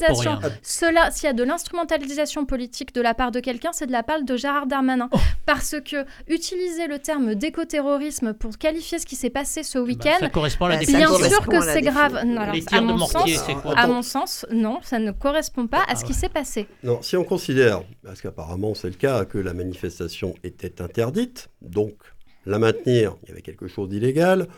l'instrumentalisation, 0.08 0.58
cela, 0.62 1.10
s'il 1.10 1.24
y 1.26 1.30
a 1.30 1.32
de 1.32 1.42
l'instrumentalisation 1.44 2.44
politique 2.46 2.94
de 2.94 3.00
la 3.00 3.14
part 3.14 3.30
de 3.30 3.40
quelqu'un, 3.40 3.70
c'est 3.72 3.86
de 3.86 3.92
la 3.92 4.02
part 4.02 4.22
de 4.22 4.36
Gérard 4.36 4.66
Darmanin, 4.66 5.08
Oh. 5.12 5.18
parce 5.46 5.76
que 5.84 6.04
utiliser 6.28 6.86
le 6.86 6.98
terme 6.98 7.34
d'écoterrorisme 7.34 8.32
pour 8.34 8.56
qualifier 8.58 8.98
ce 8.98 9.06
qui 9.06 9.16
s'est 9.16 9.30
passé 9.30 9.62
ce 9.62 9.78
Bah, 9.78 9.84
week-end. 9.84 10.16
ça 10.20 10.28
correspond 10.28 10.66
à 10.66 10.68
la 10.70 10.76
Bah, 10.78 10.84
ça 10.84 10.96
Bien 10.98 11.08
sûr 11.28 11.46
que 11.46 11.60
c'est 11.62 11.82
grave. 11.82 12.22
Non, 12.24 12.40
alors, 12.40 12.54
Les 12.54 12.62
à 12.62 12.66
tirs 12.66 12.80
de 12.82 12.86
mon 12.86 12.98
mortier, 12.98 13.34
sens, 13.36 13.44
c'est 13.46 13.54
quoi 13.54 13.78
à 13.78 13.86
mon 13.86 14.02
sens, 14.02 14.46
non, 14.50 14.78
ça 14.82 14.98
ne 14.98 15.10
correspond 15.12 15.66
pas 15.66 15.82
à 15.88 15.96
ce 15.96 16.04
qui 16.04 16.14
s'est 16.14 16.28
passé. 16.28 16.66
Non, 16.82 17.00
si 17.02 17.16
on 17.16 17.24
considère, 17.24 17.82
parce 18.04 18.20
qu'apparemment 18.20 18.74
c'est 18.74 18.88
le 18.88 18.94
cas, 18.94 19.24
que 19.24 19.38
la 19.38 19.54
manifestation 19.54 20.34
était 20.44 20.80
interdite, 20.82 21.48
donc 21.62 21.92
la 22.46 22.58
maintenir, 22.58 23.16
il 23.24 23.28
y 23.28 23.32
avait 23.32 23.42
quelque 23.42 23.66
chose 23.68 23.88
d'illégal, 23.88 24.48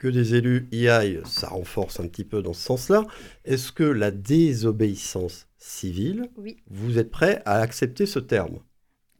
que 0.00 0.08
des 0.08 0.34
élus 0.34 0.66
y 0.72 0.88
aillent, 0.88 1.20
ça 1.26 1.48
renforce 1.48 2.00
un 2.00 2.06
petit 2.08 2.24
peu 2.24 2.40
dans 2.42 2.54
ce 2.54 2.62
sens-là. 2.62 3.04
Est-ce 3.44 3.70
que 3.70 3.84
la 3.84 4.10
désobéissance 4.10 5.46
civile, 5.58 6.30
Oui. 6.38 6.56
vous 6.70 6.98
êtes 6.98 7.10
prêt 7.10 7.42
à 7.44 7.60
accepter 7.60 8.06
ce 8.06 8.18
terme? 8.18 8.60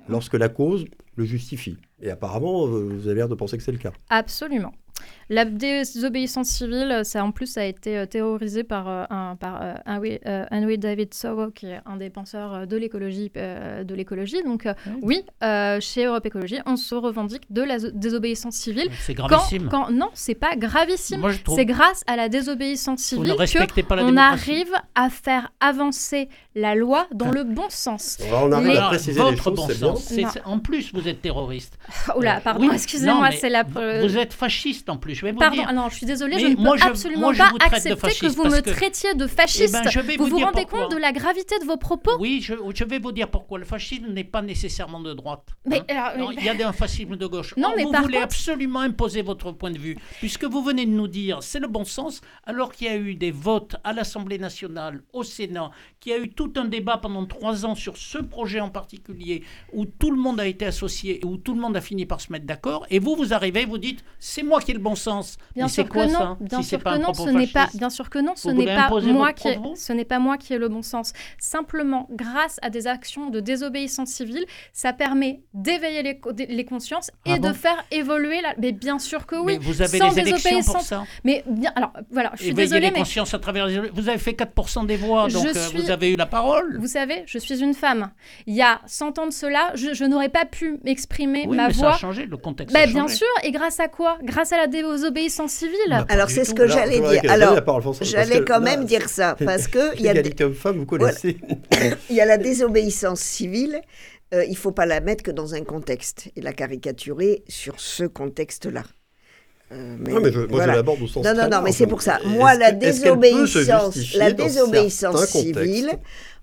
Lorsque 0.09 0.35
la 0.35 0.49
cause 0.49 0.87
le 1.17 1.25
justifie 1.27 1.77
Et 2.01 2.11
apparemment, 2.11 2.67
euh, 2.67 2.89
vous 2.89 3.07
avez 3.09 3.17
l'air 3.17 3.29
de 3.29 3.35
penser 3.35 3.59
que 3.59 3.63
c'est 3.63 3.73
le 3.73 3.79
cas. 3.79 3.93
Absolument. 4.09 4.73
La 5.29 5.45
désobéissance 5.45 6.49
civile, 6.49 7.03
ça 7.05 7.25
en 7.25 7.31
plus 7.31 7.47
ça 7.47 7.61
a 7.61 7.65
été 7.65 7.97
euh, 7.97 8.07
théorisé 8.07 8.65
par, 8.65 8.89
euh, 8.89 9.05
un, 9.11 9.37
par 9.37 9.61
euh, 9.63 9.75
Henry, 9.87 10.19
euh, 10.27 10.45
Henry 10.51 10.77
David 10.77 11.11
Thoreau, 11.11 11.51
qui 11.51 11.67
est 11.67 11.81
un 11.87 11.97
des 11.97 12.11
penseurs 12.11 12.53
euh, 12.55 12.67
de 12.67 12.77
l'écologie. 12.77 13.31
euh, 13.37 13.85
de 13.85 13.95
l'écologie. 13.95 14.43
Donc 14.45 14.67
euh, 14.67 14.75
oui, 15.03 15.23
euh, 15.45 15.79
chez 15.81 16.05
Europe 16.07 16.27
Écologie, 16.27 16.59
on 16.67 16.77
se 16.77 16.95
revendique 16.95 17.43
de 17.51 17.63
la 17.63 17.79
désobéissance 17.79 18.55
civile. 18.57 18.89
C'est 19.01 19.15
Quand, 19.15 19.27
gravissime. 19.29 19.69
quand- 19.71 19.91
non, 19.91 20.11
c'est 20.15 20.35
pas 20.35 20.57
gravissime. 20.57 21.21
Trouve 21.45 21.57
C'est 21.57 21.65
grâce 21.65 22.03
à 22.07 22.17
la 22.17 22.29
désobéissance 22.29 23.01
civile 23.01 23.33
que 23.33 23.39
respectez 23.39 23.83
pas 23.85 23.97
la 23.97 24.03
on 24.03 24.07
démocratie. 24.07 24.51
arrive 24.51 24.73
à 24.95 25.11
faire 25.11 25.53
avancer 25.61 26.29
la 26.55 26.75
loi 26.75 27.07
dans 27.15 27.31
le 27.31 27.45
bon 27.45 27.69
sens. 27.69 28.19
On 28.33 28.51
arrive 28.53 28.69
Les- 28.69 28.77
à 28.77 28.89
préciser 28.89 29.21
votre 29.21 29.31
les 29.33 29.57
choses, 29.57 29.81
bon 29.81 29.97
c'est 29.97 30.17
bien. 30.17 30.33
en 30.45 30.59
plus, 30.59 30.93
vous 30.93 31.07
êtes 31.09 31.23
terroriste. 31.23 31.79
Euh, 32.17 32.23
pardon, 32.43 32.67
oui, 32.67 32.71
excusez-moi, 32.75 33.31
c'est 33.33 33.49
la. 33.49 33.63
Vous 33.63 34.19
êtes 34.19 34.33
fasciste 34.33 34.90
en 34.91 34.97
plus. 34.99 35.15
je 35.15 35.25
vais 35.25 35.33
vous 35.33 35.39
Pardon, 35.39 35.57
dire. 35.57 35.73
non, 35.73 35.89
je 35.89 35.95
suis 35.97 36.07
désolée, 36.07 36.37
Mais 36.37 36.43
je 36.43 36.47
ne 36.49 36.55
peux 36.57 36.63
moi, 36.63 36.77
absolument 36.83 37.21
moi, 37.21 37.35
pas 37.35 37.51
vous 37.51 37.59
traite 37.59 37.71
de 37.87 37.93
accepter 37.93 38.27
que 38.27 38.33
vous 38.33 38.45
me 38.45 38.61
traitiez 38.61 39.15
de 39.15 39.27
fasciste. 39.27 39.77
Eh 39.81 39.85
ben, 39.85 39.91
je 39.91 40.01
vais 40.01 40.17
vous 40.17 40.27
vous 40.27 40.39
rendez 40.39 40.63
pourquoi. 40.63 40.81
compte 40.83 40.93
de 40.93 40.97
la 40.99 41.13
gravité 41.13 41.59
de 41.59 41.65
vos 41.65 41.77
propos? 41.77 42.13
Oui, 42.19 42.41
je, 42.43 42.55
je 42.75 42.85
vais 42.85 42.99
vous 42.99 43.13
dire 43.13 43.29
pourquoi. 43.31 43.59
Le 43.59 43.65
fascisme 43.65 44.09
n'est 44.09 44.25
pas 44.25 44.43
nécessairement 44.43 45.01
de 45.01 45.15
droite. 45.15 45.49
Mais, 45.67 45.81
hein. 45.89 45.95
alors, 46.15 46.31
Non, 46.33 46.37
il 46.39 46.45
y 46.45 46.49
a 46.63 46.69
un 46.69 46.73
fascisme 46.73 47.17
de 47.17 47.27
gauche. 47.27 47.57
Non, 47.57 47.69
Or, 47.69 47.75
mais 47.77 47.85
vous 47.85 47.93
par 47.93 48.03
voulez 48.03 48.15
contre- 48.15 48.25
absolument 48.25 48.81
imposer 48.81 49.23
votre 49.23 49.53
point 49.53 49.71
de 49.71 49.79
vue, 49.79 49.97
puisque 50.19 50.45
vous 50.45 50.63
venez 50.63 50.85
de 50.87 50.91
nous 50.91 51.09
dire 51.09 51.43
c'est 51.43 51.61
le 51.61 51.69
bon 51.69 51.85
sens, 51.85 52.21
alors 52.45 52.73
qu'il 52.73 52.87
y 52.87 52.91
a 52.91 52.97
eu 52.97 53.15
des 53.15 53.31
votes 53.31 53.77
à 53.85 53.93
l'Assemblée 53.93 54.39
nationale, 54.39 55.03
au 55.13 55.23
Sénat, 55.23 55.71
qu'il 56.01 56.13
y 56.13 56.15
a 56.15 56.19
eu 56.19 56.31
tout 56.31 56.53
un 56.57 56.65
débat 56.65 56.97
pendant 56.97 57.27
trois 57.27 57.67
ans 57.67 57.75
sur 57.75 57.97
ce 57.99 58.19
projet 58.19 58.61
en 58.61 58.71
particulier, 58.71 59.43
où 59.75 59.85
tout 59.85 60.11
le 60.11 60.17
monde 60.17 60.41
a 60.41 60.47
été 60.47 60.65
associé, 60.67 61.21
et 61.21 61.25
où 61.27 61.37
tout 61.37 61.55
le 61.55 61.61
monde 61.61 61.77
a 61.77 61.81
fini 61.83 62.07
par 62.07 62.21
se 62.21 62.33
mettre 62.33 62.47
d'accord, 62.47 62.87
et 62.91 62.99
vous, 62.99 63.15
vous 63.17 63.33
arrivez, 63.35 63.67
vous 63.67 63.79
dites 63.79 64.03
c'est 64.19 64.43
moi 64.43 64.61
qui 64.61 64.71
ai 64.71 64.75
le 64.75 64.81
bon 64.81 64.95
sens. 64.95 65.37
Bien 65.55 65.65
mais 65.65 65.69
c'est 65.69 65.83
sûr 65.83 65.89
quoi 65.91 66.07
que 66.07 66.13
non, 66.13 66.19
ça 66.19 66.37
bien 66.41 66.63
si 66.63 66.69
sûr 66.71 66.79
pas 66.81 66.97
que 66.99 67.03
non, 67.03 67.13
ce 67.15 67.29
n'est 67.29 67.47
pas, 67.47 67.69
bien 67.75 67.91
sûr 67.91 68.09
que 68.11 68.19
non, 68.19 68.33
ce 68.35 68.49
n'est 68.49 68.65
pas 68.65 68.89
moi 69.03 69.33
qui, 69.33 69.49
ai- 69.49 69.53
propos 69.57 69.75
ce 69.77 69.93
n'est 69.93 70.05
pas 70.05 70.19
moi 70.19 70.39
qui 70.39 70.55
ai 70.55 70.59
le 70.59 70.69
bon 70.69 70.83
sens. 70.83 71.13
Simplement, 71.39 72.09
grâce 72.11 72.59
à 72.63 72.71
des 72.71 72.87
actions 72.87 73.29
de 73.31 73.41
désobéissance 73.41 74.09
civile, 74.11 74.45
ça 74.73 74.93
permet 74.93 75.43
d'éveiller 75.55 76.03
les, 76.03 76.47
les 76.47 76.65
consciences 76.65 77.11
Ah 77.27 77.31
et 77.35 77.39
de 77.39 77.49
bon 77.49 77.55
faire 77.55 77.85
évoluer 77.91 78.41
la. 78.41 78.55
Mais 78.59 78.73
bien 78.73 78.99
sûr 78.99 79.27
que 79.27 79.37
oui. 79.37 79.59
Mais 79.59 79.59
vous 79.59 79.83
avez 79.83 79.99
sans 79.99 80.11
les 80.15 80.21
élections 80.21 80.63
pour 80.63 80.81
ça. 80.81 81.05
Mais 81.25 81.45
bien, 81.47 81.73
alors 81.77 81.93
voilà, 82.11 82.31
je 82.35 82.43
suis 82.43 82.51
Éveiller 82.51 82.69
désolée, 82.69 82.87
les 82.87 82.93
mais 82.93 82.99
consciences 83.01 83.35
à 83.35 83.39
travers 83.39 83.67
les... 83.67 83.91
Vous 83.91 84.09
avez 84.09 84.19
fait 84.19 84.33
4% 84.33 84.87
des 84.87 84.97
voix, 84.97 85.29
Je 85.29 85.35
donc 85.35 85.47
euh, 85.47 85.69
suis- 85.69 85.79
vous 85.79 85.90
avez 85.91 86.11
eu 86.13 86.17
la 86.17 86.27
parole. 86.27 86.77
vous 86.81 86.87
savez, 86.87 87.23
je 87.27 87.39
suis 87.39 87.63
une 87.63 87.75
femme. 87.75 88.11
Il 88.47 88.55
y 88.55 88.63
a 88.63 88.81
100 88.87 89.19
ans 89.19 89.27
de 89.27 89.33
cela, 89.33 89.73
je, 89.75 89.93
je 89.95 90.05
n'aurais 90.05 90.29
pas 90.29 90.45
pu 90.45 90.79
m'exprimer 90.85 91.45
Oui, 91.49 91.57
ma 91.57 91.69
mais 91.69 91.75
ça 91.75 91.81
voix. 91.81 91.95
a 91.95 91.99
changé, 91.99 92.27
le 92.27 92.37
contexte 92.37 92.75
Bah, 92.75 92.83
a 92.83 92.87
bien 92.87 93.03
changé. 93.03 93.17
sûr, 93.17 93.27
et 93.45 93.51
grâce 93.51 93.81
à 93.81 93.89
quoi? 93.89 94.19
Grâce 94.23 94.53
à 94.53 94.57
la 94.57 94.67
désobéissance 94.67 95.53
civile. 95.53 95.77
Bah, 95.89 96.07
Alors 96.09 96.31
c'est 96.31 96.45
ce 96.45 96.55
que 96.55 96.67
j'allais 96.67 97.01
dire. 97.01 97.31
Alors 97.31 97.59
j'allais 98.03 98.45
quand 98.45 98.61
même 98.61 98.85
dire 98.85 99.09
ça 99.09 99.37
parce 99.45 99.67
que 99.69 99.97
il 99.97 100.03
y 100.03 100.09
a 100.09 100.13
des- 100.15 100.21
Égalité 100.21 100.45
homme-femme, 100.45 100.79
vous 100.79 100.87
connaissez. 100.87 101.39
il 102.11 102.17
y 102.17 102.21
a 102.21 102.27
la 102.27 102.37
désobéissance 102.39 103.21
civile. 103.21 103.81
euh, 104.35 104.45
il 104.45 104.57
faut 104.57 104.71
pas 104.73 104.87
la 104.87 105.01
mettre 105.01 105.25
que 105.25 105.31
dans 105.33 105.55
un 105.55 105.65
contexte 105.65 106.31
et 106.37 106.41
la 106.41 106.53
caricaturer 106.53 107.43
sur 107.49 107.81
ce 107.81 108.05
contexte-là. 108.05 108.85
Euh, 109.73 109.97
mais 110.01 110.13
Non, 110.13 110.21
mais 110.21 110.33
je- 110.33 110.39
moi, 110.41 110.49
voilà. 110.51 110.73
je 110.73 110.77
l'aborde 110.79 111.03
au 111.03 111.07
sens 111.07 111.25
Non, 111.25 111.35
non, 111.35 111.49
non, 111.49 111.63
mais 111.63 111.73
c'est 111.73 111.87
pour 111.87 112.03
ça. 112.03 112.19
Moi, 112.25 112.55
la 112.55 112.73
désobéissance, 112.73 114.15
la 114.15 114.33
désobéissance 114.33 115.27
civile, 115.27 115.91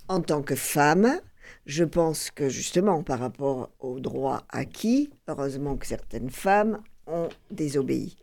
en 0.07 0.21
tant 0.21 0.41
que 0.41 0.55
femme, 0.55 1.19
je 1.65 1.83
pense 1.83 2.31
que 2.31 2.47
justement, 2.47 3.03
par 3.03 3.19
rapport 3.19 3.69
aux 3.79 3.99
droits 3.99 4.43
acquis, 4.49 5.09
heureusement 5.27 5.75
que 5.75 5.85
certaines 5.85 6.29
femmes 6.29 6.79
ont 7.07 7.27
désobéi. 7.51 8.15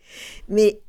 Mais 0.49 0.81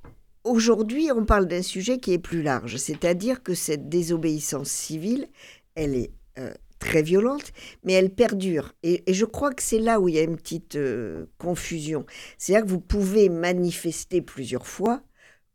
aujourd'hui, 0.45 1.09
on 1.13 1.25
parle 1.25 1.47
d'un 1.47 1.61
sujet 1.61 1.97
qui 1.97 2.13
est 2.13 2.17
plus 2.19 2.41
large, 2.41 2.77
c'est-à-dire 2.77 3.43
que 3.43 3.53
cette 3.53 3.89
désobéissance 3.89 4.69
civile, 4.69 5.27
elle 5.75 5.95
est 5.95 6.11
euh, 6.37 6.53
très 6.79 7.01
violente, 7.01 7.51
mais 7.83 7.93
elle 7.93 8.09
perdure. 8.09 8.73
Et, 8.83 9.09
et 9.09 9.13
je 9.13 9.25
crois 9.25 9.53
que 9.53 9.63
c'est 9.63 9.79
là 9.79 9.99
où 9.99 10.09
il 10.09 10.15
y 10.15 10.19
a 10.19 10.23
une 10.23 10.37
petite 10.37 10.75
euh, 10.75 11.25
confusion. 11.37 12.05
C'est-à-dire 12.37 12.65
que 12.65 12.71
vous 12.71 12.81
pouvez 12.81 13.29
manifester 13.29 14.21
plusieurs 14.21 14.67
fois 14.67 15.01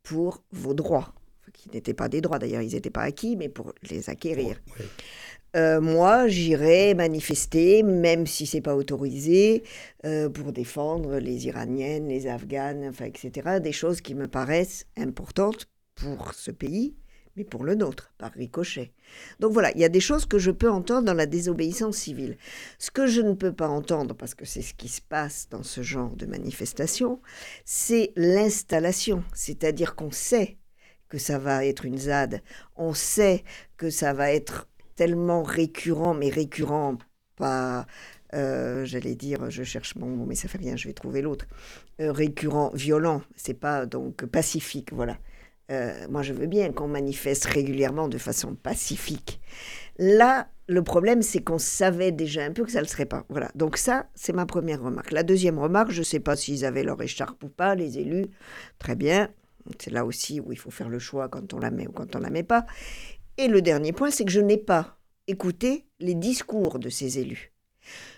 pour 0.03 0.43
vos 0.51 0.75
droits, 0.75 1.15
qui 1.53 1.71
n'étaient 1.71 1.95
pas 1.95 2.09
des 2.09 2.21
droits 2.21 2.39
d'ailleurs, 2.39 2.63
ils 2.63 2.73
n'étaient 2.73 2.91
pas 2.91 3.03
acquis, 3.03 3.37
mais 3.37 3.49
pour 3.49 3.75
les 3.89 4.09
acquérir. 4.09 4.61
Ouais. 4.79 4.87
Euh, 5.57 5.81
moi, 5.81 6.29
j'irai 6.29 6.95
manifester, 6.95 7.83
même 7.83 8.27
si 8.27 8.47
c'est 8.47 8.61
pas 8.61 8.77
autorisé, 8.77 9.65
euh, 10.05 10.29
pour 10.29 10.53
défendre 10.53 11.19
les 11.19 11.47
Iraniennes, 11.47 12.09
les 12.09 12.29
Afghanes, 12.29 12.87
enfin, 12.89 13.07
etc. 13.07 13.59
Des 13.61 13.73
choses 13.73 14.01
qui 14.01 14.15
me 14.15 14.29
paraissent 14.29 14.87
importantes 14.97 15.67
pour 15.97 16.35
ce 16.35 16.51
pays, 16.51 16.95
pour 17.45 17.65
le 17.65 17.75
nôtre, 17.75 18.13
par 18.19 18.33
ricochet. 18.33 18.93
Donc 19.41 19.53
voilà, 19.53 19.73
il 19.73 19.81
y 19.81 19.85
a 19.85 19.89
des 19.89 20.01
choses 20.01 20.27
que 20.27 20.39
je 20.39 20.51
peux 20.51 20.71
entendre 20.71 21.07
dans 21.07 21.15
la 21.15 21.27
désobéissance 21.27 21.97
civile. 21.97 22.37
Ce 22.79 22.91
que 22.91 23.07
je 23.07 23.21
ne 23.21 23.35
peux 23.35 23.53
pas 23.53 23.69
entendre, 23.69 24.15
parce 24.15 24.35
que 24.35 24.45
c'est 24.45 24.63
ce 24.63 24.75
qui 24.75 24.89
se 24.89 25.01
passe 25.01 25.49
dans 25.51 25.63
ce 25.63 25.83
genre 25.83 26.15
de 26.17 26.27
manifestation, 26.27 27.21
c'est 27.65 28.13
l'installation. 28.17 29.25
C'est-à-dire 29.35 29.95
qu'on 29.97 30.11
sait 30.11 30.59
que 31.09 31.19
ça 31.19 31.39
va 31.39 31.65
être 31.67 31.85
une 31.85 31.99
ZAD, 31.99 32.43
on 32.77 32.95
sait 32.95 33.43
que 33.77 33.91
ça 33.91 34.13
va 34.13 34.33
être 34.33 34.69
tellement 34.95 35.43
récurrent, 35.43 36.15
mais 36.15 36.29
récurrent, 36.29 36.99
pas, 37.37 37.87
euh, 38.35 38.85
j'allais 38.85 39.17
dire, 39.17 39.51
je 39.51 39.65
cherche 39.65 39.97
mon 39.97 40.07
mot, 40.07 40.27
mais 40.27 40.37
ça 40.37 40.47
fait 40.47 40.59
rien, 40.59 40.77
je 40.77 40.87
vais 40.87 40.95
trouver 40.95 41.23
l'autre, 41.23 41.47
Euh, 42.01 42.13
récurrent, 42.13 42.71
violent, 42.75 43.23
c'est 43.37 43.59
pas 43.59 43.85
donc 43.87 44.25
pacifique, 44.25 44.93
voilà. 44.93 45.19
Euh, 45.71 46.07
moi, 46.09 46.23
je 46.23 46.33
veux 46.33 46.47
bien 46.47 46.73
qu'on 46.73 46.89
manifeste 46.89 47.45
régulièrement 47.45 48.09
de 48.09 48.19
façon 48.19 48.55
pacifique. 48.55 49.41
Là, 49.99 50.49
le 50.67 50.83
problème, 50.83 51.23
c'est 51.23 51.43
qu'on 51.43 51.59
savait 51.59 52.13
déjà 52.13 52.45
un 52.45 52.53
peu 52.53 52.65
que 52.65 52.73
ça 52.73 52.79
ne 52.79 52.85
le 52.85 52.89
serait 52.89 53.07
pas. 53.07 53.25
Voilà. 53.29 53.51
Donc 53.55 53.77
ça, 53.77 54.09
c'est 54.15 54.33
ma 54.33 54.47
première 54.47 54.83
remarque. 54.83 55.13
La 55.13 55.23
deuxième 55.23 55.59
remarque, 55.59 55.91
je 55.91 56.01
ne 56.01 56.05
sais 56.05 56.21
pas 56.21 56.37
s'ils 56.37 56.65
avaient 56.65 56.83
leur 56.83 57.01
écharpe 57.03 57.43
ou 57.45 57.49
pas, 57.49 57.75
les 57.75 57.99
élus. 57.99 58.27
Très 58.79 58.97
bien. 58.97 59.29
C'est 59.79 59.91
là 59.91 60.05
aussi 60.05 60.41
où 60.41 60.53
il 60.53 60.59
faut 60.59 60.71
faire 60.71 60.89
le 60.89 60.99
choix 60.99 61.29
quand 61.29 61.55
on 61.55 61.59
la 61.59 61.71
met 61.71 61.87
ou 61.87 61.93
quand 61.93 62.17
on 62.17 62.21
la 62.21 62.31
met 62.31 62.43
pas. 62.43 62.67
Et 63.37 63.47
le 63.47 63.63
dernier 63.63 63.93
point, 63.93 64.11
c'est 64.11 64.25
que 64.25 64.31
je 64.31 64.41
n'ai 64.41 64.59
pas 64.59 64.99
écouté 65.27 65.87
les 66.01 66.15
discours 66.15 66.79
de 66.79 66.89
ces 66.89 67.19
élus. 67.19 67.53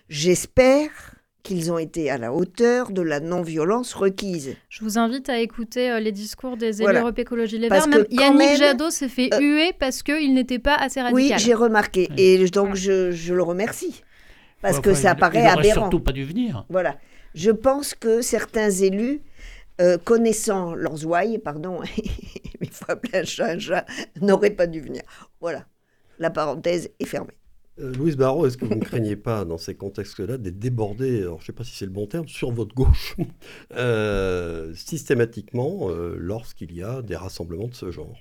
J'espère 0.08 1.16
qu'ils 1.42 1.72
ont 1.72 1.78
été 1.78 2.10
à 2.10 2.18
la 2.18 2.32
hauteur 2.32 2.90
de 2.92 3.02
la 3.02 3.18
non-violence 3.20 3.94
requise. 3.94 4.54
Je 4.68 4.84
vous 4.84 4.98
invite 4.98 5.28
à 5.28 5.38
écouter 5.40 5.90
euh, 5.90 5.98
les 6.00 6.12
discours 6.12 6.56
des 6.56 6.76
élus 6.76 6.82
Voilà. 6.84 7.00
Europe 7.00 7.18
Écologie 7.18 7.58
Les 7.58 7.68
Verts. 7.68 7.88
Même 7.88 8.04
Yannick 8.10 8.38
même, 8.38 8.56
Jadot 8.56 8.90
s'est 8.90 9.08
fait 9.08 9.28
euh, 9.34 9.40
huer 9.40 9.72
parce 9.78 10.02
qu'il 10.02 10.34
n'était 10.34 10.58
pas 10.60 10.76
assez 10.76 11.00
Oui, 11.00 11.06
radical. 11.30 11.38
j'ai 11.40 11.54
remarqué. 11.54 12.08
Oui. 12.10 12.16
Et 12.22 12.48
donc, 12.50 12.74
je, 12.76 13.10
je 13.10 13.34
le 13.34 13.42
remercie. 13.42 14.02
Parce 14.60 14.74
Enfin, 14.78 14.82
que 14.82 14.94
ça 14.94 15.12
il- 15.12 15.18
paraît 15.20 15.42
il 15.42 15.46
aberrant. 15.46 15.80
surtout 15.82 16.00
pas 16.00 16.12
dû 16.12 16.24
venir. 16.24 16.64
Voilà. 16.68 16.96
Je 17.34 17.50
pense 17.50 17.94
que 17.94 18.20
certains 18.22 18.70
élus, 18.70 19.22
euh, 19.80 19.98
connaissant 19.98 20.74
leurs 20.74 21.04
ouailles, 21.06 21.38
pardon, 21.38 21.80
il 22.60 22.70
faut 22.70 22.84
appeler 22.88 23.18
un 23.18 23.24
chat 23.24 23.46
un 23.46 23.58
chat, 23.58 23.84
n'auraient 24.20 24.50
pas 24.50 24.68
dû 24.68 24.80
venir. 24.80 25.02
Voilà. 25.40 25.64
La 26.20 26.30
parenthèse 26.30 26.90
est 27.00 27.06
fermée. 27.06 27.32
Euh, 27.80 27.92
Louise 27.94 28.16
Barrault, 28.16 28.46
est-ce 28.46 28.58
que 28.58 28.66
vous 28.66 28.74
ne 28.74 28.84
craignez 28.84 29.16
pas, 29.16 29.44
dans 29.44 29.56
ces 29.56 29.74
contextes-là, 29.74 30.36
d'être 30.36 30.58
débordé, 30.58 31.22
alors 31.22 31.38
je 31.38 31.44
ne 31.44 31.46
sais 31.46 31.52
pas 31.52 31.64
si 31.64 31.74
c'est 31.74 31.86
le 31.86 31.90
bon 31.90 32.06
terme, 32.06 32.28
sur 32.28 32.50
votre 32.50 32.74
gauche, 32.74 33.16
euh, 33.76 34.74
systématiquement, 34.74 35.88
euh, 35.88 36.14
lorsqu'il 36.18 36.74
y 36.74 36.82
a 36.82 37.00
des 37.00 37.16
rassemblements 37.16 37.68
de 37.68 37.74
ce 37.74 37.90
genre? 37.90 38.20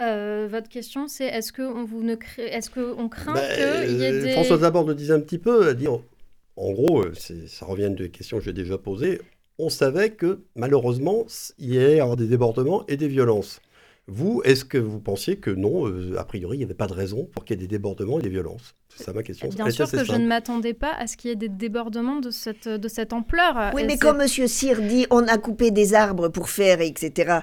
Euh, 0.00 0.48
votre 0.50 0.68
question, 0.68 1.08
c'est 1.08 1.26
est-ce 1.26 1.52
qu'on 1.52 1.84
vous 1.84 2.02
ne 2.02 2.14
crée... 2.14 2.44
est-ce 2.44 2.70
qu'on 2.70 3.08
craint 3.08 3.34
qu'il 3.34 3.96
y 3.98 4.02
ait 4.02 4.22
des... 4.22 4.32
Françoise 4.32 4.60
Laborde 4.60 4.88
le 4.88 4.94
disait 4.94 5.14
un 5.14 5.20
petit 5.20 5.38
peu, 5.38 5.68
elle 5.68 5.76
dit, 5.76 5.88
en, 5.88 6.02
en 6.56 6.72
gros, 6.72 7.04
ça 7.14 7.66
revient 7.66 7.90
des 7.90 8.10
questions 8.10 8.38
que 8.38 8.44
j'ai 8.44 8.52
déjà 8.52 8.78
posées, 8.78 9.20
on 9.58 9.68
savait 9.68 10.10
que 10.10 10.40
malheureusement, 10.54 11.26
il 11.58 11.74
y 11.74 12.00
avoir 12.00 12.16
des 12.16 12.26
débordements 12.26 12.84
et 12.86 12.96
des 12.96 13.08
violences. 13.08 13.60
Vous, 14.08 14.42
est-ce 14.44 14.64
que 14.64 14.78
vous 14.78 14.98
pensiez 14.98 15.36
que 15.36 15.50
non, 15.50 15.86
euh, 15.86 16.18
a 16.18 16.24
priori, 16.24 16.56
il 16.56 16.58
n'y 16.58 16.64
avait 16.64 16.74
pas 16.74 16.88
de 16.88 16.92
raison 16.92 17.28
pour 17.32 17.44
qu'il 17.44 17.56
y 17.56 17.58
ait 17.58 17.66
des 17.66 17.68
débordements 17.68 18.18
et 18.18 18.22
des 18.22 18.28
violences? 18.28 18.74
C'est 18.96 19.04
ça 19.04 19.12
ma 19.12 19.22
question. 19.22 19.48
Bien 19.48 19.70
sûr 19.70 19.88
que 19.90 20.04
je 20.04 20.12
ne 20.12 20.26
m'attendais 20.26 20.74
pas 20.74 20.92
à 20.92 21.06
ce 21.06 21.16
qu'il 21.16 21.30
y 21.30 21.32
ait 21.32 21.36
des 21.36 21.48
débordements 21.48 22.18
de 22.18 22.30
cette, 22.30 22.68
de 22.68 22.88
cette 22.88 23.12
ampleur. 23.12 23.70
Oui, 23.74 23.82
Et 23.82 23.86
mais 23.86 23.98
quand 23.98 24.18
M. 24.18 24.26
Cyr 24.26 24.80
dit 24.82 25.06
on 25.10 25.26
a 25.28 25.38
coupé 25.38 25.70
des 25.70 25.94
arbres 25.94 26.28
pour 26.28 26.50
faire, 26.50 26.80
etc., 26.80 27.40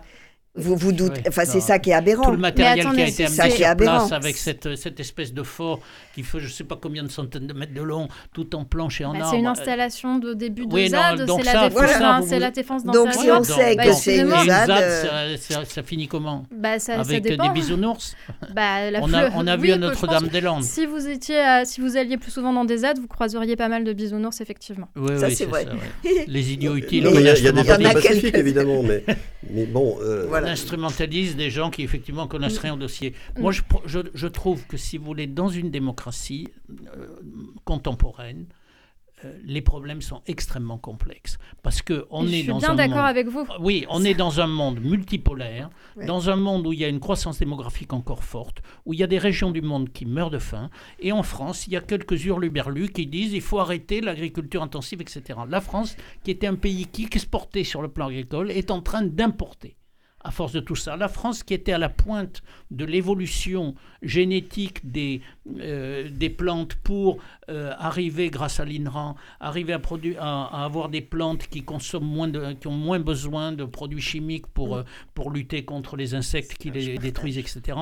vous 0.56 0.76
vous 0.76 0.92
doutez. 0.92 1.22
Enfin, 1.28 1.46
c'est 1.46 1.62
ça 1.62 1.80
qui 1.80 1.92
est 1.92 1.94
aberrant. 1.94 2.24
Tout 2.24 2.32
le 2.32 2.38
matériel 2.38 2.86
qui 2.94 3.02
a 3.02 3.08
été 3.08 3.12
c'est 3.12 3.28
ça 3.28 3.44
amené 3.44 3.56
qui 3.56 3.62
est 3.62 3.66
sur 3.66 3.78
place 3.78 4.02
aberrant. 4.02 4.12
avec 4.12 4.38
cette, 4.38 4.76
cette 4.76 5.00
espèce 5.00 5.34
de 5.34 5.44
fort 5.44 5.80
qui 6.20 6.24
fait 6.24 6.40
je 6.40 6.46
ne 6.46 6.50
sais 6.52 6.64
pas 6.64 6.78
combien 6.82 7.04
de 7.04 7.10
centaines 7.12 7.48
de 7.48 7.54
mètres 7.54 7.74
de 7.74 7.82
long, 7.82 8.08
tout 8.34 8.56
en 8.56 8.66
planche 8.66 9.00
et 9.02 9.06
en 9.06 9.14
Bah, 9.14 9.20
arbre. 9.20 9.32
c'est 9.32 9.40
une 9.40 9.46
euh, 9.48 9.52
installation 9.52 10.20
de 10.20 10.34
début 10.34 10.66
de 10.66 10.74
Oui, 10.74 10.90
non, 10.90 10.98
ZAD, 11.00 11.26
donc 11.26 11.40
c'est 11.40 11.46
ça, 11.52 11.54
la 11.62 11.70
défense, 11.70 11.90
ça, 11.92 12.20
vous- 12.22 12.28
c'est 12.28 12.40
la 12.40 12.52
défense 12.52 12.84
Donc, 12.84 13.14
si 13.14 13.32
on 13.32 13.44
sait 13.44 13.76
Bah, 13.76 13.86
que 13.86 13.94
c'est 13.94 14.18
une 14.20 14.30
ZAD, 14.30 14.46
ZAD, 14.68 14.70
euh, 14.84 15.38
ça, 15.38 15.54
ça- 15.60 15.66
ça 15.66 15.84
finit 15.84 16.08
comment 16.08 16.46
Bah, 16.52 16.80
ça, 16.80 16.96
ça 16.96 17.02
Avec 17.02 17.24
dépend. 17.24 17.48
des 17.48 17.54
bisounours 17.54 18.16
Bah, 18.56 18.92
la 18.92 19.02
on 19.02 19.14
a, 19.14 19.30
on 19.36 19.48
a 19.48 19.56
oui, 19.58 19.68
vu 19.68 19.72
à 19.74 19.78
Notre-Dame-des-Landes. 19.78 20.64
Si 20.64 20.86
vous 20.86 21.08
étiez, 21.08 21.40
à- 21.40 21.66
si 21.66 21.80
vous 21.82 21.96
alliez 21.98 22.18
plus 22.18 22.32
souvent 22.32 22.52
dans 22.54 22.66
des 22.66 22.78
ZAD, 22.80 23.00
vous 23.00 23.08
croiseriez 23.08 23.56
pas 23.56 23.70
mal 23.70 23.84
de 23.84 23.94
bisounours, 23.94 24.42
effectivement. 24.42 24.88
Oui, 24.96 25.18
Ça, 25.20 25.28
oui, 25.28 25.36
c'est 25.36 25.46
vrai. 25.46 25.66
ça, 25.66 25.72
ouais. 25.72 26.26
Les 26.28 26.52
idiots 26.54 26.76
utiles. 26.76 27.04
Non, 27.04 27.12
Mais 27.12 27.18
mais 27.18 27.22
il 27.22 27.44
y 27.44 27.48
a, 27.48 27.52
des 27.52 27.64
gens 27.64 27.92
pacifiques, 27.94 28.36
évidemment, 28.38 28.84
mais, 28.84 29.04
mais 29.50 29.66
bon, 29.66 29.98
euh, 30.02 30.26
Voilà. 30.28 30.48
On 30.48 30.52
instrumentalise 30.52 31.36
des 31.36 31.50
gens 31.50 31.70
qui 31.70 31.84
effectivement 31.84 32.28
connaissent 32.28 32.58
rien 32.60 32.74
au 32.74 32.78
dossier. 32.78 33.14
Mm. 33.38 33.42
Moi, 33.42 33.52
je, 33.52 33.62
pro- 33.62 33.82
je, 33.86 34.00
je 34.14 34.28
trouve 34.28 34.66
que 34.68 34.78
si 34.78 34.98
vous 34.98 35.06
voulez, 35.06 35.28
dans 35.28 35.50
une 35.50 35.70
démocratie 35.70 36.00
euh, 36.96 37.08
contemporaine, 37.66 38.48
euh, 39.26 39.38
les 39.44 39.62
problèmes 39.62 40.02
sont 40.02 40.22
extrêmement 40.28 40.78
complexes. 40.78 41.38
Parce 41.62 41.82
que 41.82 42.06
on 42.10 42.26
Je 42.26 42.32
est 42.32 42.40
suis 42.40 42.48
dans 42.48 42.60
bien 42.60 42.70
un 42.70 42.76
d'accord 42.76 42.98
monde- 43.00 43.06
avec 43.08 43.28
vous. 43.28 43.46
Oui, 43.60 43.86
on 43.90 44.06
est 44.06 44.14
dans 44.14 44.40
un 44.40 44.48
monde 44.48 44.80
multipolaire, 44.80 45.70
Ouais. 45.98 46.06
dans 46.06 46.30
un 46.30 46.38
monde 46.38 46.66
où 46.66 46.72
il 46.72 46.80
y 46.80 46.86
a 46.86 46.88
une 46.88 47.02
croissance 47.02 47.40
démographique 47.40 47.92
encore 47.92 48.24
forte, 48.24 48.62
où 48.86 48.94
il 48.94 49.00
y 49.00 49.04
a 49.04 49.08
des 49.08 49.18
régions 49.18 49.52
du 49.52 49.62
monde 49.62 49.92
qui 49.92 50.06
meurent 50.06 50.30
de 50.30 50.40
faim, 50.40 50.70
et 51.00 51.12
en 51.12 51.24
France, 51.24 51.68
il 51.68 51.74
y 51.74 51.76
a 51.76 51.82
quelques 51.82 52.24
hurluberlus 52.24 52.90
qui 52.90 53.08
disent 53.08 53.34
il 53.34 53.42
faut 53.42 53.60
arrêter 53.60 54.00
l'agriculture 54.00 54.64
intensive, 54.64 55.02
etc. 55.02 55.38
La 55.50 55.60
France, 55.60 55.98
qui 56.24 56.32
était 56.32 56.48
un 56.48 56.56
pays 56.56 56.86
qui 56.86 57.04
exportait 57.04 57.66
sur 57.66 57.82
le 57.82 57.90
plan 57.90 58.08
agricole, 58.08 58.52
est 58.52 58.72
en 58.72 58.82
train 58.82 59.02
d'importer. 59.04 59.76
À 60.22 60.32
force 60.32 60.52
de 60.52 60.60
tout 60.60 60.76
ça, 60.76 60.98
la 60.98 61.08
France, 61.08 61.44
qui 61.44 61.54
était 61.54 61.72
à 61.72 61.78
la 61.78 61.90
pointe 61.90 62.44
de 62.72 62.84
l'évolution 62.84 63.76
génétique 64.02 64.90
des, 64.90 65.22
euh, 65.60 66.10
des 66.12 66.30
plantes 66.30 66.76
pour 66.76 67.20
euh, 67.50 67.74
arriver, 67.78 68.30
grâce 68.30 68.60
à 68.60 68.66
l'INRAN, 68.66 69.16
arriver 69.40 69.74
à, 69.74 69.82
à, 70.20 70.62
à 70.62 70.66
avoir 70.66 70.90
des 70.90 71.02
plantes 71.02 71.48
qui 71.48 71.64
consomment 71.64 72.06
moins 72.06 72.28
de, 72.28 72.54
qui 72.54 72.68
ont 72.68 72.72
moins 72.72 73.00
besoin 73.00 73.54
de 73.54 73.64
produits 73.64 74.02
chimiques 74.02 74.48
pour, 74.48 74.76
euh, 74.76 74.84
pour 75.14 75.32
lutter 75.32 75.64
contre 75.64 75.96
les 75.96 76.16
insectes 76.16 76.58
qui 76.58 76.70
les 76.70 76.98
détruisent, 76.98 77.38
etc. 77.38 77.78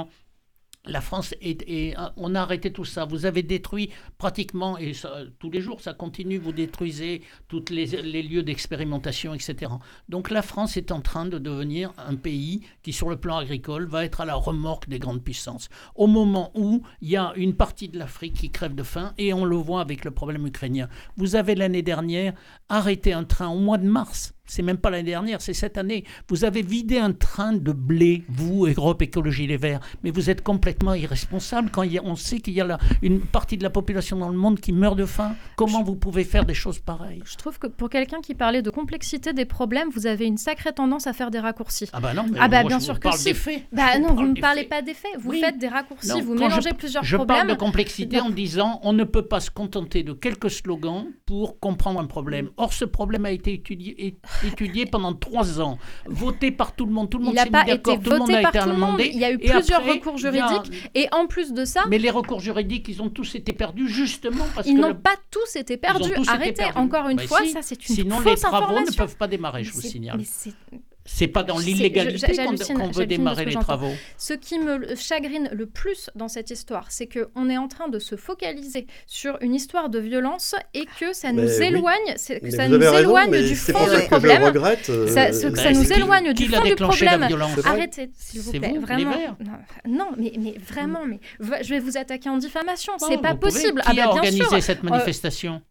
La 0.88 1.02
France, 1.02 1.34
est, 1.42 1.96
on 2.16 2.36
a 2.36 2.42
arrêté 2.42 2.72
tout 2.72 2.86
ça. 2.86 3.06
Vous 3.06 3.26
avez 3.26 3.44
détruit 3.44 3.90
pratiquement, 4.18 4.78
et 4.78 4.94
tous 5.40 5.52
les 5.52 5.62
jours 5.62 5.82
ça 5.82 5.94
continue, 5.94 6.38
vous 6.38 6.52
détruisez 6.52 7.22
tous 7.48 7.66
les 7.70 8.24
lieux 8.24 8.44
d'expérimentation, 8.44 9.34
etc. 9.34 9.72
Donc 10.10 10.30
la 10.30 10.42
France 10.42 10.78
est 10.78 10.92
en 10.92 11.02
train 11.02 11.26
de 11.26 11.38
devenir 11.38 11.94
un 11.98 12.16
pays 12.16 12.62
qui, 12.84 12.94
sur 12.94 13.10
le 13.10 13.18
plan 13.18 13.38
agricole, 13.38 13.86
va 13.88 14.06
être 14.06 14.22
à 14.22 14.26
la 14.26 14.36
remorque 14.36 14.88
des 14.88 15.00
grandes 15.00 15.24
puissances. 15.24 15.70
Au 15.96 16.08
moment 16.08 16.52
où 16.56 16.84
il 17.02 17.10
y 17.10 17.18
a 17.18 17.34
une 17.36 17.54
partie 17.56 17.90
de 17.90 17.98
l'Afrique 17.98 18.36
qui 18.36 18.50
crève 18.50 18.76
de 18.76 18.84
faim, 18.84 19.14
et 19.18 19.34
on 19.34 19.46
le 19.46 19.56
voit 19.56 19.82
avec 19.82 20.06
le 20.06 20.12
problème 20.12 20.46
ukrainien. 20.48 20.88
Vous 21.16 21.36
avez 21.36 21.56
l'année 21.56 21.82
dernière 21.82 22.34
arrêté 22.70 23.14
un 23.14 23.24
train 23.24 23.50
au 23.50 23.60
mois 23.60 23.78
de 23.78 23.88
mars. 23.88 24.34
C'est 24.48 24.62
même 24.64 24.78
pas 24.78 24.90
l'année 24.90 25.04
dernière, 25.04 25.42
c'est 25.42 25.54
cette 25.54 25.78
année. 25.78 26.06
Vous 26.30 26.46
avez 26.46 26.62
vidé 26.62 26.98
un 27.00 27.12
train 27.12 27.54
de 27.54 27.72
blé, 27.74 28.24
vous, 28.30 28.66
Europe 28.66 29.02
Écologie 29.02 29.46
Les 29.46 29.58
Verts, 29.58 29.82
mais 30.04 30.10
vous 30.12 30.30
êtes 30.30 30.42
complètement 30.42 30.94
irresponsable 30.94 31.70
quand 31.72 31.84
on 32.04 32.16
sait 32.16 32.40
qu'il 32.40 32.54
y 32.54 32.62
a 32.62 32.66
là 32.66 32.78
une 33.02 33.20
partie 33.20 33.58
de 33.58 33.64
la 33.64 33.70
population 33.70 34.18
dans 34.18 34.30
le 34.30 34.38
monde 34.38 34.60
qui 34.60 34.72
meurt 34.72 34.98
de 34.98 35.06
faim. 35.06 35.36
Comment 35.58 35.84
vous 35.84 35.96
pouvez 35.96 36.24
faire 36.24 36.46
des 36.46 36.54
choses 36.54 36.80
pareilles? 36.80 37.22
Je 37.26 37.36
trouve 37.36 37.60
que 37.60 37.68
pour 37.68 37.90
quelqu'un 37.90 38.22
qui 38.22 38.34
parlait 38.36 38.62
de 38.62 38.70
complexité 38.70 39.34
des 39.34 39.46
problèmes, 39.46 39.90
vous 39.94 40.08
avez 40.08 40.26
une 40.26 40.38
sacrée 40.38 40.72
tendance 40.74 41.08
à 41.08 41.14
faire 41.14 41.30
des 41.32 41.40
raccourcis. 41.40 41.90
Ah 41.94 42.00
bah 42.00 42.14
non, 42.14 42.26
mais 42.32 42.38
Ah 42.42 42.48
bah 42.48 42.62
moi, 42.62 42.70
bien 42.70 42.80
je 42.80 42.86
sûr 42.86 42.94
vous 42.94 43.00
que 43.00 43.04
parle 43.10 43.18
si. 43.18 43.26
des 43.26 43.34
faits. 43.34 43.64
Bah 43.74 43.84
Je 43.96 44.00
non, 44.00 44.14
vous 44.14 44.28
ne 44.28 44.40
parlez 44.40 44.62
faits. 44.62 44.70
pas 44.70 44.82
des 44.82 44.94
faits, 44.94 45.12
vous 45.20 45.32
Oui. 45.32 45.42
faites 45.42 45.58
des 45.58 45.68
raccourcis, 45.68 46.08
Non, 46.10 46.22
vous 46.22 46.34
mélangez 46.36 46.70
je, 46.72 46.76
plusieurs 46.76 47.04
je 47.04 47.16
problèmes. 47.18 47.38
parle 47.38 47.50
de 47.50 47.54
complexité 47.56 48.20
en 48.22 48.30
disant 48.30 48.80
on 48.84 48.94
ne 48.94 49.04
peut 49.04 49.26
pas 49.26 49.40
se 49.42 49.52
contenter 49.52 50.04
de 50.04 50.14
quelques 50.14 50.50
slogans 50.50 51.08
pour 51.26 51.60
comprendre 51.60 52.00
un 52.00 52.06
problème. 52.06 52.50
Or, 52.58 52.72
ce 52.74 52.86
problème 52.86 53.26
a 53.26 53.32
été 53.32 53.54
étudié, 53.54 54.18
étudié 54.46 54.86
pendant 54.86 55.14
trois 55.14 55.62
ans, 55.62 55.78
voté 56.06 56.52
par 56.52 56.74
tout 56.76 56.86
le 56.86 56.92
monde. 56.92 57.10
Tout 57.10 57.18
le 57.20 57.26
monde 57.26 57.38
s'est 57.38 57.46
mis 57.46 57.52
d'accord, 57.52 58.00
tout 58.02 58.10
le 58.12 58.18
monde 58.20 58.32
a 58.32 58.42
été 58.50 58.58
amendé. 58.60 59.10
Il 59.14 59.20
y 59.20 59.26
a 59.26 59.32
eu 59.32 59.38
plusieurs 59.38 59.80
après, 59.80 59.94
recours 59.94 60.16
a- 60.16 60.18
juridiques. 60.18 60.90
Et 60.96 61.08
en 61.12 61.28
plus 61.28 61.54
de 61.54 61.66
ça, 61.66 61.84
Mais 61.90 61.98
les 61.98 62.10
recours 62.10 62.40
juridiques, 62.40 62.88
ils 62.90 63.02
ont 63.02 63.10
tous 63.10 63.36
été 63.36 63.54
perdus 63.54 63.88
justement 63.88 64.46
parce 64.56 64.68
ils 64.68 64.76
que 64.76 64.82
n'ont 64.82 64.90
le- 64.90 64.98
pas 65.00 65.16
tous 65.32 65.56
été 65.56 65.74
ils 65.74 65.78
perdus. 65.80 66.10
tous 66.12 66.22
été 66.22 66.30
Arrêtez, 66.30 66.54
perdus. 66.54 66.78
encore 66.80 67.10
une 67.10 67.18
Bah 67.18 67.24
fois, 67.28 67.42
si, 67.44 67.52
ça 67.52 67.62
c'est 67.62 67.88
une 67.90 67.96
Sinon, 67.96 68.20
les 68.20 68.32
fausse 68.32 68.42
travaux 68.42 68.80
ne 68.80 68.96
peuvent 68.96 69.16
pas 69.18 69.28
démarrer, 69.28 69.64
je 69.64 69.72
vous 69.72 69.82
signale. 69.82 70.22
C'est- 71.08 71.28
pas 71.28 71.42
dans 71.44 71.58
l'illégalité 71.58 72.34
qu'on 72.76 72.92
veut 72.92 73.06
démarrer 73.08 73.46
les 73.46 73.54
travaux. 73.56 73.92
Ce 74.18 74.34
qui 74.34 74.60
me 74.60 74.96
chagrine 74.96 75.50
le 75.52 75.66
plus 75.66 76.10
dans 76.16 76.28
cette 76.28 76.52
histoire, 76.52 76.86
c'est 76.90 77.08
qu'on 77.08 77.50
est 77.50 77.58
en 77.58 77.68
train 77.68 77.88
de 77.90 77.98
se 78.00 78.16
focaliser 78.16 78.86
sur 79.08 79.38
une 79.42 79.56
histoire 79.56 79.90
de 79.90 79.98
violence 80.00 80.54
et 80.76 80.86
que 81.00 81.14
ça 81.14 81.32
Mais 81.34 81.42
nous 81.42 81.48
oui. 81.50 81.64
éloigne, 81.66 82.14
que 82.16 82.50
ça 82.52 82.68
nous 82.68 82.78
raison, 82.80 82.98
éloigne 83.00 83.32
du 83.32 83.56
c'est 83.56 83.72
fond 83.72 83.80
pour 83.80 83.88
ça 83.88 83.96
du 83.96 84.02
que 84.04 84.08
problème. 84.08 84.42
je 84.42 84.46
regrette. 84.48 84.90
euh, 84.90 85.08
Ça- 85.08 85.34
ce- 85.34 85.48
que 85.48 85.56
Bah, 85.56 85.64
ça 85.64 85.72
nous 85.72 85.92
éloigne 85.94 86.34
du 86.34 86.48
fond 86.48 86.62
du 86.64 86.76
problème. 86.76 87.28
Arrêtez, 87.66 88.12
s'il 88.18 88.42
vous 88.42 88.52
plaît, 88.52 88.74
vous, 88.76 88.82
vraiment. 88.82 89.16
Non, 89.40 89.52
non, 89.88 90.08
mais, 90.18 90.34
mais 90.40 90.56
vraiment, 90.60 91.06
mais 91.06 91.20
je 91.40 91.70
vais 91.70 91.80
vous 91.80 91.98
attaquer 91.98 92.30
en 92.30 92.38
diffamation. 92.38 92.94
C'est 93.00 93.22
pas 93.22 93.32
vous 93.34 93.38
pouvez. 93.40 93.52
possible. 93.54 93.82
Qui 93.82 93.88
ah 93.88 93.92
a 93.92 93.94
bah, 93.94 94.02
bien 94.02 94.08
organisé 94.10 94.62
cette 94.62 94.84
manifestation? 94.84 95.62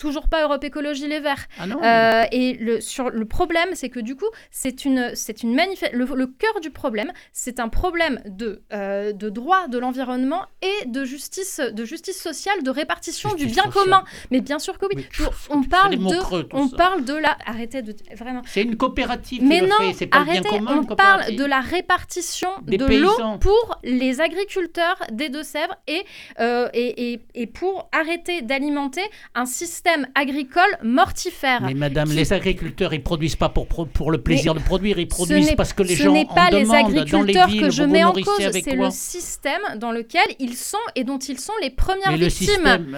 Toujours 0.00 0.28
pas 0.28 0.42
Europe 0.42 0.64
Écologie 0.64 1.06
Les 1.06 1.20
Verts. 1.20 1.46
Ah 1.58 1.66
non 1.66 1.78
Euh, 1.84 2.24
et 2.32 2.54
le, 2.54 2.80
sur, 2.80 3.10
le 3.10 3.24
problème, 3.26 3.68
c'est 3.74 3.90
que 3.90 4.00
du 4.00 4.16
coup, 4.16 4.30
c'est 4.50 4.84
une, 4.84 5.12
c'est 5.14 5.42
une 5.44 5.54
manifeste. 5.54 5.92
Le, 5.92 6.04
le 6.22 6.26
cœur 6.26 6.60
du 6.60 6.70
problème, 6.70 7.12
c'est 7.32 7.60
un 7.60 7.68
problème 7.68 8.20
de, 8.24 8.62
euh, 8.72 9.12
de 9.12 9.28
droit 9.28 9.68
de 9.68 9.78
l'environnement 9.78 10.42
et 10.62 10.86
de 10.86 11.04
justice, 11.04 11.60
de 11.60 11.84
justice 11.84 12.20
sociale, 12.20 12.62
de 12.62 12.70
répartition 12.70 13.28
du 13.34 13.42
Justice 13.44 13.54
bien 13.54 13.64
sociale. 13.70 13.84
commun. 13.84 14.04
Mais 14.30 14.40
bien 14.40 14.58
sûr 14.58 14.78
que 14.78 14.86
oui. 14.86 14.94
Mais 15.18 15.26
on 15.50 15.62
parle 15.62 15.96
de, 15.96 16.18
creux, 16.18 16.48
on 16.52 16.68
ça. 16.68 16.76
parle 16.76 17.04
de 17.04 17.14
la. 17.14 17.36
Arrêtez 17.46 17.82
de 17.82 17.94
vraiment. 18.16 18.42
C'est 18.46 18.62
une 18.62 18.76
coopérative 18.76 19.42
Mais 19.44 19.60
non, 19.60 19.92
fait, 19.92 20.06
pas 20.06 20.18
arrêtez, 20.18 20.40
bien 20.48 20.58
commun. 20.58 20.86
on 20.88 20.96
parle 20.96 21.34
de 21.36 21.44
la 21.44 21.60
répartition 21.60 22.48
Des 22.62 22.78
de 22.78 22.86
l'eau 22.86 23.38
pour 23.40 23.78
les 23.84 24.20
agriculteurs 24.22 24.98
des 25.12 25.28
Deux-Sèvres 25.28 25.76
et, 25.86 26.02
euh, 26.40 26.68
et, 26.72 27.12
et, 27.12 27.20
et 27.34 27.46
pour 27.46 27.88
arrêter 27.92 28.40
d'alimenter 28.42 29.02
un 29.34 29.44
système 29.46 29.89
agricole 30.14 30.76
mortifère. 30.82 31.62
Mais 31.62 31.74
madame, 31.74 32.08
qui- 32.08 32.14
les 32.16 32.32
agriculteurs, 32.32 32.92
ils 32.94 33.02
produisent 33.02 33.36
pas 33.36 33.48
pour, 33.48 33.66
le 34.10 34.18
plaisir 34.22 34.54
de 34.54 34.60
produire, 34.60 34.98
ils 34.98 35.04
Ce 35.04 35.08
produisent 35.14 35.50
n'est- 35.50 35.56
parce 35.56 35.72
que 35.72 35.82
les 35.82 35.96
ce 35.96 36.02
gens 36.04 36.12
n'est 36.12 36.26
en 36.28 36.34
pas 36.34 36.50
les 36.50 36.60
demandent 36.62 36.82
dans 36.82 36.88
les 36.88 36.98
agriculteurs 37.00 37.48
villes. 37.48 37.60
que 37.62 37.70
je 37.70 37.82
mets 37.82 38.04
en 38.04 38.12
cause, 38.12 38.50
c'est 38.52 38.74
le 38.76 38.90
système 38.90 39.60
dans 39.76 39.92
lequel 39.92 40.24
ils 40.38 40.54
sont 40.56 40.76
et 40.94 41.04
dont 41.04 41.18
ils 41.18 41.38
sont 41.38 41.52
les 41.62 41.70
premières 41.70 42.10
Mais 42.12 42.16
le 42.18 42.26
victimes. 42.26 42.46
système, 42.46 42.96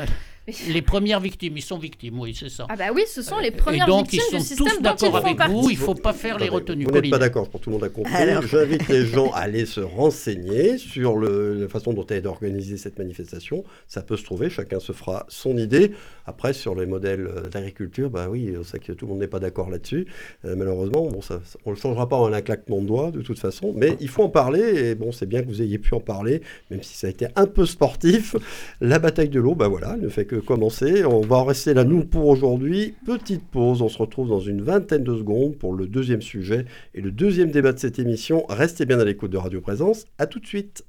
les 0.68 0.82
premières 0.82 1.20
victimes, 1.20 1.56
ils 1.56 1.62
sont 1.62 1.78
victimes, 1.78 2.18
oui, 2.18 2.36
c'est 2.38 2.48
ça. 2.48 2.66
Ah 2.68 2.74
bah 2.76 2.86
oui, 2.94 3.02
ce 3.06 3.22
sont 3.22 3.38
les 3.38 3.48
Et 3.48 3.50
premières 3.52 3.86
donc, 3.86 4.12
ils 4.12 4.16
victimes 4.18 4.30
sont 4.32 4.38
du 4.38 4.44
système 4.44 4.66
tous 4.66 4.72
dont 4.74 4.78
ils 4.78 4.82
d'accord 4.82 5.16
avec 5.24 5.36
partie. 5.36 5.52
vous, 5.54 5.70
il 5.70 5.76
faut 5.76 5.94
pas 5.94 6.12
faire 6.12 6.38
les 6.38 6.48
retenues. 6.48 6.84
Vous 6.84 6.90
n'êtes 6.90 7.10
pas 7.10 7.18
d'accord, 7.18 7.48
pour 7.48 7.60
tout 7.60 7.70
le 7.70 7.74
monde 7.74 7.84
a 7.84 7.88
compris. 7.88 8.12
Alors. 8.12 8.42
J'invite 8.46 8.88
les 8.88 9.06
gens 9.06 9.30
à 9.32 9.38
aller 9.40 9.66
se 9.66 9.80
renseigner 9.80 10.78
sur 10.78 11.16
le- 11.16 11.54
la 11.62 11.68
façon 11.68 11.92
dont 11.92 12.06
est 12.06 12.26
organisée 12.26 12.76
cette 12.76 12.98
manifestation. 12.98 13.64
Ça 13.86 14.02
peut 14.02 14.16
se 14.16 14.24
trouver, 14.24 14.50
chacun 14.50 14.80
se 14.80 14.92
fera 14.92 15.24
son 15.28 15.56
idée. 15.56 15.92
Après, 16.26 16.52
sur 16.52 16.74
les 16.74 16.86
modèles 16.86 17.26
euh, 17.26 17.42
d'agriculture, 17.48 18.10
bah 18.10 18.26
oui, 18.30 18.52
on 18.58 18.64
sait 18.64 18.78
que 18.78 18.92
tout 18.92 19.06
le 19.06 19.12
monde 19.12 19.20
n'est 19.20 19.26
pas 19.28 19.40
d'accord 19.40 19.70
là-dessus. 19.70 20.06
Euh, 20.44 20.54
malheureusement, 20.56 21.06
bon, 21.08 21.20
ça- 21.22 21.40
on 21.64 21.70
ne 21.70 21.74
le 21.76 21.80
changera 21.80 22.08
pas 22.08 22.16
en 22.16 22.32
un 22.32 22.40
claquement 22.42 22.80
de 22.80 22.86
doigts, 22.86 23.10
de 23.10 23.22
toute 23.22 23.38
façon. 23.38 23.72
Mais 23.76 23.96
il 24.00 24.08
faut 24.08 24.22
en 24.24 24.28
parler, 24.28 24.60
et 24.90 24.94
bon, 24.94 25.12
c'est 25.12 25.26
bien 25.26 25.42
que 25.42 25.48
vous 25.48 25.62
ayez 25.62 25.78
pu 25.78 25.94
en 25.94 26.00
parler, 26.00 26.42
même 26.70 26.82
si 26.82 26.94
ça 26.96 27.06
a 27.06 27.10
été 27.10 27.26
un 27.36 27.46
peu 27.46 27.64
sportif. 27.66 28.34
La 28.80 28.98
bataille 28.98 29.28
de 29.28 29.40
l'eau, 29.40 29.54
bah 29.54 29.68
voilà, 29.68 29.92
elle 29.96 30.02
ne 30.02 30.08
fait 30.08 30.24
que 30.24 30.31
commencer. 30.40 31.04
On 31.04 31.20
va 31.20 31.36
en 31.36 31.44
rester 31.44 31.74
là, 31.74 31.84
nous, 31.84 32.04
pour 32.04 32.26
aujourd'hui. 32.26 32.94
Petite 33.04 33.44
pause, 33.44 33.82
on 33.82 33.88
se 33.88 33.98
retrouve 33.98 34.28
dans 34.28 34.40
une 34.40 34.62
vingtaine 34.62 35.04
de 35.04 35.16
secondes 35.16 35.56
pour 35.56 35.74
le 35.74 35.86
deuxième 35.86 36.22
sujet 36.22 36.64
et 36.94 37.00
le 37.00 37.10
deuxième 37.10 37.50
débat 37.50 37.72
de 37.72 37.78
cette 37.78 37.98
émission. 37.98 38.44
Restez 38.48 38.86
bien 38.86 38.98
à 38.98 39.04
l'écoute 39.04 39.30
de 39.30 39.38
Radio 39.38 39.60
Présence. 39.60 40.06
À 40.18 40.26
tout 40.26 40.40
de 40.40 40.46
suite. 40.46 40.84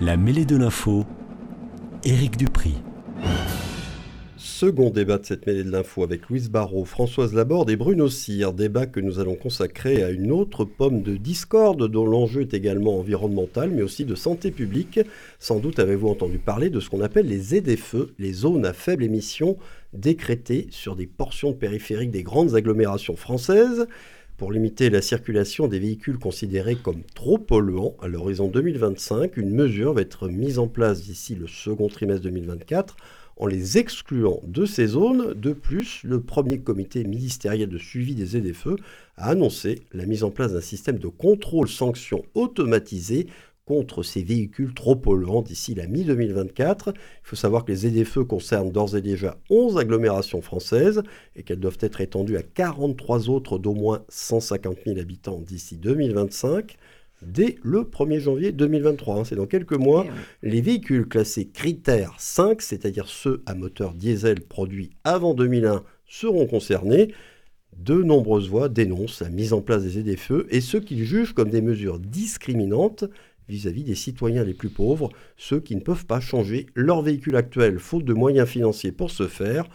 La 0.00 0.16
mêlée 0.16 0.44
de 0.44 0.56
l'info, 0.56 1.04
Éric 2.04 2.36
Dupri. 2.36 2.74
Second 4.58 4.88
débat 4.88 5.18
de 5.18 5.26
cette 5.26 5.46
mêlée 5.46 5.64
de 5.64 5.70
l'info 5.70 6.02
avec 6.02 6.30
Louise 6.30 6.48
Barrault, 6.48 6.86
Françoise 6.86 7.34
Laborde 7.34 7.68
et 7.68 7.76
Bruno 7.76 8.08
Cyr. 8.08 8.54
Débat 8.54 8.86
que 8.86 9.00
nous 9.00 9.18
allons 9.18 9.34
consacrer 9.34 10.02
à 10.02 10.08
une 10.08 10.32
autre 10.32 10.64
pomme 10.64 11.02
de 11.02 11.18
discorde 11.18 11.90
dont 11.90 12.06
l'enjeu 12.06 12.40
est 12.40 12.54
également 12.54 12.98
environnemental 12.98 13.70
mais 13.70 13.82
aussi 13.82 14.06
de 14.06 14.14
santé 14.14 14.50
publique. 14.50 14.98
Sans 15.38 15.58
doute 15.58 15.78
avez-vous 15.78 16.08
entendu 16.08 16.38
parler 16.38 16.70
de 16.70 16.80
ce 16.80 16.88
qu'on 16.88 17.02
appelle 17.02 17.26
les 17.26 17.38
ZFE, 17.38 18.14
les 18.18 18.32
zones 18.32 18.64
à 18.64 18.72
faible 18.72 19.04
émission 19.04 19.58
décrétées 19.92 20.68
sur 20.70 20.96
des 20.96 21.06
portions 21.06 21.52
périphériques 21.52 22.10
des 22.10 22.22
grandes 22.22 22.54
agglomérations 22.54 23.16
françaises. 23.16 23.86
Pour 24.38 24.52
limiter 24.52 24.88
la 24.90 25.00
circulation 25.00 25.66
des 25.66 25.78
véhicules 25.78 26.18
considérés 26.18 26.76
comme 26.76 27.02
trop 27.14 27.38
polluants 27.38 27.96
à 28.02 28.08
l'horizon 28.08 28.48
2025, 28.48 29.36
une 29.36 29.50
mesure 29.50 29.94
va 29.94 30.02
être 30.02 30.28
mise 30.28 30.58
en 30.58 30.68
place 30.68 31.02
d'ici 31.02 31.34
le 31.34 31.46
second 31.46 31.88
trimestre 31.88 32.22
2024 32.24 32.96
en 33.36 33.46
les 33.46 33.78
excluant 33.78 34.40
de 34.44 34.64
ces 34.64 34.86
zones. 34.88 35.34
De 35.34 35.52
plus, 35.52 36.00
le 36.04 36.20
premier 36.20 36.60
comité 36.60 37.04
ministériel 37.04 37.68
de 37.68 37.78
suivi 37.78 38.14
des 38.14 38.26
ZFE 38.26 38.76
a 39.16 39.30
annoncé 39.30 39.82
la 39.92 40.06
mise 40.06 40.24
en 40.24 40.30
place 40.30 40.52
d'un 40.52 40.60
système 40.60 40.98
de 40.98 41.08
contrôle-sanction 41.08 42.24
automatisé 42.34 43.26
contre 43.66 44.04
ces 44.04 44.22
véhicules 44.22 44.72
trop 44.72 44.94
polluants 44.94 45.42
d'ici 45.42 45.74
la 45.74 45.86
mi-2024. 45.88 46.88
Il 46.88 46.94
faut 47.24 47.36
savoir 47.36 47.64
que 47.64 47.72
les 47.72 47.88
ZFE 48.04 48.20
concernent 48.20 48.70
d'ores 48.70 48.96
et 48.96 49.02
déjà 49.02 49.36
11 49.50 49.76
agglomérations 49.76 50.40
françaises 50.40 51.02
et 51.34 51.42
qu'elles 51.42 51.58
doivent 51.58 51.78
être 51.80 52.00
étendues 52.00 52.36
à 52.36 52.42
43 52.42 53.28
autres 53.28 53.58
d'au 53.58 53.74
moins 53.74 54.04
150 54.08 54.78
000 54.86 54.98
habitants 55.00 55.40
d'ici 55.40 55.76
2025. 55.76 56.76
Dès 57.22 57.56
le 57.62 57.80
1er 57.80 58.20
janvier 58.20 58.52
2023. 58.52 59.16
Hein. 59.16 59.24
C'est 59.24 59.36
dans 59.36 59.46
quelques 59.46 59.72
mois. 59.72 60.06
Eh 60.42 60.50
Les 60.50 60.60
véhicules 60.60 61.06
classés 61.06 61.48
critères 61.48 62.14
5, 62.18 62.62
c'est-à-dire 62.62 63.08
ceux 63.08 63.42
à 63.46 63.54
moteur 63.54 63.94
diesel 63.94 64.40
produits 64.40 64.90
avant 65.04 65.34
2001, 65.34 65.82
seront 66.06 66.46
concernés. 66.46 67.12
De 67.76 67.94
nombreuses 68.02 68.48
voix 68.48 68.68
dénoncent 68.68 69.20
la 69.20 69.28
mise 69.28 69.52
en 69.52 69.60
place 69.60 69.82
des 69.82 70.02
ZFE 70.02 70.46
et 70.50 70.60
ceux 70.60 70.80
qu'ils 70.80 71.04
jugent 71.04 71.34
comme 71.34 71.50
des 71.50 71.60
mesures 71.60 71.98
discriminantes 71.98 73.04
vis-à-vis 73.48 73.84
des 73.84 73.94
citoyens 73.94 74.44
les 74.44 74.54
plus 74.54 74.70
pauvres, 74.70 75.10
ceux 75.36 75.60
qui 75.60 75.76
ne 75.76 75.80
peuvent 75.80 76.06
pas 76.06 76.20
changer 76.20 76.66
leur 76.74 77.02
véhicule 77.02 77.36
actuel 77.36 77.78
faute 77.78 78.04
de 78.04 78.14
moyens 78.14 78.48
financiers 78.48 78.92
pour 78.92 79.10
ce 79.10 79.28
faire. 79.28 79.66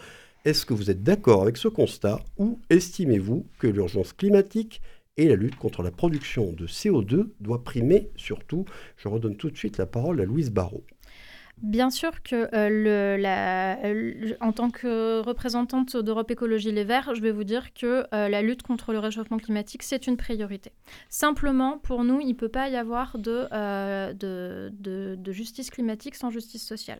Est-ce 0.44 0.66
que 0.66 0.74
vous 0.74 0.90
êtes 0.90 1.02
d'accord 1.02 1.42
avec 1.42 1.56
ce 1.56 1.68
constat 1.68 2.20
ou 2.36 2.58
estimez-vous 2.68 3.46
que 3.58 3.68
l'urgence 3.68 4.12
climatique 4.12 4.82
et 5.16 5.28
la 5.28 5.36
lutte 5.36 5.56
contre 5.56 5.82
la 5.82 5.90
production 5.90 6.52
de 6.52 6.66
CO2 6.66 7.28
doit 7.40 7.64
primer 7.64 8.10
surtout 8.16 8.64
Je 8.96 9.08
redonne 9.08 9.36
tout 9.36 9.50
de 9.50 9.56
suite 9.56 9.78
la 9.78 9.86
parole 9.86 10.20
à 10.20 10.24
Louise 10.24 10.50
Barrault. 10.50 10.84
Bien 11.58 11.90
sûr 11.90 12.24
que 12.24 12.48
euh, 12.56 12.68
le, 12.68 13.22
la, 13.22 13.76
le- 13.92 14.36
en 14.40 14.50
tant 14.50 14.70
que 14.70 15.20
représentante 15.20 15.96
d'Europe 15.96 16.28
Écologie 16.32 16.72
Les 16.72 16.82
Verts, 16.82 17.14
je 17.14 17.20
vais 17.20 17.30
vous 17.30 17.44
dire 17.44 17.72
que 17.72 18.04
euh, 18.12 18.28
la 18.28 18.42
lutte 18.42 18.64
contre 18.64 18.92
le 18.92 18.98
réchauffement 18.98 19.36
climatique, 19.36 19.84
c'est 19.84 20.08
une 20.08 20.16
priorité. 20.16 20.72
Simplement, 21.08 21.78
pour 21.78 22.02
nous, 22.02 22.20
il 22.20 22.30
ne 22.30 22.32
peut 22.34 22.48
pas 22.48 22.68
y 22.68 22.74
avoir 22.74 23.16
de, 23.16 23.46
euh, 23.52 24.12
de, 24.12 24.72
de- 25.16 25.32
justice 25.32 25.70
climatique 25.70 26.16
sans 26.16 26.30
justice 26.30 26.66
sociale. 26.66 26.98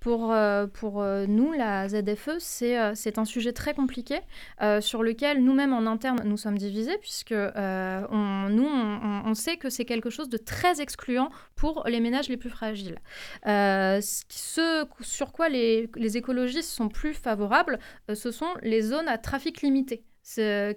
Pour, 0.00 0.32
euh, 0.32 0.66
pour 0.66 1.00
euh, 1.00 1.24
nous, 1.26 1.52
la 1.52 1.88
ZFE, 1.88 2.36
c'est 2.40 2.78
euh, 2.78 2.92
un 3.16 3.24
sujet 3.24 3.52
très 3.52 3.72
compliqué 3.72 4.20
euh, 4.60 4.82
sur 4.82 5.02
lequel 5.02 5.42
nous-mêmes 5.42 5.72
en 5.72 5.86
interne, 5.86 6.20
nous 6.26 6.36
sommes 6.36 6.58
divisés, 6.58 6.98
puisque 7.00 7.32
euh, 7.32 8.06
on, 8.10 8.48
nous, 8.50 8.66
on, 8.66 9.32
sait 9.34 9.56
que 9.56 9.70
c'est 9.70 9.84
quelque 9.86 10.10
chose 10.10 10.28
de 10.28 10.36
très 10.36 10.80
excluant 10.82 11.30
pour 11.56 11.84
les 11.88 12.00
ménages 12.00 12.28
les 12.28 12.36
plus 12.36 12.50
fragiles. 12.50 12.98
Euh, 13.46 13.83
qui- 14.28 14.38
ce 14.38 14.84
sur 15.00 15.32
quoi 15.32 15.48
les, 15.48 15.88
écologistes 16.16 16.70
sont 16.70 16.88
plus 16.88 17.14
favorables, 17.14 17.78
euh, 18.10 18.14
ce 18.14 18.30
sont 18.30 18.52
les 18.62 18.82
zones 18.82 19.08
à 19.08 19.18
trafic 19.18 19.62
limité. 19.62 20.02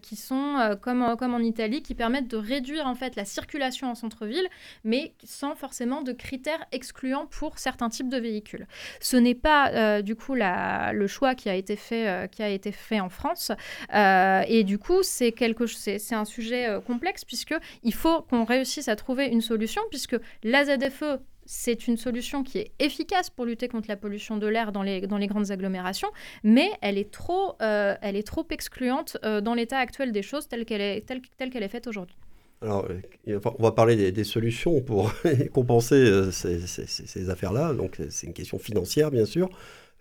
Qui 0.02 0.18
sont 0.18 0.58
euh, 0.60 0.76
comme, 0.76 1.02
en- 1.02 1.40
Italie, 1.40 1.82
qui 1.82 1.96
permettent 1.96 2.28
de 2.28 2.36
réduire 2.36 2.86
en 2.86 2.96
fait 2.96 3.16
la 3.16 3.24
circulation 3.24 3.90
en 3.90 3.96
centre-ville, 3.96 4.46
mais 4.84 5.14
sans 5.24 5.56
forcément 5.56 6.02
de 6.02 6.12
critères 6.12 6.66
excluants 6.74 7.28
pour 7.28 7.58
certains 7.58 7.88
types 7.88 8.10
de 8.10 8.18
véhicules. 8.18 8.68
Ce 9.00 9.16
n'est 9.16 9.36
pas 9.36 9.70
euh, 9.72 10.02
du 10.02 10.16
coup 10.18 10.36
le 10.36 11.08
choix 11.08 11.34
qui 11.34 11.48
a 11.48 11.56
été 11.56 11.78
fait, 11.78 12.10
euh, 12.10 12.28
qui 12.28 12.44
a 12.44 12.50
été 12.50 12.74
fait 12.74 13.00
en 13.00 13.08
France, 13.10 13.54
Euh, 13.96 14.42
et 14.50 14.66
du 14.66 14.78
coup 14.80 15.02
c'est 15.02 15.32
quelque, 15.32 15.66
c'est 15.66 16.14
un 16.24 16.26
sujet 16.26 16.68
euh, 16.68 16.82
complexe 16.82 17.24
puisque 17.24 17.56
il 17.84 17.94
faut 17.94 18.24
qu'on 18.24 18.44
réussisse 18.44 18.90
à 18.90 18.98
trouver 18.98 19.28
une 19.28 19.40
solution 19.42 19.82
puisque 19.90 20.18
la 20.44 20.66
ZFE 20.66 21.20
c'est 21.48 21.88
une 21.88 21.98
solution 21.98 22.44
qui 22.44 22.60
est 22.60 22.72
efficace 22.78 23.30
pour 23.30 23.46
lutter 23.46 23.68
contre 23.70 23.88
la 23.88 23.96
pollution 23.96 24.38
de 24.38 24.46
l'air 24.46 24.72
dans 24.72 24.84
les, 24.84 25.02
grandes 25.02 25.50
agglomérations, 25.50 26.10
mais 26.44 26.70
elle 26.82 26.98
est 26.98 27.10
trop, 27.10 27.56
euh, 27.62 27.96
elle 28.02 28.16
est 28.16 28.28
trop 28.28 28.46
excluante 28.52 29.18
euh, 29.24 29.42
dans 29.42 29.54
l'état 29.54 29.80
actuel 29.80 30.12
des 30.12 30.22
choses 30.22 30.48
telle 30.48 30.66
qu'elle 30.66 30.82
est, 30.82 31.68
faite 31.70 31.88
aujourd'hui. 31.88 32.18
Alors, 32.62 32.88
euh, 33.28 33.40
on 33.60 33.64
va 33.64 33.72
parler 33.72 34.12
des, 34.12 34.24
solutions 34.24 34.82
pour 34.82 35.14
compenser 35.54 36.32
ces, 36.32 36.60
ces- 36.68 37.30
affaires-là. 37.30 37.74
Donc, 37.74 37.98
c'est 38.10 38.28
une 38.28 38.34
question 38.34 38.60
financière, 38.60 39.10
bien 39.10 39.26
sûr. 39.26 39.50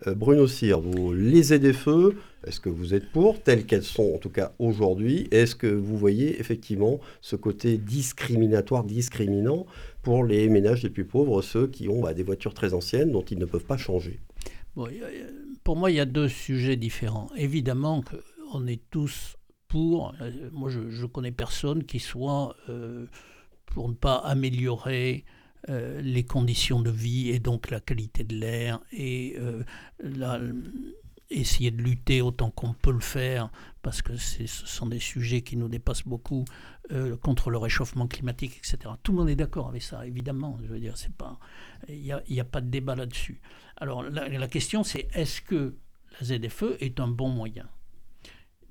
Euh, 0.05 0.13
Bruno 0.13 0.47
Cyr, 0.47 0.79
vous, 0.79 1.13
les 1.13 1.43
ZFE, 1.43 2.13
est-ce 2.45 2.59
que 2.59 2.69
vous 2.69 2.93
êtes 2.93 3.11
pour, 3.11 3.41
telles 3.41 3.65
qu'elles 3.65 3.83
sont 3.83 4.13
en 4.13 4.19
tout 4.19 4.29
cas 4.29 4.53
aujourd'hui? 4.59 5.27
Est-ce 5.31 5.55
que 5.55 5.67
vous 5.67 5.97
voyez 5.97 6.39
effectivement 6.39 6.99
ce 7.21 7.35
côté 7.35 7.77
discriminatoire, 7.77 8.83
discriminant 8.83 9.65
pour 10.03 10.23
les 10.23 10.47
ménages 10.49 10.83
les 10.83 10.91
plus 10.91 11.05
pauvres, 11.05 11.41
ceux 11.41 11.67
qui 11.67 11.89
ont 11.89 12.01
bah, 12.01 12.13
des 12.13 12.23
voitures 12.23 12.53
très 12.53 12.73
anciennes 12.73 13.11
dont 13.11 13.23
ils 13.23 13.39
ne 13.39 13.45
peuvent 13.45 13.65
pas 13.65 13.77
changer? 13.77 14.19
Pour 15.63 15.75
moi, 15.75 15.89
il 15.89 15.95
y 15.95 15.99
a 15.99 16.05
deux 16.05 16.29
sujets 16.29 16.75
différents. 16.75 17.29
Évidemment 17.35 18.03
qu'on 18.51 18.67
est 18.67 18.81
tous 18.91 19.35
pour. 19.67 20.13
euh, 20.21 20.31
moi, 20.51 20.69
je 20.69 20.79
ne 20.79 21.07
connais 21.07 21.31
personne 21.31 21.83
qui 21.83 21.99
soit 21.99 22.55
euh, 22.69 23.07
pour 23.65 23.89
ne 23.89 23.95
pas 23.95 24.15
améliorer 24.15 25.25
euh, 25.69 26.01
les 26.01 26.23
conditions 26.23 26.81
de 26.81 26.91
vie 26.91 27.29
et 27.29 27.39
donc 27.39 27.69
la 27.69 27.79
qualité 27.79 28.23
de 28.23 28.35
l'air 28.35 28.79
et 28.91 29.35
euh, 29.37 29.63
essayer 31.29 31.71
de 31.71 31.81
lutter 31.81 32.21
autant 32.21 32.51
qu'on 32.51 32.73
peut 32.73 32.91
le 32.91 32.99
faire 32.99 33.49
parce 33.81 34.01
que 34.01 34.15
ce 34.15 34.45
sont 34.47 34.85
des 34.85 34.99
sujets 34.99 35.41
qui 35.41 35.57
nous 35.57 35.67
dépassent 35.67 36.07
beaucoup 36.07 36.45
euh, 36.91 37.17
contre 37.17 37.49
le 37.49 37.57
réchauffement 37.57 38.07
climatique, 38.07 38.57
etc. 38.59 38.93
Tout 39.03 39.11
le 39.11 39.17
monde 39.17 39.29
est 39.29 39.35
d'accord 39.35 39.67
avec 39.67 39.81
ça, 39.81 40.05
évidemment. 40.05 40.57
Je 40.61 40.67
veux 40.67 40.79
dire, 40.79 40.97
c'est 40.97 41.13
pas, 41.13 41.37
il 41.89 42.01
n'y 42.01 42.11
a, 42.11 42.21
y 42.29 42.39
a 42.39 42.45
pas 42.45 42.61
de 42.61 42.69
débat 42.69 42.95
là-dessus. 42.95 43.41
Alors 43.77 44.03
la, 44.03 44.29
la 44.29 44.47
question 44.47 44.83
c'est 44.83 45.07
est-ce 45.13 45.41
que 45.41 45.75
la 46.19 46.27
ZFE 46.27 46.77
est 46.79 46.99
un 46.99 47.07
bon 47.07 47.29
moyen? 47.29 47.67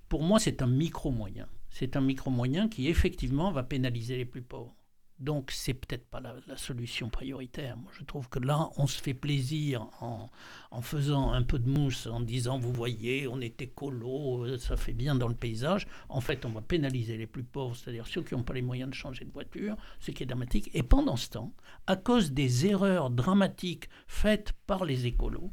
Pour 0.08 0.22
moi, 0.22 0.38
c'est 0.38 0.62
un 0.62 0.68
micro-moyen. 0.68 1.48
C'est 1.70 1.96
un 1.96 2.00
micro-moyen 2.00 2.68
qui 2.68 2.88
effectivement 2.88 3.50
va 3.50 3.64
pénaliser 3.64 4.16
les 4.16 4.24
plus 4.24 4.42
pauvres. 4.42 4.75
Donc 5.18 5.50
c'est 5.50 5.72
peut-être 5.72 6.06
pas 6.06 6.20
la, 6.20 6.56
solution 6.56 7.08
prioritaire. 7.08 7.76
Moi, 7.78 7.90
je 7.98 8.04
trouve 8.04 8.28
que 8.28 8.38
là, 8.38 8.68
on 8.76 8.86
se 8.86 9.00
fait 9.00 9.14
plaisir 9.14 9.86
en, 10.00 10.28
en 10.70 10.82
faisant 10.82 11.32
un 11.32 11.42
peu 11.42 11.58
de 11.58 11.68
mousse, 11.68 12.06
en 12.06 12.20
disant, 12.20 12.58
vous 12.58 12.72
voyez, 12.72 13.26
on 13.26 13.40
est 13.40 13.60
écolo, 13.62 14.44
euh, 14.44 14.58
ça 14.58 14.76
fait 14.76 14.92
bien 14.92 15.14
dans 15.14 15.28
le 15.28 15.34
paysage. 15.34 15.86
En 16.10 16.20
fait, 16.20 16.44
on 16.44 16.50
va 16.50 16.60
pénaliser 16.60 17.16
les 17.16 17.26
plus 17.26 17.44
pauvres, 17.44 17.74
c'est-à-dire 17.74 18.06
ceux 18.06 18.22
qui 18.22 18.34
n'ont 18.34 18.42
pas 18.42 18.52
les 18.52 18.62
moyens 18.62 18.90
de 18.90 18.94
changer 18.94 19.24
de 19.24 19.32
voiture, 19.32 19.76
ce 20.00 20.10
qui 20.10 20.22
est 20.22 20.26
dramatique. 20.26 20.70
Et 20.74 20.82
pendant 20.82 21.16
ce 21.16 21.30
temps, 21.30 21.52
à 21.86 21.96
cause 21.96 22.32
des 22.32 22.66
erreurs 22.66 23.08
dramatiques 23.08 23.88
faites 24.06 24.52
par 24.66 24.84
les 24.84 25.06
écolos, 25.06 25.50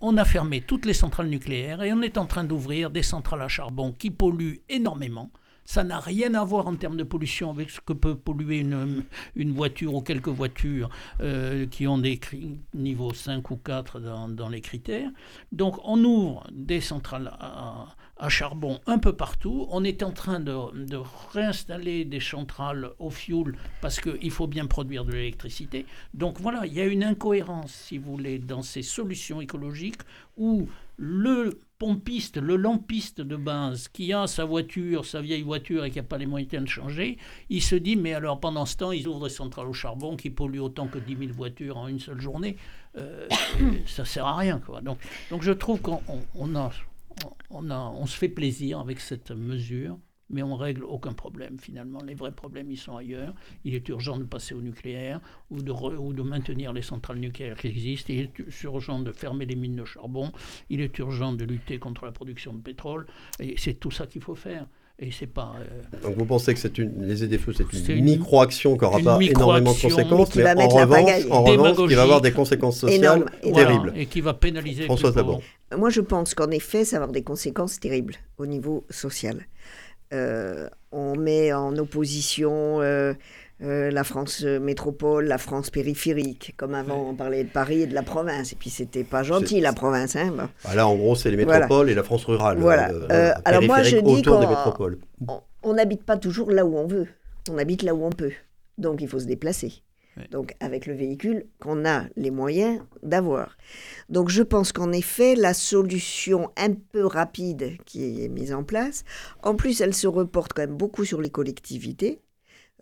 on 0.00 0.16
a 0.16 0.24
fermé 0.24 0.60
toutes 0.60 0.86
les 0.86 0.94
centrales 0.94 1.28
nucléaires 1.28 1.82
et 1.82 1.92
on 1.92 2.02
est 2.02 2.18
en 2.18 2.26
train 2.26 2.44
d'ouvrir 2.44 2.90
des 2.90 3.02
centrales 3.02 3.42
à 3.42 3.48
charbon 3.48 3.92
qui 3.92 4.10
polluent 4.10 4.62
énormément. 4.68 5.30
Ça 5.68 5.84
n'a 5.84 6.00
rien 6.00 6.32
à 6.32 6.44
voir 6.44 6.66
en 6.66 6.76
termes 6.76 6.96
de 6.96 7.02
pollution 7.02 7.50
avec 7.50 7.68
ce 7.68 7.78
que 7.82 7.92
peut 7.92 8.14
polluer 8.14 8.60
une, 8.60 9.52
voiture 9.52 9.92
ou 9.92 10.00
quelques 10.00 10.28
voitures 10.28 10.88
euh, 11.20 11.66
qui 11.66 11.86
ont 11.86 11.98
des 11.98 12.18
niveaux 12.72 13.12
5 13.12 13.50
ou 13.50 13.56
4 13.56 14.00
dans, 14.30 14.48
les 14.48 14.62
critères. 14.62 15.10
Donc 15.52 15.78
on 15.84 16.02
ouvre 16.04 16.46
des 16.50 16.80
centrales 16.80 17.30
à, 17.38 17.88
à 18.16 18.28
charbon 18.30 18.80
un 18.86 18.98
peu 18.98 19.12
partout. 19.12 19.66
On 19.70 19.84
est 19.84 20.02
en 20.02 20.10
train 20.10 20.40
de, 20.40 20.86
de 20.86 20.98
réinstaller 21.34 22.06
des 22.06 22.20
centrales 22.20 22.88
au 22.98 23.10
fioul 23.10 23.54
parce 23.82 24.00
qu'il 24.00 24.30
faut 24.30 24.46
bien 24.46 24.64
produire 24.64 25.04
de 25.04 25.12
l'électricité. 25.12 25.84
Donc 26.14 26.40
voilà, 26.40 26.64
il 26.64 26.72
y 26.72 26.80
a 26.80 26.86
une 26.86 27.04
incohérence, 27.04 27.72
si 27.72 27.98
vous 27.98 28.12
voulez, 28.12 28.38
dans 28.38 28.62
ces 28.62 28.80
solutions 28.80 29.42
écologiques 29.42 30.00
où 30.38 30.66
le 31.00 31.60
pompiste, 31.78 32.38
le 32.38 32.56
lampiste 32.56 33.20
de 33.20 33.36
base 33.36 33.86
qui 33.86 34.12
a 34.12 34.26
sa 34.26 34.44
voiture, 34.44 35.04
sa 35.04 35.20
vieille 35.22 35.42
voiture 35.42 35.84
et 35.84 35.90
qui 35.92 35.98
n'a 35.98 36.02
pas 36.02 36.18
les 36.18 36.26
moyens 36.26 36.64
de 36.64 36.68
changer, 36.68 37.18
il 37.50 37.62
se 37.62 37.76
dit 37.76 37.94
mais 37.94 38.14
alors 38.14 38.40
pendant 38.40 38.66
ce 38.66 38.76
temps 38.76 38.90
ils 38.90 39.06
ouvrent 39.06 39.28
des 39.28 39.32
centrales 39.32 39.68
au 39.68 39.72
charbon 39.72 40.16
qui 40.16 40.28
polluent 40.30 40.58
autant 40.60 40.88
que 40.88 40.98
10 40.98 41.16
000 41.16 41.32
voitures 41.32 41.76
en 41.76 41.86
une 41.86 42.00
seule 42.00 42.20
journée, 42.20 42.56
euh, 42.96 43.28
ça 43.86 44.04
sert 44.04 44.26
à 44.26 44.36
rien 44.36 44.58
quoi. 44.58 44.80
Donc, 44.80 44.98
donc 45.30 45.42
je 45.42 45.52
trouve 45.52 45.80
qu'on 45.80 46.00
on- 46.34 46.56
a, 46.56 46.72
on, 47.50 47.70
a, 47.70 47.78
on 47.96 48.06
se 48.06 48.16
fait 48.16 48.28
plaisir 48.28 48.80
avec 48.80 48.98
cette 48.98 49.30
mesure. 49.30 49.98
Mais 50.30 50.42
on 50.42 50.56
règle 50.56 50.84
aucun 50.84 51.12
problème 51.14 51.56
finalement. 51.58 52.00
Les 52.02 52.14
vrais 52.14 52.32
problèmes, 52.32 52.70
ils 52.70 52.76
sont 52.76 52.96
ailleurs. 52.96 53.34
Il 53.64 53.74
est 53.74 53.88
urgent 53.88 54.18
de 54.18 54.24
passer 54.24 54.54
au 54.54 54.60
nucléaire 54.60 55.20
ou 55.50 55.62
de, 55.62 55.72
re- 55.72 55.96
ou 55.96 56.12
de 56.12 56.22
maintenir 56.22 56.72
les 56.74 56.82
centrales 56.82 57.18
nucléaires 57.18 57.56
qui 57.56 57.68
existent. 57.68 58.12
Il 58.12 58.20
est 58.20 58.62
urgent 58.64 58.98
de 59.00 59.10
fermer 59.12 59.46
les 59.46 59.56
mines 59.56 59.76
de 59.76 59.84
charbon. 59.86 60.30
Il 60.68 60.80
est 60.82 60.98
urgent 60.98 61.32
de 61.32 61.44
lutter 61.44 61.78
contre 61.78 62.04
la 62.04 62.12
production 62.12 62.52
de 62.52 62.60
pétrole. 62.60 63.06
Et 63.40 63.54
c'est 63.56 63.74
tout 63.74 63.90
ça 63.90 64.06
qu'il 64.06 64.20
faut 64.22 64.34
faire. 64.34 64.66
Et 65.00 65.12
c'est 65.12 65.28
pas. 65.28 65.54
euh, 65.60 66.00
Donc 66.02 66.16
vous 66.16 66.24
pensez 66.24 66.52
que 66.52 66.58
c'est 66.58 66.76
une, 66.76 67.06
les 67.06 67.14
ZFE, 67.16 67.52
c'est 67.52 67.62
une, 67.72 67.84
C'est 67.84 67.96
une- 67.96 68.04
micro-action 68.04 68.76
qui 68.76 68.82
n'aura 68.84 68.98
pas 68.98 69.18
énormément 69.22 69.72
de 69.72 69.80
conséquences, 69.80 70.28
mais 70.28 70.32
qui 70.32 70.38
mais 70.38 70.44
va 70.44 70.50
en 70.52 70.56
mettre 70.56 70.74
la 70.76 70.84
revanche, 70.84 71.30
en 71.30 71.44
revanche, 71.44 71.88
qui 71.88 71.94
va 71.94 72.02
avoir 72.02 72.20
des 72.20 72.32
conséquences 72.32 72.80
sociales 72.80 72.98
Énorme, 73.00 73.26
énorme. 73.44 73.54
terribles. 73.62 73.88
voilà, 73.90 73.98
et 74.02 74.06
qui 74.06 74.20
va 74.20 74.34
pénaliser 74.34 74.80
les 74.80 74.86
François. 74.86 75.40
Moi, 75.76 75.90
je 75.90 76.00
pense 76.00 76.34
qu'en 76.34 76.50
effet, 76.50 76.84
ça 76.84 76.96
va 76.98 77.04
avoir 77.04 77.12
des 77.12 77.22
conséquences 77.22 77.78
terribles 77.78 78.16
au 78.38 78.46
niveau 78.46 78.84
social. 78.90 79.46
Euh, 80.12 80.68
on 80.92 81.16
met 81.16 81.52
en 81.52 81.76
opposition 81.76 82.80
euh, 82.80 83.12
euh, 83.62 83.90
la 83.90 84.04
France 84.04 84.42
métropole, 84.42 85.26
la 85.26 85.36
France 85.38 85.70
périphérique. 85.70 86.54
Comme 86.56 86.74
avant, 86.74 87.10
on 87.10 87.14
parlait 87.14 87.44
de 87.44 87.50
Paris 87.50 87.82
et 87.82 87.86
de 87.86 87.94
la 87.94 88.02
province. 88.02 88.52
Et 88.52 88.56
puis, 88.56 88.70
c'était 88.70 89.04
pas 89.04 89.22
gentil, 89.22 89.60
la 89.60 89.72
province. 89.72 90.16
Hein. 90.16 90.48
Ah, 90.64 90.74
Là, 90.74 90.86
en 90.88 90.96
gros, 90.96 91.14
c'est 91.14 91.30
les 91.30 91.44
Voilà. 91.44 91.60
métropoles 91.60 91.90
et 91.90 91.94
la 91.94 92.02
France 92.02 92.24
rurale. 92.24 92.58
Voilà. 92.58 92.90
alors 93.44 93.62
moi, 93.62 93.82
je 93.82 93.98
dis 93.98 94.22
qu'on- 94.22 95.74
n'habite 95.74 96.04
pas 96.04 96.16
toujours 96.16 96.50
là 96.50 96.64
où 96.64 96.76
on 96.76 96.86
veut. 96.86 97.06
On 97.50 97.58
habite 97.58 97.82
là 97.82 97.94
où 97.94 98.04
on 98.04 98.10
peut. 98.10 98.32
Donc, 98.78 99.02
il 99.02 99.08
faut 99.08 99.18
se 99.18 99.26
déplacer. 99.26 99.82
Donc, 100.30 100.54
avec 100.60 100.86
le 100.86 100.94
véhicule 100.94 101.46
qu'on 101.60 101.84
a 101.86 102.04
les 102.16 102.30
moyens 102.30 102.80
d'avoir. 103.02 103.56
Donc, 104.08 104.28
je 104.28 104.42
pense 104.42 104.72
qu'en 104.72 104.92
effet, 104.92 105.34
la 105.34 105.54
solution 105.54 106.50
un 106.56 106.74
peu 106.74 107.04
rapide 107.06 107.76
qui 107.84 108.24
est 108.24 108.28
mise 108.28 108.52
en 108.52 108.64
place, 108.64 109.04
en 109.42 109.54
plus, 109.54 109.80
elle 109.80 109.94
se 109.94 110.06
reporte 110.06 110.52
quand 110.52 110.62
même 110.62 110.76
beaucoup 110.76 111.04
sur 111.04 111.20
les 111.20 111.30
collectivités. 111.30 112.20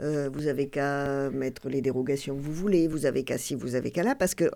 euh, 0.03 0.29
vous 0.33 0.47
avez 0.47 0.69
qu'à 0.69 1.31
mettre 1.31 1.69
les 1.69 1.81
dérogations 1.81 2.37
que 2.37 2.41
vous 2.43 2.53
voulez, 2.53 2.87
vous 2.89 3.07
avez 3.07 3.25
qu'à 3.25 3.39
ci, 3.39 3.55
vous 3.55 3.75
avez 3.75 3.91
qu'à 3.91 4.03
là, 4.03 4.15
parce 4.15 4.35
que 4.35 4.51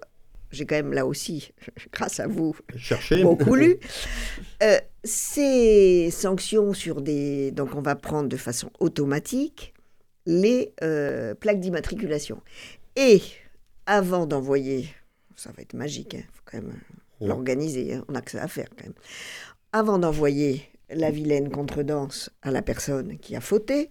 j'ai 0.50 0.66
quand 0.66 0.74
même 0.74 0.92
là 0.92 1.06
aussi, 1.06 1.52
grâce 1.92 2.20
à 2.20 2.26
vous, 2.26 2.54
beaucoup 3.22 3.54
lu. 3.54 3.76
Euh, 4.62 4.78
ces 5.02 6.10
sanctions 6.10 6.74
sur 6.74 7.00
des... 7.00 7.50
Donc 7.50 7.74
on 7.74 7.80
va 7.80 7.96
prendre 7.96 8.28
de 8.28 8.36
façon 8.36 8.70
automatique 8.78 9.72
les 10.26 10.72
euh, 10.82 11.34
plaques 11.34 11.60
d'immatriculation. 11.60 12.40
Et 12.96 13.22
avant 13.86 14.26
d'envoyer, 14.26 14.88
ça 15.36 15.50
va 15.56 15.62
être 15.62 15.74
magique, 15.74 16.14
il 16.14 16.22
faut 16.32 16.42
quand 16.44 16.58
même 16.58 16.78
Ouais. 17.20 17.28
l'organiser, 17.28 17.92
hein, 17.92 18.04
on 18.08 18.14
a 18.14 18.22
que 18.22 18.30
ça 18.30 18.42
à 18.42 18.48
faire 18.48 18.68
quand 18.70 18.84
même. 18.84 18.94
Avant 19.74 19.98
d'envoyer 19.98 20.62
la 20.88 21.10
vilaine 21.10 21.50
contredanse 21.50 22.30
à 22.40 22.50
la 22.50 22.62
personne 22.62 23.18
qui 23.18 23.36
a 23.36 23.42
fauté, 23.42 23.90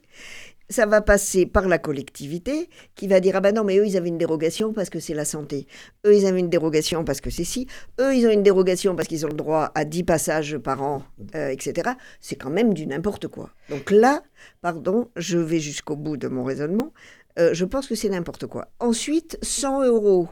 ça 0.70 0.86
va 0.86 1.02
passer 1.02 1.46
par 1.46 1.68
la 1.68 1.78
collectivité 1.78 2.70
qui 2.96 3.08
va 3.08 3.20
dire 3.20 3.36
ah 3.36 3.42
ben 3.42 3.54
non 3.56 3.64
mais 3.64 3.78
eux 3.78 3.86
ils 3.88 3.98
avaient 3.98 4.10
une 4.10 4.18
dérogation 4.18 4.74
parce 4.74 4.90
que 4.90 5.00
c'est 5.00 5.14
la 5.14 5.26
santé, 5.26 5.68
eux 6.06 6.16
ils 6.16 6.26
avaient 6.26 6.40
une 6.40 6.50
dérogation 6.50 7.04
parce 7.04 7.22
que 7.22 7.30
c'est 7.30 7.44
si, 7.44 7.68
eux 8.00 8.16
ils 8.16 8.26
ont 8.28 8.32
une 8.32 8.44
dérogation 8.44 8.96
parce 8.96 9.08
qu'ils 9.08 9.26
ont 9.26 9.30
le 9.30 9.36
droit 9.36 9.72
à 9.76 9.86
10 9.86 10.04
passages 10.04 10.58
par 10.58 10.82
an, 10.82 11.04
euh, 11.36 11.50
etc. 11.50 11.92
C'est 12.22 12.36
quand 12.36 12.50
même 12.50 12.74
du 12.74 12.88
n'importe 12.88 13.28
quoi. 13.28 13.50
Donc 13.70 13.92
là, 13.92 14.22
pardon, 14.62 15.10
je 15.16 15.38
vais 15.38 15.60
jusqu'au 15.60 15.96
bout 15.96 16.18
de 16.18 16.28
mon 16.28 16.44
raisonnement, 16.44 16.94
euh, 17.40 17.54
je 17.54 17.66
pense 17.66 17.88
que 17.88 17.96
c'est 17.96 18.10
n'importe 18.10 18.48
quoi. 18.48 18.68
Ensuite, 18.80 19.38
100 19.42 19.86
euros. 19.86 20.28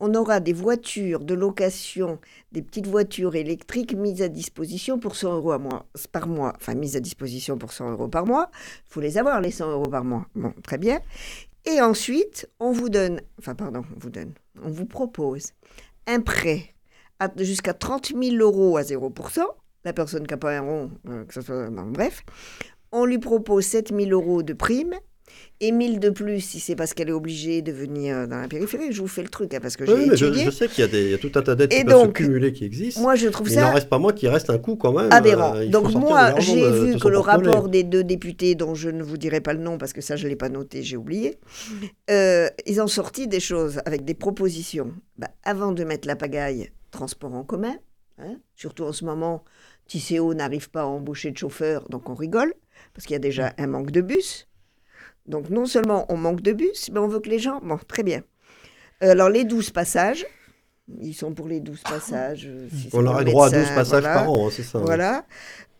On 0.00 0.14
aura 0.14 0.40
des 0.40 0.52
voitures 0.52 1.20
de 1.20 1.34
location, 1.34 2.18
des 2.52 2.62
petites 2.62 2.86
voitures 2.86 3.36
électriques 3.36 3.94
mises 3.94 4.22
à 4.22 4.28
disposition 4.28 4.98
pour 4.98 5.14
100 5.14 5.34
euros 5.34 5.54
par 6.10 6.26
mois. 6.26 6.52
Enfin, 6.56 6.74
mises 6.74 6.96
à 6.96 7.00
disposition 7.00 7.58
pour 7.58 7.72
100 7.72 7.92
euros 7.92 8.08
par 8.08 8.26
mois. 8.26 8.50
Il 8.88 8.92
faut 8.92 9.00
les 9.00 9.18
avoir, 9.18 9.40
les 9.40 9.50
100 9.52 9.70
euros 9.70 9.88
par 9.88 10.04
mois. 10.04 10.26
Bon, 10.34 10.52
très 10.62 10.78
bien. 10.78 11.00
Et 11.64 11.80
ensuite, 11.80 12.48
on 12.60 12.72
vous 12.72 12.88
donne, 12.88 13.20
enfin, 13.38 13.54
pardon, 13.54 13.82
on 13.94 13.98
vous 13.98 14.10
donne, 14.10 14.34
on 14.62 14.70
vous 14.70 14.86
propose 14.86 15.52
un 16.06 16.20
prêt 16.20 16.74
jusqu'à 17.38 17.72
30 17.72 18.12
000 18.20 18.36
euros 18.36 18.76
à 18.76 18.82
0%. 18.82 19.40
La 19.84 19.92
personne 19.92 20.26
qui 20.26 20.32
n'a 20.32 20.38
pas 20.38 20.56
un 20.56 20.60
rond, 20.60 20.90
euh, 21.08 21.24
que 21.24 21.34
ce 21.34 21.40
soit, 21.40 21.70
bref. 21.70 22.22
On 22.92 23.04
lui 23.04 23.18
propose 23.18 23.64
7 23.64 23.94
000 23.94 24.10
euros 24.10 24.42
de 24.42 24.52
prime 24.52 24.94
et 25.60 25.72
1000 25.72 26.00
de 26.00 26.10
plus 26.10 26.40
si 26.40 26.60
c'est 26.60 26.74
parce 26.76 26.94
qu'elle 26.94 27.08
est 27.08 27.12
obligée 27.12 27.62
de 27.62 27.72
venir 27.72 28.26
dans 28.28 28.38
la 28.40 28.48
périphérie. 28.48 28.92
Je 28.92 29.00
vous 29.00 29.08
fais 29.08 29.22
le 29.22 29.28
truc 29.28 29.54
hein, 29.54 29.58
parce 29.62 29.76
que 29.76 29.86
j'ai 29.86 29.92
Oui, 29.92 30.06
mais 30.10 30.16
je, 30.16 30.26
étudié. 30.26 30.44
je 30.46 30.50
sais 30.50 30.68
qu'il 30.68 30.84
y, 30.84 31.10
y 31.10 31.14
a 31.14 31.18
tout 31.18 31.30
un 31.34 31.42
tas 31.42 31.54
d'aides 31.54 31.70
qui 31.70 31.84
peuvent 31.84 32.00
se 32.00 32.04
donc, 32.06 32.16
cumuler 32.16 32.52
qui 32.52 32.64
existent. 32.64 33.00
Moi, 33.00 33.14
je 33.14 33.28
trouve 33.28 33.46
mais 33.48 33.54
il 33.54 33.60
n'en 33.60 33.66
ça 33.68 33.72
reste 33.72 33.88
pas 33.88 33.98
moins 33.98 34.12
qu'il 34.12 34.28
reste 34.28 34.50
un 34.50 34.58
coût 34.58 34.76
quand 34.76 34.92
même. 34.92 35.12
aberrant. 35.12 35.54
euh, 35.56 35.66
Donc 35.68 35.92
moi, 35.94 36.38
j'ai 36.40 36.70
vu 36.70 36.98
que 36.98 37.08
le 37.08 37.18
rapport 37.18 37.68
des 37.68 37.82
deux 37.84 38.04
députés, 38.04 38.54
dont 38.54 38.74
je 38.74 38.88
ne 38.90 39.02
vous 39.02 39.16
dirai 39.16 39.40
pas 39.40 39.52
le 39.52 39.60
nom 39.60 39.78
parce 39.78 39.92
que 39.92 40.00
ça, 40.00 40.16
je 40.16 40.24
ne 40.24 40.28
l'ai 40.30 40.36
pas 40.36 40.48
noté, 40.48 40.82
j'ai 40.82 40.96
oublié, 40.96 41.38
euh, 42.10 42.48
ils 42.66 42.80
ont 42.80 42.86
sorti 42.86 43.28
des 43.28 43.40
choses 43.40 43.80
avec 43.86 44.04
des 44.04 44.14
propositions. 44.14 44.92
Bah, 45.18 45.28
avant 45.44 45.72
de 45.72 45.84
mettre 45.84 46.06
la 46.08 46.16
pagaille, 46.16 46.70
transport 46.90 47.34
en 47.34 47.44
commun, 47.44 47.74
hein, 48.18 48.36
surtout 48.56 48.84
en 48.84 48.92
ce 48.92 49.04
moment, 49.04 49.44
Tisséo 49.86 50.34
n'arrive 50.34 50.70
pas 50.70 50.82
à 50.82 50.86
embaucher 50.86 51.30
de 51.30 51.38
chauffeurs, 51.38 51.88
donc 51.90 52.08
on 52.08 52.14
rigole, 52.14 52.52
parce 52.94 53.06
qu'il 53.06 53.14
y 53.14 53.16
a 53.16 53.20
déjà 53.20 53.52
un 53.58 53.66
manque 53.66 53.90
de 53.90 54.00
bus. 54.00 54.48
Donc 55.26 55.50
non 55.50 55.66
seulement 55.66 56.06
on 56.08 56.16
manque 56.16 56.42
de 56.42 56.52
bus, 56.52 56.90
mais 56.92 56.98
on 57.00 57.08
veut 57.08 57.20
que 57.20 57.30
les 57.30 57.38
gens... 57.38 57.60
Bon, 57.62 57.78
très 57.88 58.02
bien. 58.02 58.22
Euh, 59.02 59.10
alors 59.12 59.28
les 59.28 59.44
12 59.44 59.70
passages, 59.70 60.26
ils 61.00 61.14
sont 61.14 61.32
pour 61.34 61.48
les 61.48 61.60
12 61.60 61.82
passages. 61.82 62.46
euh, 62.46 62.68
si 62.70 62.88
On 62.92 63.06
aurait 63.06 63.24
le 63.24 63.30
droit 63.30 63.46
à 63.46 63.50
médecin, 63.50 63.66
12 63.66 63.74
passages 63.74 64.02
voilà. 64.02 64.14
par 64.14 64.30
an, 64.30 64.46
hein, 64.46 64.50
c'est 64.52 64.62
ça. 64.62 64.78
hein. 64.78 64.82
Voilà. 64.84 65.26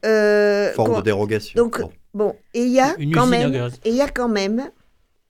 Euh, 0.04 0.72
Forme 0.72 0.96
de 0.96 1.02
dérogation. 1.02 1.62
donc, 1.62 1.80
Bon. 1.80 1.90
bon, 2.12 2.36
et 2.54 2.62
il 2.62 2.72
y 2.72 2.80
a 2.80 2.94
Une 2.98 3.12
quand 3.14 3.22
usine 3.24 3.34
à 3.34 3.38
même, 3.38 3.52
gaz. 3.52 3.80
et 3.84 3.90
il 3.90 3.96
y 3.96 4.00
a 4.02 4.08
quand 4.08 4.28
même 4.28 4.70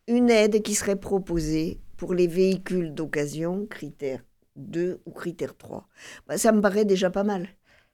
une 0.08 0.30
aide 0.30 0.62
qui 0.62 0.74
serait 0.74 0.96
proposée 0.96 1.80
pour 1.96 2.14
les 2.14 2.26
véhicules 2.26 2.92
d'occasion, 2.94 3.66
critère 3.66 4.20
2 4.56 5.00
ou 5.06 5.10
critère 5.12 5.56
3. 5.56 5.86
Bah, 6.28 6.38
ça 6.38 6.52
me 6.52 6.60
paraît 6.60 6.84
déjà 6.84 7.10
pas 7.10 7.22
mal. 7.24 7.48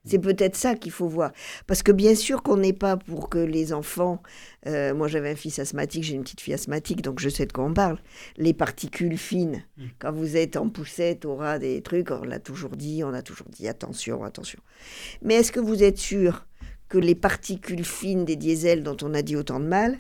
C'est 0.06 0.18
peut-être 0.18 0.56
ça 0.56 0.74
qu'il 0.76 0.92
faut 0.92 1.08
voir. 1.08 1.30
Parce 1.66 1.82
que 1.82 1.92
bien 1.92 2.14
sûr 2.14 2.42
qu'on 2.42 2.56
n'est 2.56 2.72
pas 2.72 2.96
pour 2.96 3.28
que 3.28 3.38
les 3.38 3.72
enfants... 3.74 4.22
euh, 4.66 4.94
moi 4.94 5.08
j'avais 5.08 5.30
un 5.30 5.36
fils 5.36 5.58
asthmatique, 5.58 6.04
j'ai 6.04 6.14
une 6.14 6.22
petite 6.22 6.40
fille 6.40 6.54
asthmatique, 6.54 7.02
donc 7.02 7.20
je 7.20 7.28
sais 7.28 7.44
de 7.44 7.52
quoi 7.52 7.64
on 7.64 7.74
parle. 7.74 7.98
Les 8.38 8.54
particules 8.54 9.18
fines, 9.18 9.62
Mm. 9.76 9.82
quand 9.98 10.12
vous 10.12 10.36
êtes 10.38 10.56
en 10.56 10.68
poussette, 10.70 11.24
aura 11.26 11.58
des 11.58 11.82
trucs, 11.82 12.10
on 12.10 12.22
l'a 12.24 12.38
toujours 12.38 12.76
dit, 12.76 13.02
on 13.04 13.12
a 13.12 13.22
toujours 13.22 13.48
dit 13.50 13.68
attention, 13.68 14.24
attention. 14.24 14.58
Mais 15.22 15.34
est-ce 15.34 15.52
que 15.52 15.60
vous 15.60 15.82
êtes 15.82 15.98
sûr 15.98 16.46
que 16.88 16.98
les 16.98 17.14
particules 17.14 17.84
fines 17.84 18.24
des 18.24 18.36
diesels 18.36 18.82
dont 18.82 18.96
on 19.02 19.12
a 19.14 19.22
dit 19.22 19.36
autant 19.36 19.60
de 19.60 19.66
mal 19.66 19.98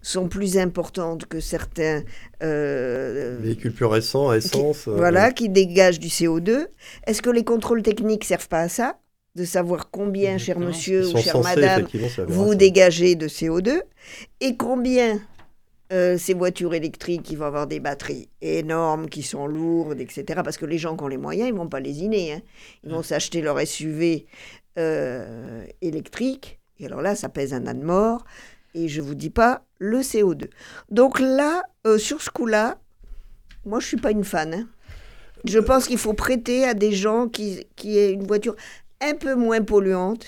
sont 0.00 0.28
plus 0.28 0.58
importantes 0.58 1.26
que 1.26 1.38
certains 1.40 2.02
euh, 2.42 3.36
Véhicules 3.40 3.72
plus 3.72 3.84
récents, 3.84 4.32
essence. 4.32 4.88
euh, 4.88 4.96
voilà, 4.96 5.30
qui 5.30 5.48
dégagent 5.48 6.00
du 6.00 6.08
CO2. 6.08 6.66
Est-ce 7.06 7.22
que 7.22 7.30
les 7.30 7.44
contrôles 7.44 7.82
techniques 7.82 8.24
servent 8.24 8.48
pas 8.48 8.62
à 8.62 8.68
ça? 8.68 8.98
De 9.34 9.44
savoir 9.46 9.90
combien, 9.90 10.36
cher 10.36 10.58
monsieur 10.58 11.06
ou 11.08 11.12
chère 11.22 11.34
madame, 11.42 11.86
vous 12.28 12.54
dégagez 12.54 13.14
de 13.14 13.28
CO2 13.28 13.80
et 14.40 14.56
combien 14.58 15.20
euh, 15.90 16.18
ces 16.18 16.34
voitures 16.34 16.74
électriques 16.74 17.22
qui 17.22 17.36
vont 17.36 17.46
avoir 17.46 17.66
des 17.66 17.80
batteries 17.80 18.28
énormes, 18.42 19.08
qui 19.08 19.22
sont 19.22 19.46
lourdes, 19.46 20.00
etc. 20.00 20.40
Parce 20.44 20.58
que 20.58 20.66
les 20.66 20.76
gens 20.76 20.96
qui 20.98 21.04
ont 21.04 21.08
les 21.08 21.16
moyens, 21.16 21.48
ils 21.48 21.54
vont 21.54 21.68
pas 21.68 21.80
lésiner. 21.80 22.32
Hein. 22.34 22.40
Ils 22.84 22.90
vont 22.90 23.02
s'acheter 23.02 23.40
leur 23.40 23.58
SUV 23.66 24.26
euh, 24.78 25.64
électrique. 25.80 26.58
Et 26.78 26.86
alors 26.86 27.00
là, 27.00 27.14
ça 27.14 27.28
pèse 27.30 27.54
un 27.54 27.66
âne 27.66 27.82
mort. 27.82 28.24
Et 28.74 28.88
je 28.88 29.00
vous 29.00 29.14
dis 29.14 29.30
pas 29.30 29.64
le 29.78 30.00
CO2. 30.00 30.48
Donc 30.90 31.20
là, 31.20 31.62
euh, 31.86 31.96
sur 31.98 32.20
ce 32.22 32.28
coup-là, 32.30 32.78
moi, 33.64 33.80
je 33.80 33.86
suis 33.86 33.96
pas 33.98 34.10
une 34.10 34.24
fan. 34.24 34.52
hein. 34.54 34.68
Je 35.44 35.58
pense 35.58 35.86
qu'il 35.88 35.98
faut 35.98 36.12
prêter 36.14 36.64
à 36.64 36.72
des 36.72 36.92
gens 36.92 37.28
qui, 37.28 37.66
qui 37.76 37.98
aient 37.98 38.12
une 38.12 38.26
voiture 38.26 38.54
un 39.02 39.14
peu 39.14 39.34
moins 39.34 39.62
polluante 39.62 40.26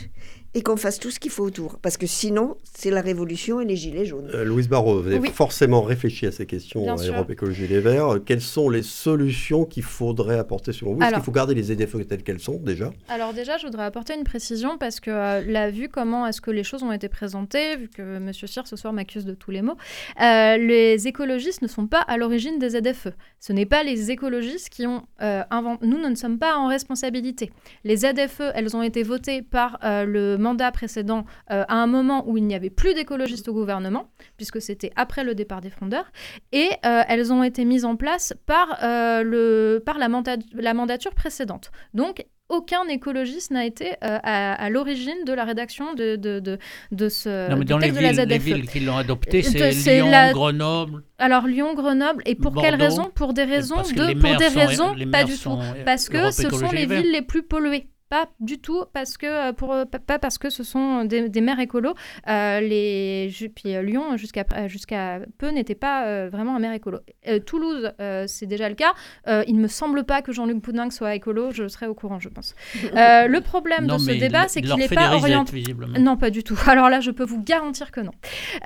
et 0.55 0.63
qu'on 0.63 0.77
fasse 0.77 0.99
tout 1.01 1.11
ce 1.11 1.19
qu'il 1.19 1.31
faut 1.31 1.45
autour. 1.45 1.79
Parce 1.81 1.97
que 1.97 2.07
sinon, 2.07 2.57
c'est 2.75 2.91
la 2.91 3.01
révolution 3.01 3.61
et 3.61 3.65
les 3.65 3.77
gilets 3.77 4.05
jaunes. 4.07 4.31
Euh, 4.33 4.45
Louise 4.45 4.69
Barraud, 4.69 5.03
vous 5.03 5.09
avez 5.09 5.19
Oui. 5.19 5.31
forcément 5.33 5.83
réfléchi 5.83 6.27
à 6.27 6.33
ces 6.33 6.47
questions 6.47 6.83
Bien 6.83 6.95
à 6.95 6.97
sûr. 6.99 7.15
Europe 7.15 7.31
Écologie 7.31 7.67
Les 7.67 7.81
Verts. 7.81 8.15
Euh, 8.15 8.19
Quelles 8.19 8.41
sont 8.41 8.69
les 8.71 8.83
solutions 8.83 9.65
qu'il 9.65 9.83
faudrait 9.83 10.39
apporter 10.39 10.73
selon 10.73 10.95
vous? 10.95 11.03
Est-ce 11.03 11.15
qu'il 11.15 11.23
faut 11.23 11.33
garder 11.33 11.55
les 11.55 11.63
ZFE 11.65 12.07
telles 12.09 12.23
qu'elles 12.23 12.41
sont 12.41 12.57
déjà? 12.59 12.93
Alors 13.09 13.33
déjà, 13.35 13.57
je 13.59 13.67
voudrais 13.67 13.85
apporter 13.85 14.15
une 14.15 14.25
précision 14.25 14.79
parce 14.79 15.01
que 15.01 15.11
euh, 15.11 15.43
là, 15.47 15.71
vu 15.71 15.89
comment 15.89 16.27
est-ce 16.27 16.41
que 16.41 16.51
les 16.51 16.65
choses 16.65 16.83
ont 16.83 16.93
été 16.93 17.09
présentées, 17.09 17.77
vu 17.77 17.89
que 17.89 18.17
M. 18.17 18.33
Cyr 18.33 18.67
ce 18.67 18.77
soir 18.77 18.93
m'accuse 18.93 19.25
de 19.25 19.35
tous 19.35 19.51
les 19.51 19.63
mots, 19.63 19.77
euh, 20.23 20.57
les 20.57 21.09
écologistes 21.09 21.63
ne 21.63 21.69
sont 21.69 21.87
pas 21.87 22.01
à 22.01 22.17
l'origine 22.17 22.59
des 22.59 22.71
ZFE. 22.71 23.09
Ce 23.41 23.53
n'est 23.53 23.67
pas 23.67 23.83
les 23.83 24.11
écologistes 24.11 24.69
qui 24.69 24.87
ont 24.87 25.03
euh, 25.21 25.43
inventé... 25.51 25.87
Nous, 25.87 25.99
nous 26.01 26.09
ne 26.09 26.15
sommes 26.15 26.39
pas 26.39 26.57
en 26.57 26.69
responsabilité. 26.69 27.51
Les 27.85 27.97
ZFE, 27.99 28.43
elles 28.55 28.77
ont 28.77 28.83
été 28.83 29.03
votées 29.03 29.43
par 29.43 29.79
euh, 29.85 30.05
le 30.05 30.37
mandat 30.45 30.71
précédent 30.73 31.25
euh, 31.51 31.65
à 31.69 31.75
un 31.85 31.87
moment 31.97 32.19
où 32.29 32.37
il 32.37 32.45
n'y 32.47 32.55
avait 32.55 32.71
plus 32.81 32.93
d'écologistes 32.95 33.49
au 33.49 33.55
gouvernement, 33.61 34.05
puisque 34.37 34.61
c'était 34.61 34.93
après 34.97 35.25
le 35.25 35.35
départ 35.35 35.61
des 35.61 35.71
frondeurs, 35.71 36.09
et 36.53 36.69
euh, 36.87 37.03
elles 37.09 37.33
ont 37.33 37.43
été 37.43 37.65
mises 37.65 37.85
en 37.85 37.97
place 37.97 38.33
par, 38.47 38.67
euh, 38.83 39.23
le, 39.23 39.83
par 39.89 39.99
la, 39.99 40.09
manda- 40.09 40.37
la 40.53 40.75
mandature 40.75 41.15
précédente. 41.15 41.71
Donc, 41.95 42.15
aucun 42.51 42.85
écologiste 42.89 43.51
n'a 43.53 43.65
été 43.65 43.93
euh, 44.05 44.19
à, 44.23 44.53
à 44.65 44.69
l'origine 44.69 45.21
de 45.27 45.33
la 45.33 45.45
rédaction 45.45 45.95
de, 45.95 46.17
de, 46.17 46.41
de, 46.41 46.59
de 46.93 47.09
ce 47.09 47.49
Non, 47.51 47.57
mais 47.57 47.65
du 47.65 47.71
dans 47.73 47.79
les 47.79 47.87
texte 47.91 48.01
de 48.01 48.05
la 48.05 48.11
villes, 48.13 48.29
les 48.29 48.39
ZFE. 48.39 48.45
villes 48.45 48.69
qui 48.69 48.81
l'ont 48.81 48.97
adopté, 48.99 49.43
c'est 49.43 49.97
Lyon, 49.97 50.11
la- 50.11 50.33
Grenoble. 50.33 51.05
Alors 51.19 51.47
Lyon, 51.47 51.73
Grenoble, 51.75 52.23
et 52.27 52.35
pour 52.35 52.55
quelles 52.61 52.75
raisons 52.75 53.11
Pour 53.15 53.33
des 53.33 53.45
raisons 53.45 53.77
de, 53.81 54.07
les 54.09 54.15
pour 54.15 54.37
des 54.37 54.49
raisons 54.49 54.93
les 54.93 55.07
pas 55.07 55.25
du 55.25 55.39
tout, 55.39 55.59
parce 55.87 56.11
que 56.11 56.31
ce 56.31 56.51
sont 56.51 56.71
les 56.71 56.85
Les 56.85 56.97
villes 57.01 57.13
les 57.13 57.23
plus 57.23 57.43
polluées. 57.43 57.89
Pas 58.11 58.29
du 58.39 58.59
tout, 58.59 58.85
parce 58.93 59.17
que 59.17 59.27
euh, 59.27 59.53
pour 59.53 59.69
pas- 59.91 59.99
pas 59.99 60.19
parce 60.19 60.37
que 60.39 60.51
ce 60.51 60.63
sont 60.63 61.05
des, 61.05 61.29
des 61.31 61.41
maires 61.41 61.59
écolos. 61.59 61.95
Euh, 62.29 62.61
les 62.61 63.31
puis 63.57 63.75
euh, 63.75 63.83
Lyon 63.83 64.17
jusqu'à 64.17 64.45
jusqu'à 64.69 65.21
peu 65.39 65.49
n'était 65.49 65.75
pas 65.75 66.05
euh, 66.07 66.29
vraiment 66.31 66.55
un 66.55 66.59
maire 66.59 66.73
écolo. 66.75 66.99
Euh, 67.27 67.39
Toulouse, 67.41 67.91
euh, 68.01 68.25
c'est 68.29 68.47
déjà 68.47 68.69
le 68.69 68.75
cas. 68.75 68.93
Euh, 69.27 69.43
il 69.49 69.57
ne 69.57 69.63
me 69.63 69.69
semble 69.69 70.05
pas 70.05 70.21
que 70.23 70.33
Jean-Luc 70.33 70.61
Poudingue 70.63 70.93
soit 70.93 71.15
écolo. 71.15 71.51
Je 71.51 71.67
serais 71.67 71.87
au 71.87 71.95
courant, 71.95 72.21
je 72.21 72.29
pense. 72.29 72.55
Euh, 72.95 73.27
le 73.27 73.41
problème 73.41 73.87
Non, 73.87 73.95
de 73.97 74.01
ce 74.01 74.11
débat, 74.21 74.47
c'est 74.49 74.61
il 74.61 74.67
qu'il 74.69 74.77
n'est 74.77 74.89
pas 74.89 75.09
orienté. 75.17 75.53
Non, 75.99 76.17
pas 76.17 76.31
du 76.31 76.45
tout. 76.45 76.59
Alors 76.69 76.91
là, 76.91 77.01
je 77.01 77.11
peux 77.11 77.25
vous 77.25 77.43
garantir 77.43 77.91
que 77.91 78.01
non. 78.01 78.13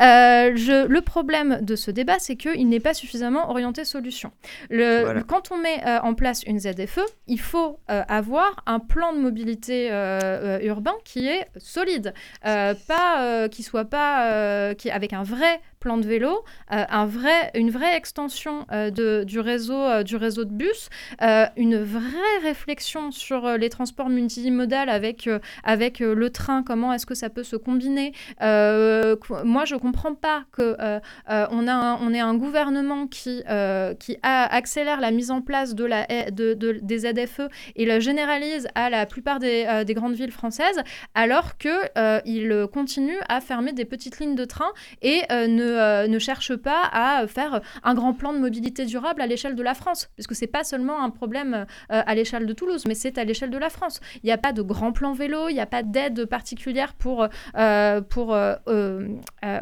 Euh, 0.00 0.52
je- 0.56 0.86
le 0.86 1.00
problème 1.00 1.60
de 1.62 1.76
ce 1.76 1.90
débat, 1.90 2.16
c'est 2.18 2.36
qu'il 2.36 2.68
n'est 2.68 2.80
pas 2.80 2.94
suffisamment 2.94 3.50
orienté 3.50 3.84
solution. 3.84 4.32
Le- 4.70 5.00
Voilà. 5.02 5.22
Quand 5.22 5.50
on 5.52 5.56
met 5.58 5.80
euh, 5.86 6.00
en 6.02 6.14
place 6.14 6.42
une 6.44 6.58
ZFE, 6.58 7.00
il 7.26 7.40
faut 7.40 7.78
euh, 7.90 8.02
avoir 8.08 8.62
un 8.66 8.80
plan 8.80 9.12
de 9.12 9.18
mobilité 9.28 9.88
euh, 9.90 10.58
euh, 10.58 10.72
urbain 10.72 10.96
qui 11.04 11.26
est 11.28 11.46
solide, 11.56 12.14
Euh, 12.46 12.74
pas 12.86 13.08
euh, 13.22 13.48
qui 13.48 13.62
soit 13.62 13.84
pas 13.84 14.74
qui 14.74 14.90
avec 14.90 15.12
un 15.12 15.22
vrai 15.22 15.60
plan 15.80 15.98
de 15.98 16.06
vélo, 16.06 16.44
un 16.68 17.06
vrai, 17.06 17.50
une 17.54 17.70
vraie 17.70 17.96
extension 17.96 18.66
de, 18.70 19.24
du, 19.24 19.40
réseau, 19.40 20.02
du 20.02 20.16
réseau 20.16 20.44
de 20.44 20.52
bus, 20.52 20.88
une 21.56 21.82
vraie 21.82 22.38
réflexion 22.42 23.10
sur 23.10 23.56
les 23.56 23.68
transports 23.68 24.08
multimodaux 24.08 24.68
avec, 24.88 25.28
avec 25.64 26.00
le 26.00 26.30
train, 26.30 26.62
comment 26.62 26.92
est-ce 26.92 27.06
que 27.06 27.14
ça 27.14 27.30
peut 27.30 27.42
se 27.42 27.56
combiner. 27.56 28.12
moi, 28.40 29.64
je 29.64 29.74
ne 29.74 29.78
comprends 29.78 30.14
pas 30.14 30.44
qu'on 30.52 30.74
on, 31.28 31.68
a 31.68 31.98
on 32.00 32.14
ait 32.14 32.20
un 32.20 32.34
gouvernement 32.34 33.06
qui, 33.06 33.42
qui 33.98 34.16
accélère 34.22 35.00
la 35.00 35.10
mise 35.10 35.30
en 35.30 35.40
place 35.40 35.74
de 35.74 35.84
la, 35.84 36.06
de, 36.30 36.54
des 36.54 36.98
ZFE 36.98 37.48
et 37.76 37.86
la 37.86 38.00
généralise 38.00 38.68
à 38.74 38.90
la 38.90 39.06
plupart 39.06 39.38
des, 39.38 39.84
des 39.86 39.94
grandes 39.94 40.14
villes 40.14 40.32
françaises, 40.32 40.80
alors 41.14 41.56
qu'il 41.58 42.66
continue 42.72 43.18
à 43.28 43.40
fermer 43.40 43.72
des 43.72 43.84
petites 43.84 44.18
lignes 44.18 44.34
de 44.34 44.44
train 44.44 44.70
et 45.02 45.22
ne, 45.30 45.67
ne 45.68 46.18
cherche 46.18 46.54
pas 46.56 46.82
à 46.92 47.26
faire 47.26 47.60
un 47.82 47.94
grand 47.94 48.12
plan 48.12 48.32
de 48.32 48.38
mobilité 48.38 48.84
durable 48.84 49.20
à 49.22 49.26
l'échelle 49.26 49.54
de 49.54 49.62
la 49.62 49.74
France, 49.74 50.10
parce 50.16 50.26
que 50.26 50.34
c'est 50.34 50.46
pas 50.46 50.64
seulement 50.64 51.02
un 51.02 51.10
problème 51.10 51.66
à 51.88 52.14
l'échelle 52.14 52.46
de 52.46 52.52
Toulouse, 52.52 52.84
mais 52.86 52.94
c'est 52.94 53.18
à 53.18 53.24
l'échelle 53.24 53.50
de 53.50 53.58
la 53.58 53.70
France. 53.70 54.00
Il 54.22 54.26
n'y 54.26 54.32
a 54.32 54.38
pas 54.38 54.52
de 54.52 54.62
grand 54.62 54.92
plan 54.92 55.12
vélo, 55.12 55.48
il 55.48 55.54
n'y 55.54 55.60
a 55.60 55.66
pas 55.66 55.82
d'aide 55.82 56.26
particulière 56.26 56.94
pour, 56.94 57.28
pour 58.08 58.36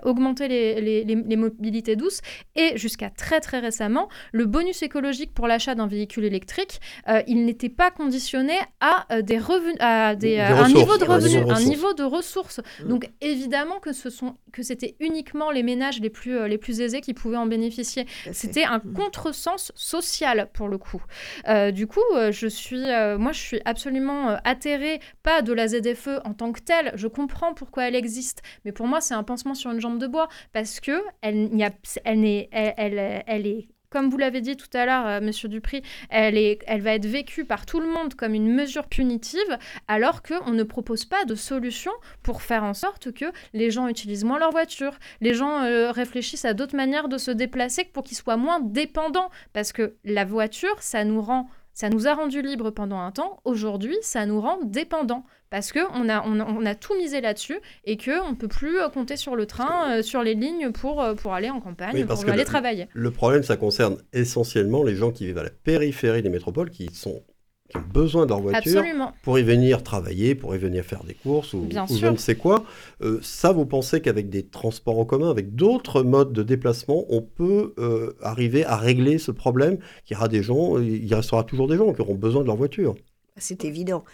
augmenter 0.02 0.48
les, 0.48 0.80
les, 0.80 1.04
les, 1.04 1.36
mobilités 1.36 1.96
douces. 1.96 2.20
Et 2.54 2.76
jusqu'à 2.76 3.11
très 3.11 3.40
très 3.40 3.59
récemment, 3.59 4.09
le 4.32 4.46
bonus 4.46 4.82
écologique 4.82 5.32
pour 5.34 5.46
l'achat 5.46 5.74
d'un 5.74 5.86
véhicule 5.86 6.24
électrique, 6.24 6.80
il 7.26 7.44
n'était 7.44 7.68
pas 7.68 7.90
conditionné 7.90 8.54
à 8.80 9.22
des 9.22 9.38
revenus, 9.38 9.76
à 9.80 10.14
des, 10.14 10.38
un 10.38 10.68
niveau 10.68 10.96
de 10.96 11.04
revenus, 11.04 11.44
un 11.48 11.61
niveau 11.61 11.92
de 11.94 12.02
ressources. 12.02 12.61
Mmh. 12.80 12.88
Donc 12.88 13.11
évidemment 13.20 13.78
que 13.78 13.92
ce 13.92 14.11
sont 14.11 14.36
que 14.52 14.62
c'était 14.62 14.96
uniquement 15.00 15.50
les 15.50 15.62
ménages 15.62 15.95
les 16.01 16.11
plus 16.11 16.47
les 16.49 16.59
plus 16.59 16.80
aisés 16.80 17.01
qui 17.01 17.14
pouvaient 17.14 17.36
en 17.36 17.47
bénéficier. 17.47 18.07
C'était 18.32 18.64
un 18.64 18.78
mmh. 18.78 18.92
contresens 18.94 19.72
social 19.74 20.49
pour 20.53 20.68
le 20.68 20.78
coup. 20.78 21.03
Euh, 21.49 21.70
du 21.70 21.86
coup, 21.86 22.01
euh, 22.14 22.32
je 22.32 22.47
suis, 22.47 22.90
euh, 22.90 23.18
moi, 23.18 23.32
je 23.32 23.40
suis 23.40 23.61
absolument 23.64 24.38
atterrée, 24.44 25.01
pas 25.22 25.42
de 25.42 25.53
la 25.53 25.68
ZFE 25.68 26.20
en 26.24 26.34
tant 26.34 26.53
que 26.53 26.61
telle. 26.61 26.92
Je 26.94 27.07
comprends 27.07 27.55
pourquoi 27.55 27.88
elle 27.88 27.94
existe, 27.94 28.42
mais 28.64 28.72
pour 28.72 28.86
moi, 28.86 29.01
c'est 29.01 29.14
un 29.14 29.22
pansement 29.22 29.55
sur 29.55 29.70
une 29.70 29.80
jambe 29.80 29.99
de 29.99 30.07
bois 30.07 30.28
parce 30.53 30.80
que 30.80 31.03
elle, 31.20 31.55
y 31.55 31.64
a, 31.64 31.70
elle, 32.05 32.24
est, 32.24 32.49
elle, 32.53 32.74
elle, 32.76 33.24
elle 33.26 33.47
est 33.47 33.68
comme 33.97 34.11
vous 34.11 34.18
l'avez 34.18 34.42
dit 34.42 34.59
tout 34.59 34.68
à 34.74 34.84
l'heure, 34.84 35.07
euh, 35.07 35.20
Monsieur 35.22 35.49
Dupri, 35.49 35.80
elle, 36.11 36.34
va 36.82 36.92
être 36.92 37.07
vécue 37.07 37.47
par 37.47 37.64
tout 37.64 37.80
le 37.80 37.86
monde 37.86 38.12
comme 38.12 38.34
une 38.34 38.55
mesure 38.55 38.88
punitive, 38.88 39.57
alors 39.88 40.20
qu'on 40.22 40.51
ne 40.51 40.64
propose 40.64 41.07
pas 41.07 41.24
de 41.24 41.34
solution 41.34 41.92
pour 42.22 42.42
faire 42.42 42.62
en 42.62 42.74
sorte 42.74 43.11
que 43.12 43.24
les 43.55 43.70
gens 43.70 43.88
utilisent 43.88 44.24
moins 44.24 44.38
leur 44.38 44.51
voiture, 44.51 44.99
les 45.22 45.32
gens 45.32 45.62
euh, 45.62 45.92
réfléchissent 45.92 46.44
à 46.44 46.53
d'autres 46.53 46.76
manières 46.76 47.09
de 47.09 47.16
se 47.16 47.30
déplacer 47.30 47.84
pour 47.84 48.05
qu'ils 48.05 48.18
soient 48.18 48.36
moins 48.36 48.61
dépendants, 48.61 49.30
parce 49.55 49.72
que 49.72 49.94
la 50.05 50.26
voiture, 50.26 50.76
ça 50.82 51.03
nous 51.03 51.22
rend 51.22 51.49
ça 51.77 51.91
nous 51.91 52.09
a 52.09 52.14
rendu 52.14 52.41
libres 52.41 52.70
pendant 52.70 52.99
un 52.99 53.12
temps. 53.12 53.39
Aujourd'hui, 53.45 53.95
ça 54.01 54.24
nous 54.24 54.41
rend 54.41 54.59
dépendants 54.64 55.27
parce 55.51 55.72
qu'on 55.72 56.09
a, 56.09 56.27
on, 56.27 56.64
a 56.64 56.74
tout 56.74 56.97
misé 56.97 57.20
là-dessus 57.20 57.59
et 57.85 57.99
qu'on 57.99 58.31
ne 58.31 58.35
peut 58.35 58.49
plus 58.49 58.81
euh, 58.81 58.89
compter 58.89 59.18
sur 59.18 59.37
le 59.37 59.45
train, 59.45 59.99
euh, 59.99 60.03
sur 60.03 60.22
les 60.22 60.33
lignes 60.33 60.72
pour, 60.72 61.03
euh, 61.03 61.14
pour 61.14 61.35
aller 61.35 61.51
en 61.51 61.61
campagne, 61.61 62.07
pour 62.07 62.31
aller 62.31 62.47
travailler. 62.47 62.89
Le 62.95 63.11
problème, 63.11 63.43
ça 63.43 63.59
concerne 63.59 63.99
essentiellement 64.14 64.85
les 64.85 64.97
gens 64.97 65.12
qui 65.12 65.27
vivent 65.27 65.37
à 65.37 65.43
la 65.43 65.51
périphérie 65.51 66.22
des 66.22 66.31
métropoles, 66.31 66.70
qui 66.70 66.89
sont 66.95 67.22
qui 67.69 67.77
ont 67.77 67.85
besoin 67.93 68.27
de 68.27 68.31
leur 68.31 68.41
voiture 68.41 68.83
pour 69.23 69.39
y 69.39 69.43
venir 69.43 69.83
travailler, 69.83 70.35
pour 70.35 70.55
y 70.55 70.59
venir 70.59 70.85
faire 70.85 71.05
des 71.05 71.14
courses 71.14 71.53
ou, 71.53 71.69
je 71.71 72.07
ne 72.07 72.17
sais 72.17 72.37
quoi. 72.37 72.64
Euh, 73.03 73.19
ça, 73.23 73.53
vous 73.53 73.67
pensez 73.67 74.01
qu'avec 74.01 74.29
des 74.29 74.47
transports 74.47 74.99
en 74.99 75.05
commun, 75.05 75.31
avec 75.31 75.55
d'autres 75.55 76.03
modes 76.03 76.33
de 76.33 76.43
déplacement, 76.43 77.05
on 77.09 77.23
peut 77.23 77.75
euh, 77.79 78.12
arriver 78.23 78.64
à 78.64 78.77
régler 78.77 79.19
ce 79.19 79.31
problème 79.31 79.79
Qu'il 80.05 80.17
y 80.17 80.19
aura 80.19 80.29
des 80.29 80.43
gens, 80.43 80.79
il 80.79 81.12
restera 81.12 81.45
toujours 81.45 81.69
des 81.69 81.77
gens 81.77 81.93
qui 81.93 82.01
auront 82.01 82.14
besoin 82.14 82.43
de 82.43 82.47
leur 82.47 82.57
voiture. 82.57 82.95
C'est 83.37 83.64
évident. 83.64 84.05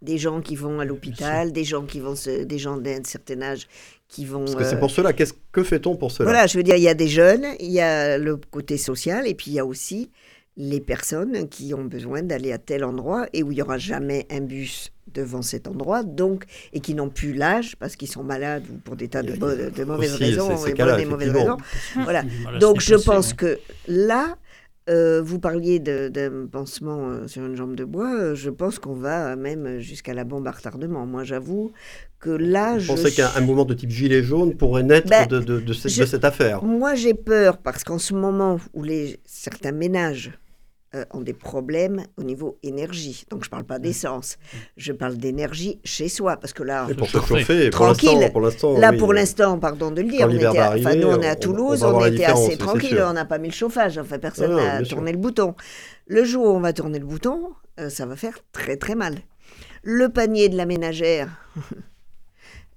Des 0.00 0.18
gens 0.18 0.40
qui 0.40 0.54
vont 0.54 0.78
à 0.78 0.84
l'hôpital, 0.84 1.52
des 1.52 1.64
gens 1.64 1.84
qui 1.84 1.98
vont, 1.98 2.14
des 2.44 2.58
gens 2.58 2.76
d'un 2.76 3.02
certain 3.02 3.42
âge 3.42 3.66
qui 4.06 4.24
vont. 4.24 4.44
Parce 4.44 4.54
que 4.54 4.64
c'est 4.64 4.78
pour 4.78 4.92
cela. 4.92 5.12
Qu'est-ce 5.12 5.34
que 5.50 5.64
fait-on 5.64 5.96
pour 5.96 6.12
cela? 6.12 6.30
Voilà, 6.30 6.46
je 6.46 6.56
veux 6.56 6.62
dire, 6.62 6.76
il 6.76 6.82
y 6.82 6.88
a 6.88 6.94
des 6.94 7.08
jeunes, 7.08 7.44
il 7.58 7.72
y 7.72 7.80
a 7.80 8.16
le 8.16 8.36
côté 8.36 8.76
social, 8.76 9.26
et 9.26 9.34
puis 9.34 9.50
il 9.50 9.54
y 9.54 9.58
a 9.58 9.66
aussi 9.66 10.10
les 10.58 10.80
personnes 10.80 11.48
qui 11.48 11.72
ont 11.72 11.84
besoin 11.84 12.22
d'aller 12.22 12.52
à 12.52 12.58
tel 12.58 12.84
endroit 12.84 13.26
et 13.32 13.42
où 13.44 13.52
il 13.52 13.54
n'y 13.54 13.62
aura 13.62 13.78
jamais 13.78 14.26
un 14.28 14.40
bus 14.40 14.92
devant 15.14 15.40
cet 15.40 15.68
endroit, 15.68 16.02
donc, 16.02 16.44
et 16.72 16.80
qui 16.80 16.94
n'ont 16.94 17.08
plus 17.08 17.32
l'âge 17.32 17.76
parce 17.76 17.96
qu'ils 17.96 18.10
sont 18.10 18.24
malades 18.24 18.64
ou 18.70 18.76
pour 18.76 18.96
des 18.96 19.08
tas 19.08 19.22
de, 19.22 19.32
de 19.32 19.84
mauvaises 19.84 20.16
raisons, 20.16 20.66
et 20.66 20.74
des 20.74 21.04
mauvaises 21.06 21.30
raisons. 21.30 21.56
Voilà. 21.94 22.24
Donc 22.60 22.80
je 22.80 22.96
pense 22.96 23.32
que 23.32 23.58
là, 23.86 24.36
euh, 24.88 25.20
vous 25.22 25.38
parliez 25.38 25.78
d'un 25.78 26.46
pansement 26.50 27.08
euh, 27.08 27.26
sur 27.28 27.44
une 27.44 27.54
jambe 27.54 27.74
de 27.74 27.84
bois. 27.84 28.14
Euh, 28.14 28.34
je 28.34 28.50
pense 28.50 28.78
qu'on 28.78 28.94
va 28.94 29.36
même 29.36 29.78
jusqu'à 29.78 30.14
la 30.14 30.24
bombe 30.24 30.46
à 30.46 30.50
retardement. 30.50 31.04
Moi, 31.06 31.24
j'avoue 31.24 31.72
que 32.20 32.30
là, 32.30 32.78
je 32.78 32.88
pensais 32.88 33.12
qu'un 33.12 33.40
mouvement 33.40 33.64
de 33.64 33.74
type 33.74 33.90
gilet 33.90 34.22
jaune 34.22 34.56
pourrait 34.56 34.82
naître 34.82 35.08
ben, 35.08 35.26
de, 35.26 35.40
de, 35.40 35.72
cette 35.72 36.24
affaire? 36.24 36.64
Moi, 36.64 36.94
j'ai 36.94 37.14
peur 37.14 37.58
parce 37.58 37.84
qu'en 37.84 37.98
ce 37.98 38.14
moment 38.14 38.58
où 38.72 38.82
les, 38.82 39.20
certains 39.24 39.72
ménages 39.72 40.32
euh, 40.94 41.04
ont 41.12 41.20
des 41.20 41.34
problèmes 41.34 42.04
au 42.16 42.22
niveau 42.22 42.58
énergie. 42.62 43.24
Donc 43.30 43.42
je 43.42 43.48
ne 43.48 43.50
parle 43.50 43.64
pas 43.64 43.78
d'essence, 43.78 44.38
je 44.76 44.92
parle 44.92 45.18
d'énergie 45.18 45.80
chez 45.84 46.08
soi, 46.08 46.38
parce 46.38 46.54
que 46.54 46.62
là, 46.62 46.86
pour 46.96 47.08
se 47.08 47.18
chauffer, 47.18 47.68
tranquille. 47.70 48.30
Pour 48.32 48.78
là 48.78 48.92
pour 48.94 49.12
l'instant, 49.12 49.58
pardon 49.58 49.90
de 49.90 50.00
le 50.00 50.08
dire, 50.08 50.26
on 50.26 50.30
était, 50.30 50.96
nous 50.96 51.08
on 51.08 51.20
est 51.20 51.28
à 51.28 51.36
Toulouse, 51.36 51.82
on, 51.82 52.04
était 52.06 52.24
assez 52.24 52.56
tranquille, 52.56 53.02
on 53.06 53.12
n'a 53.12 53.26
pas 53.26 53.36
mis 53.36 53.48
le 53.48 53.54
chauffage, 53.54 53.98
enfin 53.98 54.18
personne 54.18 54.56
n'a 54.56 54.82
tourné 54.82 55.12
le 55.12 55.18
bouton. 55.18 55.54
Le 56.06 56.24
jour 56.24 56.46
où 56.46 56.56
on 56.56 56.60
va 56.60 56.72
tourner 56.72 56.98
le 56.98 57.06
bouton, 57.06 57.52
euh, 57.78 57.90
ça 57.90 58.06
va 58.06 58.16
faire 58.16 58.38
très 58.52 58.76
très 58.76 58.94
mal. 58.94 59.18
Le 59.82 60.08
panier 60.08 60.48
de 60.48 60.56
la 60.56 60.64
ménagère. 60.64 61.28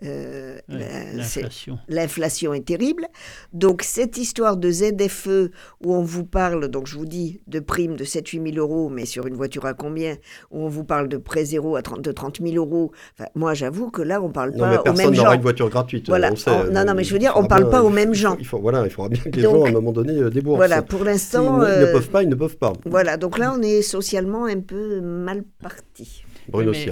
Euh, 0.03 0.57
l'inflation. 0.67 1.77
L'inflation 1.87 2.53
est 2.53 2.65
terrible. 2.65 3.07
Donc 3.53 3.83
cette 3.83 4.17
histoire 4.17 4.57
de 4.57 4.71
ZFE 4.71 5.51
où 5.83 5.93
on 5.93 6.01
vous 6.01 6.25
parle, 6.25 6.67
donc 6.69 6.87
je 6.87 6.97
vous 6.97 7.05
dis, 7.05 7.41
de 7.47 7.59
primes 7.59 7.95
de 7.95 8.03
7-8 8.03 8.53
000 8.53 8.57
euros, 8.57 8.89
mais 8.89 9.05
sur 9.05 9.27
une 9.27 9.35
voiture 9.35 9.65
à 9.65 9.73
combien 9.73 10.15
Où 10.51 10.63
on 10.63 10.69
vous 10.69 10.83
parle 10.83 11.07
de 11.07 11.17
prêt 11.17 11.45
zéro 11.45 11.75
à 11.75 11.81
30, 11.81 12.01
de 12.01 12.11
30 12.11 12.41
000 12.41 12.55
euros. 12.55 12.91
moi 13.35 13.53
j'avoue 13.53 13.91
que 13.91 14.01
là 14.01 14.21
on 14.21 14.31
parle 14.31 14.53
pas 14.53 14.65
aux 14.65 14.67
mêmes 14.67 14.75
gens. 14.75 14.83
Personne 14.83 15.15
n'aura 15.15 15.35
une 15.35 15.41
voiture 15.41 15.69
gratuite. 15.69 16.07
Voilà. 16.07 16.31
non, 16.71 16.85
non, 16.85 16.93
mais 16.95 17.03
je 17.03 17.13
veux 17.13 17.19
dire, 17.19 17.33
on 17.35 17.45
parle 17.45 17.69
pas 17.69 17.83
aux 17.83 17.89
mêmes 17.89 18.13
gens. 18.13 18.35
Il 18.39 18.45
faut, 18.45 18.59
voilà, 18.59 18.83
il 18.85 18.89
faudra 18.89 19.09
bien 19.09 19.21
que 19.21 19.29
les 19.29 19.41
gens 19.41 19.63
à 19.63 19.69
un 19.69 19.71
moment 19.71 19.91
donné 19.91 20.13
euh, 20.13 20.29
déboursent. 20.29 20.57
Voilà, 20.57 20.81
pour 20.81 21.03
l'instant. 21.03 21.61
Ils 21.63 21.69
ne, 21.69 21.85
euh, 21.85 21.91
peuvent 21.93 22.09
pas, 22.09 22.23
ils 22.23 22.29
ne 22.29 22.35
peuvent 22.35 22.57
pas. 22.57 22.73
Voilà, 22.85 23.17
donc 23.17 23.37
là 23.37 23.53
on 23.57 23.61
est 23.61 23.81
socialement 23.81 24.45
un 24.45 24.59
peu 24.59 25.01
mal 25.01 25.43
parti. 25.61 26.23
Bruno 26.49 26.71
mais, 26.71 26.91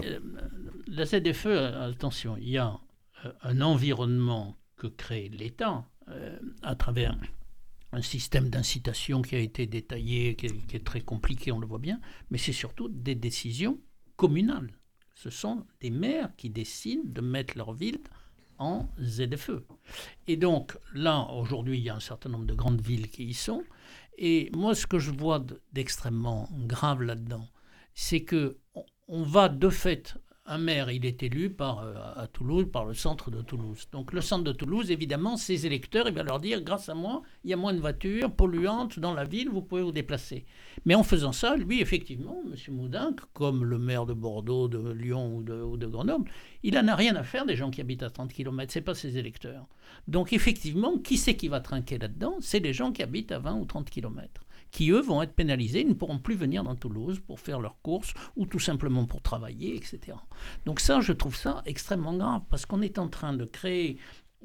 La 0.88 1.06
ZFE, 1.06 1.48
attention, 1.92 2.36
il 2.40 2.50
y 2.50 2.58
a 2.58 2.68
euh, 2.68 2.89
un 3.42 3.62
environnement 3.62 4.58
que 4.76 4.88
crée 4.88 5.30
l'État 5.30 5.86
euh, 6.10 6.40
à 6.64 6.76
travers 6.76 7.18
un 7.92 8.02
système 8.02 8.50
d'incitation 8.50 9.22
qui 9.22 9.36
a 9.36 9.40
été 9.40 9.66
détaillé, 9.66 10.36
qui 10.36 10.46
est, 10.48 10.86
très 10.86 11.02
compliqué, 11.02 11.52
on 11.52 11.60
le 11.60 11.68
voit 11.68 11.80
bien, 11.80 12.00
mais 12.30 12.38
c'est 12.38 12.54
surtout 12.54 12.88
des 12.88 13.16
décisions 13.16 13.80
communales. 14.16 14.72
Ce 15.16 15.30
sont 15.30 15.66
des 15.82 15.90
maires 15.90 16.30
qui 16.38 16.50
décident 16.50 17.04
de 17.06 17.22
mettre 17.22 17.58
leur 17.58 17.74
ville 17.74 18.00
en 18.58 18.88
ZFE. 19.02 19.64
Et 20.28 20.38
donc 20.38 20.78
là, 20.94 21.28
aujourd'hui, 21.32 21.80
il 21.80 21.84
y 21.84 21.90
a 21.90 21.96
un 21.96 22.00
certain 22.00 22.30
nombre 22.30 22.46
de 22.46 22.54
grandes 22.54 22.82
villes 22.82 23.10
qui 23.10 23.26
y 23.26 23.34
sont. 23.34 23.64
Et 24.18 24.50
moi, 24.54 24.76
ce 24.76 24.86
que 24.86 25.00
je 25.00 25.12
vois 25.12 25.44
d'extrêmement 25.74 26.50
grave 26.68 27.02
là-dedans, 27.02 27.48
c'est 27.94 28.22
que 28.22 28.58
on 29.08 29.24
va 29.24 29.50
de 29.50 29.70
fait 29.70 30.16
un 30.50 30.58
maire, 30.58 30.90
il 30.90 31.06
est 31.06 31.22
élu 31.22 31.52
par, 31.52 31.84
euh, 31.84 31.94
à 32.16 32.28
Toulouse, 32.28 32.68
par 32.72 32.86
le 32.86 32.96
centre 32.96 33.30
de 33.30 33.42
Toulouse. 33.42 33.88
Donc 33.92 34.12
le 34.14 34.20
centre 34.20 34.44
de 34.44 34.52
Toulouse, 34.52 34.90
évidemment, 34.90 35.38
ses 35.38 35.68
électeurs, 35.68 36.08
il 36.08 36.16
va 36.16 36.24
leur 36.24 36.40
dire, 36.40 36.62
grâce 36.62 36.90
à 36.90 36.96
moi, 36.96 37.22
il 37.44 37.52
y 37.52 37.54
a 37.54 37.58
moins 37.58 37.74
de 37.74 37.80
voitures 37.80 38.32
polluantes 38.32 39.00
dans 39.00 39.14
la 39.14 39.26
ville, 39.26 39.50
vous 39.50 39.62
pouvez 39.62 39.84
vous 39.84 39.92
déplacer. 39.92 40.46
Mais 40.86 40.96
en 40.96 41.04
faisant 41.04 41.32
ça, 41.32 41.56
lui, 41.56 41.82
effectivement, 41.82 42.42
M. 42.46 42.76
Moudin, 42.76 43.16
comme 43.34 43.64
le 43.64 43.78
maire 43.78 44.08
de 44.08 44.14
Bordeaux, 44.14 44.68
de 44.68 44.92
Lyon 44.92 45.38
ou 45.38 45.44
de, 45.44 45.62
ou 45.62 45.78
de 45.78 45.86
Grenoble, 45.86 46.32
il 46.64 46.74
n'en 46.74 46.88
a 46.88 46.96
rien 46.96 47.16
à 47.16 47.24
faire 47.24 47.46
des 47.46 47.56
gens 47.56 47.70
qui 47.70 47.82
habitent 47.82 48.04
à 48.04 48.10
30 48.10 48.34
km, 48.34 48.74
ce 48.74 48.80
n'est 48.80 48.84
pas 48.84 48.96
ses 48.96 49.20
électeurs. 49.20 49.68
Donc 50.08 50.34
effectivement, 50.34 50.98
qui 50.98 51.18
c'est 51.18 51.36
qui 51.36 51.48
va 51.48 51.60
trinquer 51.60 52.00
là-dedans? 52.00 52.38
C'est 52.42 52.60
les 52.60 52.74
gens 52.74 52.92
qui 52.92 53.04
habitent 53.04 53.32
à 53.32 53.40
20 53.40 53.56
ou 53.56 53.66
30 53.66 53.90
km 53.90 54.42
qui 54.72 54.92
eux 54.92 55.02
vont 55.02 55.22
être 55.22 55.34
pénalisés, 55.34 55.82
ils 55.82 55.88
ne 55.88 55.94
pourront 55.94 56.20
plus 56.20 56.36
venir 56.36 56.64
dans 56.64 56.76
Toulouse 56.76 57.20
pour 57.26 57.40
faire 57.40 57.60
leurs 57.60 57.82
courses 57.82 58.14
ou 58.36 58.46
tout 58.46 58.60
simplement 58.60 59.06
pour 59.06 59.22
travailler, 59.22 59.76
etc. 59.76 60.18
Donc 60.66 60.80
ça, 60.80 61.02
je 61.02 61.14
trouve 61.14 61.36
ça 61.36 61.62
extrêmement 61.66 62.16
grave 62.16 62.42
parce 62.50 62.66
qu'on 62.66 62.82
est 62.82 63.00
en 63.00 63.08
train 63.08 63.34
de 63.34 63.46
créer 63.46 63.98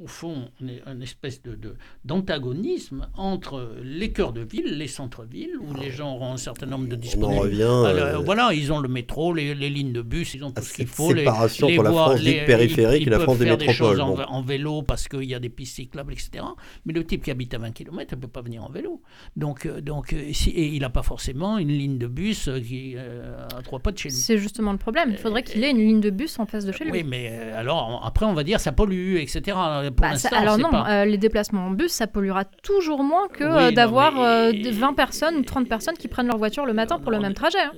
au 0.03 0.09
fond, 0.09 0.49
une 0.61 1.03
espèce 1.03 1.41
de, 1.43 1.57
d'antagonisme 2.05 3.07
entre 3.17 3.77
les 3.81 4.11
cœurs 4.11 4.33
de 4.33 4.41
ville, 4.41 4.77
les 4.77 4.89
centres-villes, 4.89 5.57
où 5.61 5.73
les 5.75 5.93
gens 5.93 6.17
auront 6.17 6.33
un 6.33 6.37
certain 6.37 6.67
nombre 6.67 6.89
de 6.89 6.97
disponibilités. 6.97 7.65
On 7.65 7.69
en 7.69 7.83
revient. 7.83 8.01
Euh, 8.03 8.19
voilà, 8.19 8.53
ils 8.53 8.73
ont 8.73 8.81
le 8.81 8.89
métro, 8.89 9.33
les, 9.33 9.55
lignes 9.55 9.93
de 9.93 10.03
bus, 10.03 10.35
ils 10.35 10.45
ont 10.45 10.51
tout 10.51 10.63
ce 10.63 10.73
qu'il 10.73 10.89
faut. 10.89 11.15
Séparation 11.15 11.69
les, 11.69 11.77
pour 11.77 11.85
la 11.85 11.93
France 11.93 12.21
dite 12.21 12.45
périphérique 12.45 13.07
et 13.07 13.11
la 13.11 13.21
France 13.21 13.39
des 13.39 13.45
métropoles. 13.45 13.63
Ils 13.63 13.79
peuvent 13.79 13.87
faire 13.87 14.07
des 14.07 14.17
choses 14.17 14.27
en, 14.29 14.43
vélo 14.43 14.83
parce 14.83 15.07
qu'il 15.07 15.25
y 15.25 15.35
a 15.35 15.39
des 15.39 15.49
pistes 15.49 15.77
cyclables, 15.77 16.13
etc. 16.13 16.45
Mais 16.87 16.93
le 16.93 17.05
type 17.05 17.23
qui 17.23 17.31
habite 17.31 17.55
à 17.55 17.59
20 17.59 17.71
km 17.71 18.17
ne 18.17 18.21
peut 18.21 18.29
pas 18.29 18.43
venir 18.43 18.65
en 18.65 18.71
vélo. 18.71 19.01
Donc, 19.37 19.65
euh, 19.65 19.81
donc 19.81 20.13
euh, 20.13 20.17
et 20.17 20.67
il 20.67 20.81
n'a 20.81 20.91
pas 20.91 21.05
forcément 21.05 21.57
une 21.57 21.69
ligne 21.69 21.99
de 21.99 22.09
bus 22.09 22.51
qui 22.67 22.97
à 22.97 23.63
trois 23.63 23.79
pas 23.79 23.93
de 23.93 23.99
chez 23.99 24.09
lui. 24.09 24.17
C'est 24.17 24.39
justement 24.39 24.73
le 24.73 24.79
problème. 24.79 25.11
Il 25.13 25.19
faudrait 25.19 25.45
qu'il 25.45 25.63
ait 25.63 25.71
une 25.71 25.79
ligne 25.79 26.01
de 26.01 26.11
bus 26.11 26.37
en 26.41 26.47
face 26.47 26.65
de 26.65 26.73
chez 26.73 26.85
lui. 26.85 26.91
Oui, 26.91 27.05
mais 27.05 27.29
alors 27.55 28.03
après, 28.05 28.27
on 28.27 28.35
va 28.35 28.43
dire 28.43 28.59
ça 28.59 28.73
pollue, 28.73 29.19
etc. 29.19 29.53
Bah, 29.91 30.13
alors 30.33 30.59
non, 30.59 30.71
euh, 30.87 31.05
les 31.05 31.19
déplacements 31.19 31.67
en 31.67 31.71
bus, 31.71 31.93
ça 31.93 32.07
polluera 32.07 32.45
toujours 32.45 33.03
moins 33.03 33.29
que 33.29 33.45
euh, 33.45 33.71
d'avoir 33.71 34.15
20 34.15 34.23
euh, 34.23 34.93
personnes 34.95 35.37
ou 35.37 35.43
30 35.43 35.69
personnes 35.69 35.97
qui 35.97 36.09
prennent 36.09 36.27
leur 36.27 36.39
voiture 36.39 36.67
le 36.67 36.73
matin 36.73 36.99
pour 36.99 37.11
le 37.11 37.21
même 37.21 37.35
trajet. 37.35 37.59
Hein. 37.59 37.73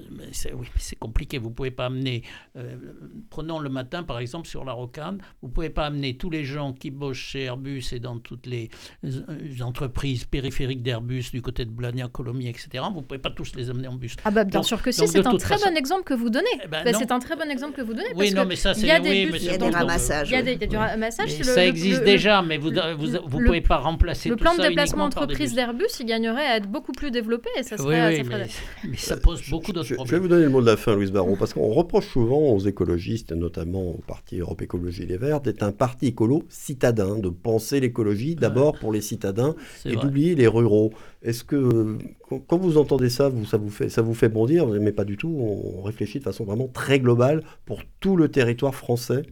oui, 0.55 0.69
c'est 0.77 0.97
compliqué. 0.97 1.39
Vous 1.39 1.51
pouvez 1.51 1.71
pas 1.71 1.87
amener, 1.87 2.23
prenons 3.31 3.59
le 3.59 3.69
matin 3.69 4.03
par 4.03 4.19
exemple 4.19 4.49
sur 4.49 4.65
la 4.65 4.73
rocade, 4.73 5.21
vous 5.43 5.49
pouvez 5.49 5.71
pas 5.71 5.87
amener 5.87 6.17
tous 6.17 6.31
les 6.31 6.45
gens 6.45 6.73
qui 6.73 6.91
bossent 6.91 7.17
chez 7.17 7.45
Airbus 7.45 7.85
et 7.93 8.01
dans 8.01 8.19
toutes 8.19 8.47
les 8.47 8.71
entreprises 9.63 10.25
périphériques 10.25 10.83
d'Airbus 10.83 11.31
du 11.33 11.43
côté 11.43 11.65
de 11.65 11.71
Blagnac, 11.71 12.13
Colomiers, 12.13 12.49
etc. 12.49 12.85
Vous 12.93 13.03
pouvez 13.03 13.19
pas 13.19 13.31
tous 13.31 13.55
les 13.57 13.71
amener 13.71 13.89
en 13.89 13.95
bus. 13.95 14.17
Ah 14.25 14.31
bah 14.31 14.45
bien 14.45 14.63
sûr 14.63 14.83
que 14.83 14.93
si, 14.93 15.07
c'est 15.09 15.27
un 15.27 15.37
très 15.37 15.57
bon 15.57 15.77
exemple 15.77 16.05
que 16.05 16.15
vous 16.15 16.31
donnez. 16.31 16.47
Eh 16.65 16.69
ben 16.69 16.85
bah, 16.85 16.93
c'est 16.99 17.13
un 17.13 17.19
très 17.19 17.37
bon 17.37 17.51
exemple 17.51 17.77
que 17.77 17.83
vous 17.83 17.95
donnez. 17.95 18.09
Oui, 18.15 18.33
non, 18.33 18.45
mais 18.45 18.57
ça 18.57 18.75
c'est... 18.75 18.83
Il 18.83 18.87
y 18.87 18.91
a 18.91 19.01
des, 19.01 19.23
il 19.23 19.45
y 19.45 19.51
a 19.51 19.59
des 19.59 19.71
ramassages. 19.71 20.31
Il 20.31 20.35
y 20.35 20.37
a, 20.37 20.67
du 20.67 20.77
ramassage. 20.77 21.31
ça 21.43 21.65
existe 22.01 22.05
déjà, 22.05 22.43
mais 22.43 22.59
vous 22.59 22.71
vous 22.71 23.41
ne 23.41 23.47
pouvez 23.47 23.61
pas 23.61 23.79
remplacer 23.79 24.29
le 24.29 24.37
tout 24.37 24.43
plan 24.43 24.55
de 24.55 24.63
déplacement 24.63 25.05
entreprise 25.05 25.55
d'Airbus, 25.55 25.87
il 26.01 26.07
gagnerait 26.07 26.47
à 26.47 26.57
être 26.57 26.69
beaucoup 26.69 26.93
plus 26.93 27.11
développé 27.11 27.49
et 27.59 27.63
ça 27.63 27.77
serait. 27.77 28.21
Oui, 28.21 28.29
mais, 28.89 28.97
ça 28.97 29.17
pose 29.17 29.49
beaucoup 29.51 29.73
d'autres 29.73 29.95
problèmes. 29.95 30.07
Je 30.07 30.17
vais 30.17 30.21
vous 30.21 30.29
donner 30.29 30.45
le 30.45 30.51
mot 30.51 30.61
de 30.61 30.67
la 30.67 30.77
fin, 30.77 30.95
Louise 30.95 31.13
Baron, 31.13 31.37
parce 31.37 31.55
qu'on 31.55 31.69
reproche 31.69 32.09
souvent 32.09 32.53
aux 32.53 32.61
écologistes, 32.61 33.33
notamment 33.33 33.91
au 33.91 34.01
Parti 34.07 34.39
Europe 34.39 34.63
Écologie 34.63 35.07
Les 35.07 35.17
Verts, 35.17 35.41
d'être 35.41 35.63
un 35.63 35.73
parti 35.73 36.07
écolo 36.07 36.45
citadin, 36.49 37.19
de 37.19 37.29
penser 37.29 37.81
l'écologie 37.81 38.35
d'abord 38.35 38.79
pour 38.79 38.93
les 38.93 39.01
citadins 39.01 39.55
et 39.85 39.97
d'oublier 39.97 40.35
les 40.35 40.47
ruraux. 40.47 40.93
Est-ce 41.23 41.45
que 41.45 41.97
quand 42.47 42.59
vous 42.59 42.79
entendez 42.79 43.11
ça, 43.11 43.29
vous, 43.29 43.45
ça, 43.45 43.57
vous 43.57 43.71
fait, 43.71 43.89
ça 43.89 44.03
vous 44.03 44.15
fait 44.15 44.29
bondir 44.29 44.67
Mais 44.67 44.93
pas 44.93 45.05
du 45.05 45.17
tout. 45.17 45.29
On 45.29 45.83
réfléchit 45.83 46.19
de 46.19 46.25
façon 46.25 46.45
vraiment 46.45 46.69
très 46.69 47.01
globale 47.01 47.43
pour 47.65 47.83
tout 48.01 48.17
le 48.17 48.29
territoire 48.29 48.75
français? 48.75 49.23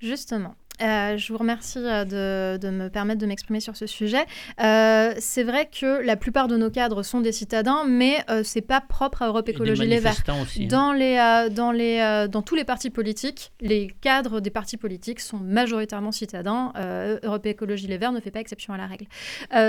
Justement, 0.00 0.54
euh, 0.80 1.16
je 1.16 1.32
vous 1.32 1.38
remercie 1.38 1.78
euh, 1.78 2.04
de, 2.04 2.58
de 2.58 2.70
me 2.70 2.88
permettre 2.88 3.20
de 3.20 3.26
m'exprimer 3.26 3.60
sur 3.60 3.76
ce 3.76 3.86
sujet. 3.86 4.24
Euh, 4.60 5.14
c'est 5.18 5.42
vrai 5.42 5.68
que 5.68 6.02
la 6.04 6.16
plupart 6.16 6.48
de 6.48 6.56
nos 6.56 6.70
cadres 6.70 7.02
sont 7.02 7.20
des 7.20 7.32
citadins, 7.32 7.84
mais 7.86 8.18
euh, 8.30 8.42
c'est 8.44 8.60
pas 8.60 8.80
propre 8.80 9.22
à 9.22 9.28
Europe 9.28 9.48
Écologie 9.48 9.86
Les 9.86 9.98
Verts. 9.98 10.22
Aussi, 10.42 10.64
hein. 10.64 10.66
dans, 10.68 10.92
les, 10.92 11.48
dans, 11.50 11.72
les, 11.72 12.26
dans 12.30 12.42
tous 12.42 12.54
les 12.54 12.64
partis 12.64 12.90
politiques, 12.90 13.52
les 13.60 13.88
cadres 14.00 14.40
des 14.40 14.50
partis 14.50 14.76
politiques 14.76 15.20
sont 15.20 15.38
majoritairement 15.38 16.12
citadins. 16.12 16.72
Europe 17.22 17.46
Écologie 17.46 17.86
Les 17.86 17.98
Verts 17.98 18.12
ne 18.12 18.20
fait 18.20 18.30
pas 18.30 18.40
exception 18.40 18.72
à 18.72 18.76
la 18.76 18.86
règle. 18.86 19.06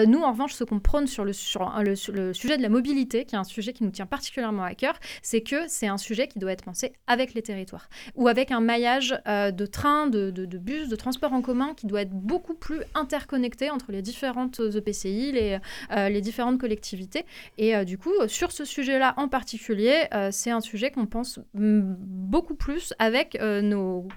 nous, 0.07 0.21
en 0.21 0.31
revanche, 0.31 0.53
ce 0.53 0.63
qu'on 0.63 0.79
prône 0.79 1.07
sur, 1.07 1.25
le, 1.25 1.33
sur 1.33 1.71
le, 1.79 1.93
le, 2.13 2.33
sujet 2.33 2.57
de 2.57 2.61
la 2.61 2.69
mobilité, 2.69 3.25
qui 3.25 3.35
est 3.35 3.37
un 3.37 3.43
sujet 3.43 3.73
qui 3.73 3.83
nous 3.83 3.91
tient 3.91 4.05
particulièrement 4.05 4.63
à 4.63 4.75
cœur, 4.75 4.95
c'est 5.21 5.41
que 5.41 5.67
c'est 5.67 5.87
un 5.87 5.97
sujet 5.97 6.27
qui 6.27 6.39
doit 6.39 6.51
être 6.51 6.63
pensé 6.63 6.93
avec 7.07 7.33
les 7.33 7.41
territoires 7.41 7.89
ou 8.15 8.27
avec 8.27 8.51
un 8.51 8.59
maillage 8.59 9.19
de 9.25 9.65
trains, 9.65 10.07
de, 10.07 10.31
de, 10.31 10.45
de 10.45 10.57
bus, 10.57 10.89
de 10.89 10.95
transport 10.99 11.33
en 11.33 11.41
commun 11.41 11.73
qui 11.75 11.87
doit 11.87 12.01
être 12.01 12.11
beaucoup 12.11 12.53
plus 12.53 12.81
interconnecté 12.93 13.71
entre 13.71 13.91
les 13.91 14.03
différentes 14.03 14.59
EPCI, 14.59 15.31
les, 15.31 15.57
euh, 15.91 16.09
les 16.09 16.21
différentes 16.21 16.59
collectivités. 16.59 17.25
Et 17.57 17.75
euh, 17.75 17.83
du 17.83 17.97
coup, 17.97 18.13
sur 18.27 18.51
ce 18.51 18.65
sujet-là 18.65 19.15
en 19.17 19.27
particulier, 19.27 20.05
euh, 20.13 20.29
c'est 20.31 20.51
un 20.51 20.61
sujet 20.61 20.91
qu'on 20.91 21.07
pense 21.07 21.39
beaucoup 21.53 22.55
plus 22.55 22.93
avec 22.99 23.39
nos, 23.41 24.07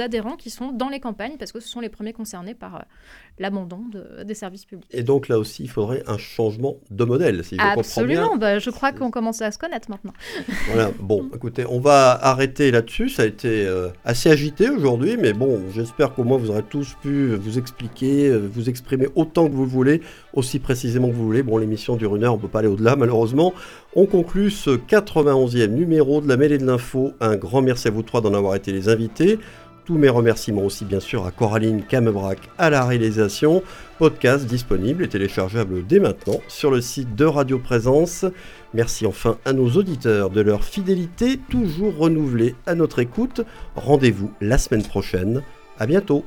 adhérents 0.00 0.36
qui 0.36 0.50
sont 0.50 0.72
dans 0.72 0.88
les 0.88 1.00
campagnes, 1.00 1.36
parce 1.38 1.52
que 1.52 1.60
ce 1.60 1.68
sont 1.68 1.80
les 1.80 1.88
premiers 1.88 2.12
concernés 2.12 2.54
par 2.54 2.84
l'abandon 3.38 3.80
de, 3.92 4.24
des 4.24 4.34
services 4.34 4.64
publics. 4.64 4.88
Et 4.92 5.02
donc 5.02 5.28
là 5.28 5.38
aussi, 5.38 5.64
il 5.64 5.70
faudrait 5.70 6.02
un 6.06 6.18
changement 6.18 6.76
de 6.90 7.04
modèle, 7.04 7.44
si 7.44 7.56
je 7.56 7.60
comprends 7.60 7.72
bien. 7.74 7.80
Absolument, 7.80 8.36
bah, 8.36 8.58
je 8.58 8.70
crois 8.70 8.92
qu'on 8.92 9.10
commence 9.10 9.42
à 9.42 9.50
se 9.50 9.58
connaître 9.58 9.90
maintenant. 9.90 10.12
Voilà, 10.66 10.90
bon, 10.98 11.28
écoutez, 11.34 11.64
on 11.68 11.80
va 11.80 12.12
arrêter 12.12 12.70
là-dessus, 12.70 13.08
ça 13.08 13.22
a 13.22 13.26
été 13.26 13.66
assez 14.04 14.30
agité 14.30 14.68
aujourd'hui, 14.68 15.16
mais 15.16 15.32
bon, 15.32 15.60
j'espère 15.74 16.14
qu'au 16.14 16.24
moins 16.24 16.38
vous 16.38 16.50
aurez 16.50 16.62
tous 16.62 16.94
pu 17.02 17.34
vous 17.34 17.58
expliquer, 17.58 18.28
euh, 18.28 18.48
vous 18.52 18.68
exprimer 18.68 19.08
autant 19.14 19.48
que 19.48 19.54
vous 19.54 19.66
voulez, 19.66 20.00
aussi 20.32 20.58
précisément 20.58 21.08
que 21.08 21.14
vous 21.14 21.24
voulez. 21.24 21.42
Bon, 21.42 21.58
l'émission 21.58 21.96
dure 21.96 22.16
une 22.16 22.24
heure, 22.24 22.34
on 22.34 22.36
ne 22.36 22.42
peut 22.42 22.48
pas 22.48 22.60
aller 22.60 22.68
au-delà 22.68 22.96
malheureusement. 22.96 23.54
On 23.94 24.06
conclut 24.06 24.50
ce 24.50 24.70
91e 24.70 25.68
numéro 25.68 26.20
de 26.20 26.28
la 26.28 26.36
mêlée 26.36 26.58
de 26.58 26.66
l'info. 26.66 27.12
Un 27.20 27.36
grand 27.36 27.62
merci 27.62 27.88
à 27.88 27.90
vous 27.90 28.02
trois 28.02 28.20
d'en 28.20 28.34
avoir 28.34 28.54
été 28.54 28.72
les 28.72 28.88
invités. 28.88 29.38
Tous 29.86 29.98
mes 29.98 30.08
remerciements 30.08 30.64
aussi 30.64 30.84
bien 30.84 30.98
sûr 30.98 31.26
à 31.26 31.30
Coraline 31.30 31.84
Camebrac 31.84 32.40
à 32.58 32.70
la 32.70 32.84
réalisation. 32.84 33.62
Podcast 34.00 34.44
disponible 34.44 35.04
et 35.04 35.08
téléchargeable 35.08 35.86
dès 35.86 36.00
maintenant 36.00 36.40
sur 36.48 36.72
le 36.72 36.80
site 36.80 37.14
de 37.14 37.24
Radio 37.24 37.60
Présence. 37.60 38.24
Merci 38.74 39.06
enfin 39.06 39.38
à 39.44 39.52
nos 39.52 39.70
auditeurs 39.70 40.30
de 40.30 40.40
leur 40.40 40.64
fidélité 40.64 41.38
toujours 41.48 41.96
renouvelée 41.96 42.56
à 42.66 42.74
notre 42.74 42.98
écoute. 42.98 43.42
Rendez-vous 43.76 44.32
la 44.40 44.58
semaine 44.58 44.82
prochaine. 44.82 45.44
À 45.78 45.86
bientôt 45.86 46.24